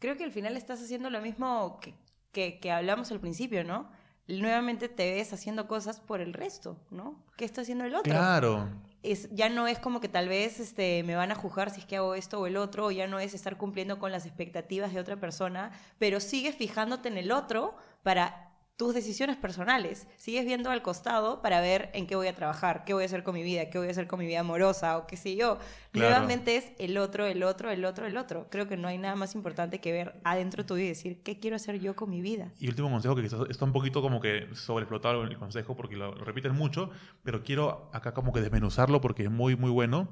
Creo 0.00 0.16
que 0.16 0.22
al 0.22 0.30
final 0.30 0.56
estás 0.56 0.80
haciendo 0.80 1.10
lo 1.10 1.20
mismo 1.20 1.80
que, 1.80 1.92
que, 2.30 2.60
que 2.60 2.70
hablamos 2.70 3.10
al 3.10 3.18
principio, 3.18 3.64
¿no? 3.64 3.90
Nuevamente 4.28 4.88
te 4.88 5.12
ves 5.12 5.32
haciendo 5.32 5.66
cosas 5.66 6.00
por 6.00 6.20
el 6.20 6.34
resto, 6.34 6.76
¿no? 6.90 7.16
¿Qué 7.36 7.44
está 7.44 7.62
haciendo 7.62 7.84
el 7.84 7.94
otro? 7.94 8.12
Claro. 8.12 8.68
Es, 9.02 9.30
ya 9.30 9.48
no 9.48 9.66
es 9.66 9.78
como 9.78 10.00
que 10.00 10.08
tal 10.08 10.28
vez 10.28 10.60
este, 10.60 11.02
me 11.04 11.16
van 11.16 11.32
a 11.32 11.34
juzgar 11.34 11.70
si 11.70 11.80
es 11.80 11.86
que 11.86 11.96
hago 11.96 12.14
esto 12.14 12.40
o 12.40 12.46
el 12.46 12.56
otro, 12.56 12.86
o 12.86 12.90
ya 12.90 13.06
no 13.06 13.18
es 13.20 13.32
estar 13.32 13.56
cumpliendo 13.56 13.98
con 13.98 14.12
las 14.12 14.26
expectativas 14.26 14.92
de 14.92 15.00
otra 15.00 15.16
persona, 15.16 15.70
pero 15.98 16.20
sigues 16.20 16.54
fijándote 16.56 17.08
en 17.08 17.16
el 17.16 17.32
otro 17.32 17.76
para 18.02 18.47
tus 18.78 18.94
decisiones 18.94 19.36
personales. 19.36 20.06
Sigues 20.16 20.46
viendo 20.46 20.70
al 20.70 20.82
costado 20.82 21.42
para 21.42 21.60
ver 21.60 21.90
en 21.94 22.06
qué 22.06 22.14
voy 22.14 22.28
a 22.28 22.34
trabajar, 22.34 22.84
qué 22.84 22.94
voy 22.94 23.02
a 23.02 23.06
hacer 23.06 23.24
con 23.24 23.34
mi 23.34 23.42
vida, 23.42 23.70
qué 23.70 23.78
voy 23.78 23.88
a 23.88 23.90
hacer 23.90 24.06
con 24.06 24.20
mi 24.20 24.26
vida 24.26 24.38
amorosa 24.38 24.98
o 24.98 25.06
qué 25.08 25.16
sé 25.16 25.34
yo. 25.34 25.58
Nuevamente 25.92 26.56
es 26.56 26.70
el 26.78 26.96
otro, 26.96 27.26
el 27.26 27.42
otro, 27.42 27.72
el 27.72 27.84
otro, 27.84 28.06
el 28.06 28.16
otro. 28.16 28.46
Creo 28.50 28.68
que 28.68 28.76
no 28.76 28.86
hay 28.86 28.96
nada 28.96 29.16
más 29.16 29.34
importante 29.34 29.80
que 29.80 29.90
ver 29.90 30.20
adentro 30.22 30.64
tuyo 30.64 30.84
y 30.84 30.86
decir, 30.86 31.24
¿qué 31.24 31.40
quiero 31.40 31.56
hacer 31.56 31.80
yo 31.80 31.96
con 31.96 32.08
mi 32.08 32.22
vida? 32.22 32.52
Y 32.60 32.68
último 32.68 32.88
consejo, 32.88 33.16
que 33.16 33.22
quizás 33.22 33.40
está 33.50 33.64
un 33.64 33.72
poquito 33.72 34.00
como 34.00 34.20
que 34.20 34.46
sobreexplotado 34.54 35.24
el 35.24 35.36
consejo 35.36 35.74
porque 35.74 35.96
lo, 35.96 36.14
repiten 36.14 36.54
mucho, 36.54 36.90
pero 37.24 37.42
quiero 37.42 37.90
acá 37.92 38.14
como 38.14 38.32
que 38.32 38.40
desmenuzarlo 38.40 39.00
porque 39.00 39.24
es 39.24 39.30
muy, 39.30 39.56
muy 39.56 39.72
bueno. 39.72 40.08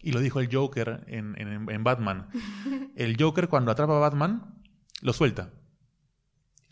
Y 0.00 0.10
lo 0.10 0.18
dijo 0.18 0.40
el 0.40 0.52
Joker 0.52 1.04
en, 1.06 1.36
en 1.38 1.84
Batman. 1.84 2.28
el 2.96 3.16
Joker 3.16 3.48
cuando 3.48 3.70
atrapa 3.70 3.96
a 3.96 4.00
Batman, 4.00 4.64
lo 5.00 5.12
suelta. 5.12 5.52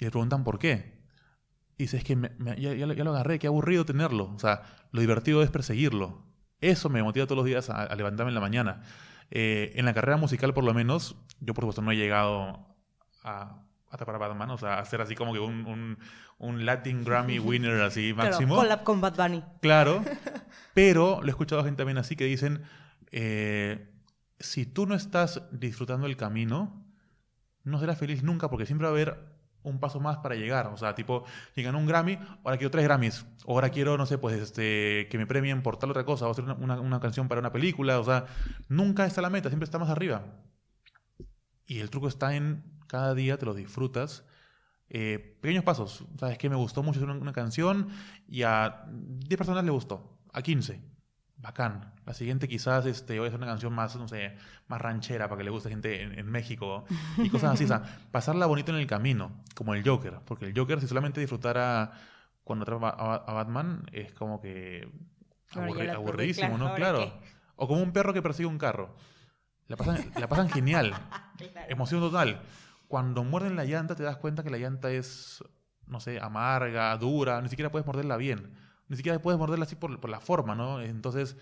Y 0.01 0.05
le 0.05 0.11
preguntan 0.11 0.43
por 0.43 0.59
qué 0.59 0.92
y 1.79 1.85
dices, 1.85 2.01
es 2.01 2.05
que 2.05 2.17
ya, 2.57 2.87
lo 2.87 3.11
agarré, 3.11 3.39
qué 3.39 3.47
aburrido 3.47 3.85
tenerlo. 3.85 4.33
O 4.35 4.39
sea, 4.39 4.63
lo 4.91 5.01
divertido 5.01 5.43
es 5.43 5.51
perseguirlo. 5.51 6.23
Eso 6.61 6.89
me 6.89 7.03
motiva 7.03 7.27
todos 7.27 7.39
los 7.39 7.47
días 7.47 7.71
a, 7.71 7.95
levantarme 7.97 8.31
en 8.31 8.35
la 8.35 8.41
mañana. 8.41 8.83
Eh, 9.31 9.73
en 9.77 9.85
la 9.85 9.95
carrera 9.95 10.17
musical, 10.17 10.55
por 10.55 10.65
lo 10.65 10.75
menos, 10.75 11.17
yo 11.41 11.55
por 11.55 11.63
supuesto 11.63 11.83
no 11.83 11.91
he 11.91 11.97
llegado 11.97 12.67
a, 13.25 13.63
a 13.93 13.97
tapar 13.97 14.17
a 14.17 14.19
Batman, 14.19 14.51
o 14.51 14.59
sea, 14.59 14.79
a 14.79 14.85
ser 14.85 15.01
así 15.01 15.15
como 15.15 15.33
que 15.33 15.39
un, 15.39 15.99
un, 16.39 16.65
Latin 16.65 17.05
Grammy 17.05 17.39
winner 17.41 17.81
así 17.83 18.15
máximo. 18.15 18.61
Claro, 18.61 18.85
con 18.85 19.01
Bad 19.01 19.17
Bunny. 19.17 19.43
Claro, 19.61 20.05
pero 20.75 21.21
lo 21.21 21.27
he 21.27 21.31
escuchado 21.31 21.61
a 21.61 21.65
gente 21.65 21.79
también 21.79 21.99
así 21.99 22.17
que 22.17 22.25
dicen, 22.25 22.63
eh, 23.11 23.91
si 24.39 24.67
tú 24.67 24.87
no 24.87 24.95
estás 24.95 25.43
disfrutando 25.53 26.07
el 26.07 26.17
camino, 26.17 26.85
no 27.65 27.79
serás 27.79 27.99
feliz 27.99 28.23
nunca 28.23 28.49
porque 28.49 28.67
siempre 28.67 28.87
va 28.87 28.91
a 28.91 28.95
haber 28.95 29.32
un 29.63 29.81
paso 29.81 30.01
más 30.01 30.19
para 30.19 30.35
llegar. 30.35 30.67
O 30.69 30.77
sea, 30.77 30.95
tipo, 30.95 31.25
si 31.55 31.63
ganó 31.63 31.79
un 31.79 31.87
Grammy, 31.87 32.19
ahora 32.45 32.57
quiero 32.57 32.71
tres 32.71 32.85
Grammys. 32.85 33.27
O 33.45 33.55
ahora 33.55 33.71
quiero, 33.71 33.97
no 33.97 34.07
sé, 34.07 34.19
pues, 34.19 34.41
este, 34.41 35.09
que 35.11 35.19
me 35.19 35.27
premien 35.27 35.63
por 35.63 35.77
tal 35.77 35.91
otra 35.91 36.05
cosa, 36.05 36.27
o 36.27 36.31
hacer 36.31 36.45
una, 36.45 36.55
una, 36.55 36.81
una 36.81 37.01
canción 37.01 37.29
para 37.29 37.41
una 37.41 37.53
película. 37.53 37.99
O 37.99 38.05
sea, 38.05 38.27
nunca 38.69 39.05
está 39.07 39.23
la 39.23 39.31
meta, 39.31 39.49
siempre 39.49 39.65
está 39.65 39.79
más 39.79 39.91
arriba. 39.91 40.25
Y 41.67 41.81
el 41.81 41.91
truco 41.91 42.09
está 42.09 42.35
en 42.35 42.65
cada 42.87 43.15
día 43.15 43.39
te 43.39 43.47
lo 43.47 43.55
disfrutas. 43.55 44.25
Eh, 44.91 45.39
pequeños 45.41 45.65
pasos. 45.65 46.05
¿Sabes 46.19 46.37
qué? 46.37 46.51
Me 46.51 46.57
gustó 46.57 46.83
mucho 46.83 46.99
hacer 46.99 47.09
una, 47.09 47.19
una 47.19 47.33
canción 47.33 47.89
y 48.29 48.43
a 48.43 48.85
10 48.91 49.39
personas 49.39 49.65
le 49.65 49.71
gustó. 49.71 50.19
A 50.35 50.43
15 50.43 50.92
bacán. 51.43 51.93
La 52.07 52.15
siguiente 52.15 52.49
quizás 52.49 52.87
este, 52.87 53.19
voy 53.19 53.27
a 53.27 53.29
hacer 53.29 53.39
una 53.39 53.49
canción 53.49 53.73
más, 53.75 53.95
no 53.97 54.09
sé, 54.09 54.37
más 54.69 54.81
ranchera 54.81 55.29
para 55.29 55.39
que 55.39 55.45
le 55.45 55.51
guste 55.51 55.69
a 55.69 55.71
gente 55.71 56.03
en, 56.03 56.19
en 56.19 56.27
México 56.27 56.85
y 57.19 57.29
cosas 57.29 57.55
así. 57.55 57.65
o 57.65 57.69
sea, 57.69 57.83
pasarla 58.11 58.47
bonito 58.47 58.73
en 58.73 58.79
el 58.79 58.87
camino, 58.87 59.33
como 59.55 59.75
el 59.75 59.87
Joker. 59.87 60.21
Porque 60.25 60.47
el 60.47 60.57
Joker, 60.57 60.81
si 60.81 60.87
solamente 60.87 61.21
disfrutara 61.21 61.93
cuando 62.45 62.63
atrapa 62.63 62.91
a, 62.91 63.33
Batman, 63.35 63.85
es 63.93 64.13
como 64.15 64.41
que 64.41 64.89
aburri- 65.53 65.93
aburridísimo, 65.93 66.57
¿no? 66.59 66.69
¿ahora 66.69 66.77
Claro. 66.77 67.19
O 67.57 67.69
como 67.69 67.83
un 67.83 67.93
perro 67.93 68.13
que 68.13 68.23
persigue 68.23 68.47
un 68.47 68.59
carro. 68.59 68.97
La 69.69 69.77
pasan, 69.77 70.11
la 70.19 70.29
pasan 70.29 70.49
genial. 70.49 70.95
Emoción 71.69 72.01
total. 72.01 72.41
Cuando 72.89 73.25
muerden 73.25 73.57
la 73.57 73.65
llanta, 73.65 73.95
te 73.95 74.03
das 74.03 74.17
cuenta 74.17 74.43
que 74.43 74.51
la 74.51 74.59
llanta 74.59 74.91
es, 74.91 75.43
no 75.87 75.99
sé, 76.01 76.21
amarga, 76.21 76.97
dura. 76.99 77.41
Ni 77.41 77.49
siquiera 77.49 77.71
puedes 77.71 77.87
morderla 77.87 78.17
bien. 78.17 78.55
Ni 78.93 78.99
siquiera 78.99 79.19
puedes 79.21 79.39
morderla 79.39 79.65
así 79.65 79.75
por, 79.75 79.99
por 80.01 80.11
la 80.11 80.21
forma, 80.21 80.55
¿no? 80.55 80.83
Entonces, 80.83 81.35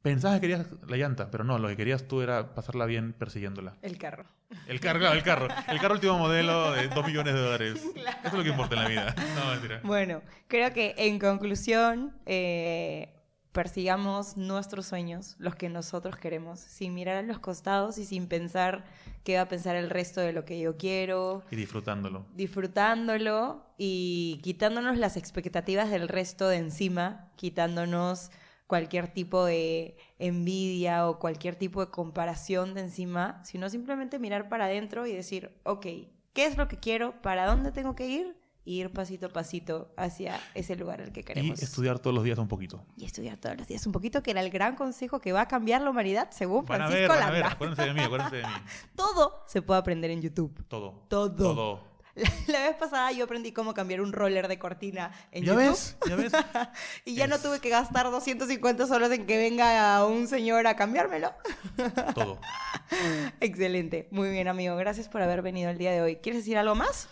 pensabas 0.00 0.40
que 0.40 0.48
querías 0.48 0.66
la 0.88 0.96
llanta, 0.96 1.30
pero 1.30 1.44
no, 1.44 1.58
lo 1.58 1.68
que 1.68 1.76
querías 1.76 2.08
tú 2.08 2.22
era 2.22 2.54
pasarla 2.54 2.86
bien 2.86 3.12
persiguiéndola. 3.12 3.76
El 3.82 3.98
carro. 3.98 4.24
El 4.66 4.80
carro, 4.80 4.98
claro, 4.98 5.14
el 5.14 5.22
carro. 5.22 5.48
El 5.68 5.78
carro 5.78 5.92
último 5.92 6.18
modelo 6.18 6.72
de 6.72 6.88
2 6.88 7.06
millones 7.06 7.34
de 7.34 7.38
dólares. 7.38 7.84
Eso 8.24 8.28
es 8.28 8.32
lo 8.32 8.42
que 8.44 8.48
importa 8.48 8.76
en 8.76 8.82
la 8.82 8.88
vida. 8.88 9.14
No, 9.36 9.50
mentira. 9.50 9.80
Bueno, 9.84 10.22
creo 10.48 10.72
que 10.72 10.94
en 10.96 11.18
conclusión, 11.18 12.16
eh, 12.24 13.12
persigamos 13.52 14.38
nuestros 14.38 14.86
sueños, 14.86 15.36
los 15.38 15.54
que 15.54 15.68
nosotros 15.68 16.16
queremos, 16.16 16.60
sin 16.60 16.94
mirar 16.94 17.16
a 17.16 17.22
los 17.22 17.40
costados 17.40 17.98
y 17.98 18.06
sin 18.06 18.26
pensar 18.26 18.84
qué 19.24 19.36
va 19.36 19.42
a 19.42 19.48
pensar 19.48 19.76
el 19.76 19.90
resto 19.90 20.20
de 20.20 20.32
lo 20.32 20.44
que 20.44 20.58
yo 20.58 20.76
quiero, 20.76 21.42
Y 21.50 21.56
disfrutándolo. 21.56 22.26
disfrutándolo 22.34 23.64
y 23.78 24.40
quitándonos 24.42 24.98
las 24.98 25.16
expectativas 25.16 25.90
del 25.90 26.08
resto 26.08 26.48
de 26.48 26.56
encima, 26.56 27.30
quitándonos 27.36 28.30
cualquier 28.66 29.08
tipo 29.08 29.44
de 29.44 29.96
envidia 30.18 31.08
o 31.08 31.18
cualquier 31.18 31.56
tipo 31.56 31.84
de 31.84 31.90
comparación 31.90 32.74
de 32.74 32.82
encima, 32.82 33.42
sino 33.44 33.68
simplemente 33.68 34.18
mirar 34.18 34.48
para 34.48 34.64
adentro 34.64 35.06
y 35.06 35.12
decir, 35.12 35.50
ok, 35.64 35.86
¿qué 36.32 36.46
es 36.46 36.56
lo 36.56 36.68
que 36.68 36.78
quiero? 36.78 37.20
¿Para 37.20 37.46
dónde 37.46 37.70
tengo 37.72 37.94
que 37.94 38.06
ir? 38.06 38.36
Y 38.64 38.80
ir 38.80 38.92
pasito 38.92 39.26
a 39.26 39.28
pasito 39.30 39.92
hacia 39.96 40.40
ese 40.54 40.76
lugar 40.76 41.00
al 41.02 41.12
que 41.12 41.20
Y 41.20 41.24
queremos. 41.24 41.60
estudiar 41.62 41.98
todos 41.98 42.14
los 42.14 42.22
días 42.22 42.38
un 42.38 42.46
poquito. 42.46 42.84
Y 42.96 43.04
estudiar 43.04 43.36
todos 43.36 43.56
los 43.56 43.66
días 43.66 43.84
un 43.86 43.92
poquito, 43.92 44.22
que 44.22 44.30
era 44.30 44.40
el 44.40 44.50
gran 44.50 44.76
consejo 44.76 45.20
que 45.20 45.32
va 45.32 45.40
a 45.42 45.48
cambiar 45.48 45.82
la 45.82 45.90
humanidad, 45.90 46.30
según 46.30 46.64
Van 46.66 46.80
a 46.82 46.88
ver, 46.88 47.06
Francisco 47.06 47.14
van 47.14 47.28
a 47.28 47.30
ver. 47.32 47.44
Acuérdense 47.44 47.82
de 47.82 47.92
mí, 47.94 48.00
acuérdense 48.00 48.36
de 48.36 48.42
mí. 48.46 48.52
Todo 48.94 49.42
se 49.48 49.62
puede 49.62 49.80
aprender 49.80 50.10
en 50.12 50.22
YouTube. 50.22 50.64
Todo. 50.68 51.04
Todo. 51.08 51.34
Todo. 51.34 51.92
La, 52.14 52.30
la 52.46 52.60
vez 52.68 52.76
pasada 52.76 53.10
yo 53.12 53.24
aprendí 53.24 53.52
cómo 53.52 53.72
cambiar 53.72 54.02
un 54.02 54.12
roller 54.12 54.46
de 54.46 54.58
cortina 54.58 55.12
en 55.32 55.44
¿Ya 55.44 55.54
YouTube. 55.54 55.68
ves? 55.70 55.96
¿Ya 56.06 56.16
ves? 56.16 56.32
Y 57.06 57.14
ya 57.14 57.26
no 57.26 57.38
tuve 57.38 57.58
que 57.58 57.70
gastar 57.70 58.10
250 58.10 58.86
solos 58.86 59.10
en 59.12 59.26
que 59.26 59.38
venga 59.38 60.04
un 60.06 60.28
señor 60.28 60.66
a 60.66 60.76
cambiármelo. 60.76 61.32
Todo. 62.14 62.38
Excelente. 63.40 64.08
Muy 64.10 64.30
bien, 64.30 64.46
amigo. 64.48 64.76
Gracias 64.76 65.08
por 65.08 65.22
haber 65.22 65.42
venido 65.42 65.70
el 65.70 65.78
día 65.78 65.90
de 65.90 66.02
hoy. 66.02 66.16
¿Quieres 66.16 66.42
decir 66.42 66.58
algo 66.58 66.74
más? 66.74 67.08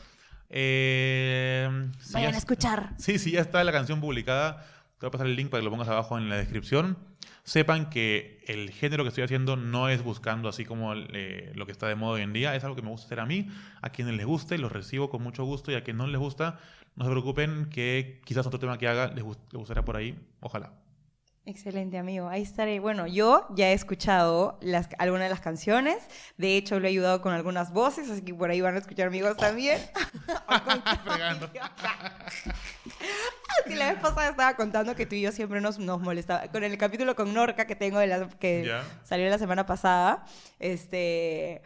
Eh, 0.50 1.88
si 2.00 2.12
Vayan 2.14 2.30
ya- 2.32 2.36
a 2.36 2.38
escuchar. 2.38 2.90
Sí, 2.98 3.18
sí, 3.18 3.32
ya 3.32 3.40
está 3.40 3.62
la 3.64 3.72
canción 3.72 4.00
publicada. 4.00 4.66
Te 4.98 5.06
voy 5.06 5.08
a 5.08 5.10
pasar 5.12 5.26
el 5.26 5.36
link 5.36 5.48
para 5.50 5.60
que 5.60 5.64
lo 5.64 5.70
pongas 5.70 5.88
abajo 5.88 6.18
en 6.18 6.28
la 6.28 6.36
descripción. 6.36 6.98
Sepan 7.44 7.88
que 7.88 8.42
el 8.46 8.70
género 8.70 9.02
que 9.02 9.08
estoy 9.08 9.24
haciendo 9.24 9.56
no 9.56 9.88
es 9.88 10.02
buscando 10.02 10.48
así 10.48 10.64
como 10.64 10.92
eh, 10.94 11.52
lo 11.54 11.64
que 11.66 11.72
está 11.72 11.88
de 11.88 11.94
moda 11.94 12.14
hoy 12.16 12.22
en 12.22 12.32
día. 12.32 12.54
Es 12.54 12.64
algo 12.64 12.76
que 12.76 12.82
me 12.82 12.90
gusta 12.90 13.06
hacer 13.06 13.20
a 13.20 13.26
mí. 13.26 13.48
A 13.80 13.90
quienes 13.90 14.14
les 14.14 14.26
guste, 14.26 14.58
los 14.58 14.70
recibo 14.70 15.08
con 15.08 15.22
mucho 15.22 15.44
gusto. 15.44 15.72
Y 15.72 15.74
a 15.74 15.82
quienes 15.82 15.98
no 15.98 16.06
les 16.06 16.20
gusta, 16.20 16.58
no 16.96 17.04
se 17.04 17.10
preocupen 17.10 17.66
que 17.70 18.20
quizás 18.24 18.46
otro 18.46 18.58
tema 18.60 18.76
que 18.78 18.88
haga 18.88 19.08
les, 19.08 19.24
gust- 19.24 19.40
les 19.52 19.58
gustará 19.58 19.84
por 19.84 19.96
ahí. 19.96 20.18
Ojalá. 20.40 20.72
Excelente, 21.50 21.98
amigo. 21.98 22.28
Ahí 22.28 22.42
estaré. 22.42 22.78
Bueno, 22.78 23.08
yo 23.08 23.44
ya 23.50 23.70
he 23.70 23.72
escuchado 23.72 24.56
las, 24.60 24.88
algunas 24.98 25.24
de 25.24 25.30
las 25.30 25.40
canciones. 25.40 25.96
De 26.36 26.56
hecho, 26.56 26.78
lo 26.78 26.86
he 26.86 26.90
ayudado 26.90 27.20
con 27.22 27.32
algunas 27.32 27.72
voces, 27.72 28.08
así 28.08 28.22
que 28.22 28.32
por 28.32 28.50
ahí 28.50 28.60
van 28.60 28.76
a 28.76 28.78
escuchar 28.78 29.08
amigos 29.08 29.36
también. 29.36 29.80
Fregando. 31.04 31.50
Sí, 33.66 33.74
la 33.74 33.92
vez 33.92 34.00
pasada 34.00 34.28
estaba 34.28 34.54
contando 34.54 34.94
que 34.94 35.06
tú 35.06 35.16
y 35.16 35.22
yo 35.22 35.32
siempre 35.32 35.60
nos, 35.60 35.80
nos 35.80 36.00
molestaba. 36.00 36.46
Con 36.52 36.62
el 36.62 36.78
capítulo 36.78 37.16
con 37.16 37.34
Norca 37.34 37.66
que 37.66 37.74
tengo 37.74 37.98
de 37.98 38.06
la, 38.06 38.28
que 38.28 38.72
salió 39.02 39.28
la 39.28 39.38
semana 39.38 39.66
pasada, 39.66 40.24
este. 40.60 41.62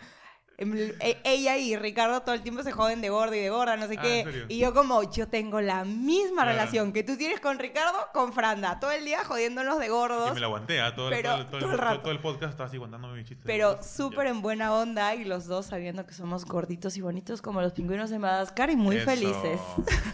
E- 0.59 1.19
Ella 1.25 1.57
y 1.59 1.77
Ricardo 1.77 2.21
todo 2.23 2.35
el 2.35 2.43
tiempo 2.43 2.63
se 2.63 2.73
joden 2.73 3.01
de 3.01 3.09
gorda 3.11 3.37
y 3.37 3.41
de 3.41 3.51
gorda, 3.51 3.77
no 3.77 3.87
sé 3.89 3.97
Ah, 3.99 4.03
qué. 4.03 4.45
Y 4.49 4.59
yo 4.59 4.73
como, 4.75 5.03
yo 5.11 5.29
tengo 5.29 5.61
la 5.61 5.85
misma 5.85 6.45
relación 6.45 6.93
que 6.93 7.03
tú 7.03 7.17
tienes 7.17 7.41
con 7.41 7.59
Ricardo, 7.59 7.97
con 8.13 8.33
Franda. 8.33 8.79
Todo 8.81 8.93
el 8.93 9.05
día 9.05 9.25
jodiéndonos 9.25 9.79
de 9.79 9.89
gordos. 9.89 10.31
Y 10.31 10.35
me 10.35 10.41
la 10.41 10.47
aguanté. 10.47 10.81
¿ah? 10.81 10.95
Todo, 10.95 11.11
el- 11.11 11.23
todo, 11.23 11.35
el- 11.37 11.47
todo, 11.49 11.61
todo 11.61 11.73
el, 11.73 11.79
rato. 11.79 12.01
todo 12.03 12.13
el 12.13 12.21
podcast 12.21 12.51
estaba 12.53 12.67
así 12.69 12.77
aguantándome 12.77 13.15
mis 13.19 13.27
chistes. 13.27 13.45
Pero 13.47 13.83
súper 13.83 14.27
en 14.29 14.43
buena 14.43 14.73
onda 14.75 15.15
y 15.15 15.25
los 15.25 15.47
dos 15.47 15.67
sabiendo 15.67 16.07
que 16.07 16.15
somos 16.15 16.45
gorditos 16.45 16.97
y 16.97 17.01
bonitos 17.01 17.43
como 17.43 17.61
los 17.61 17.73
pingüinos 17.73 18.11
de 18.11 18.19
Madagascar 18.19 18.71
y 18.71 18.77
muy 18.77 18.97
Eso. 18.97 19.07
felices. 19.11 19.61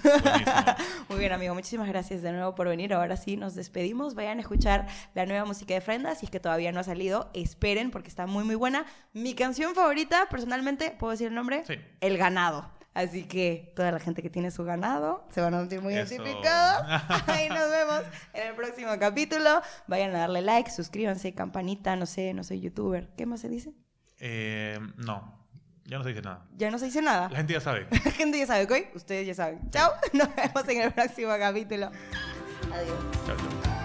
Muy 1.09 1.19
bien, 1.19 1.33
amigo. 1.33 1.55
Muchísimas 1.55 1.89
gracias 1.89 2.23
de 2.23 2.33
nuevo 2.33 2.55
por 2.55 2.69
venir. 2.69 2.95
Ahora 2.95 3.17
sí, 3.17 3.37
nos 3.37 3.55
despedimos. 3.55 4.15
Vayan 4.15 4.39
a 4.39 4.41
escuchar 4.43 4.87
la 5.15 5.27
nueva 5.27 5.45
música 5.45 5.75
de 5.75 5.81
Frenda. 5.81 6.15
Si 6.15 6.27
es 6.27 6.31
que 6.31 6.41
todavía 6.41 6.73
no 6.73 6.81
ha 6.81 6.85
salido, 6.85 7.31
esperen 7.35 7.91
porque 7.91 8.09
está 8.09 8.27
muy, 8.27 8.45
muy 8.45 8.55
buena. 8.55 8.85
Mi 9.13 9.35
canción 9.35 9.75
favorita, 9.75 10.29
personalmente, 10.31 10.97
¿puedo 10.99 11.11
decir 11.11 11.27
el 11.27 11.35
nombre? 11.35 11.65
Sí. 11.67 11.75
El 12.01 12.17
ganado. 12.17 12.71
Así 12.93 13.25
que 13.25 13.73
toda 13.77 13.93
la 13.93 14.01
gente 14.01 14.21
que 14.21 14.31
tiene 14.31 14.51
su 14.51 14.65
ganado 14.65 15.25
se 15.31 15.41
van 15.41 15.55
a 15.55 15.61
sentir 15.61 15.81
muy 15.81 15.95
Eso. 15.95 16.15
identificados. 16.15 17.03
Ahí 17.29 17.49
nos 17.49 17.71
vemos 17.71 18.03
en 18.33 18.49
el 18.49 18.55
próximo 18.55 18.91
capítulo. 18.99 19.63
Vayan 19.87 20.15
a 20.15 20.21
darle 20.21 20.43
like, 20.43 20.71
suscríbanse, 20.71 21.33
campanita, 21.35 21.95
no 21.97 22.07
sé, 22.07 22.35
no 22.35 22.43
soy 22.43 22.61
youtuber. 22.61 23.09
¿Qué 23.17 23.27
más 23.27 23.41
se 23.41 23.49
dice? 23.49 23.73
Eh, 24.19 24.79
no, 24.97 25.41
ya 25.85 25.99
no 25.99 26.05
se 26.05 26.11
dice 26.11 26.23
nada. 26.23 26.47
Ya 26.57 26.71
no 26.71 26.79
se 26.79 26.87
dice 26.87 27.03
nada. 27.03 27.29
La 27.31 27.37
gente 27.37 27.53
ya 27.53 27.61
sabe. 27.61 27.87
La 28.05 28.11
gente 28.11 28.39
ya 28.39 28.47
sabe, 28.47 28.65
¿ok? 28.65 28.95
Ustedes 28.97 29.27
ya 29.27 29.35
saben. 29.35 29.71
Chao. 29.71 29.93
Nos 30.13 30.29
vemos 30.35 30.69
en 30.69 30.81
el 30.83 30.93
próximo 30.93 31.31
capítulo. 31.39 31.91
Adiós. 32.73 32.99
Chao, 33.27 33.37
chao. 33.37 33.80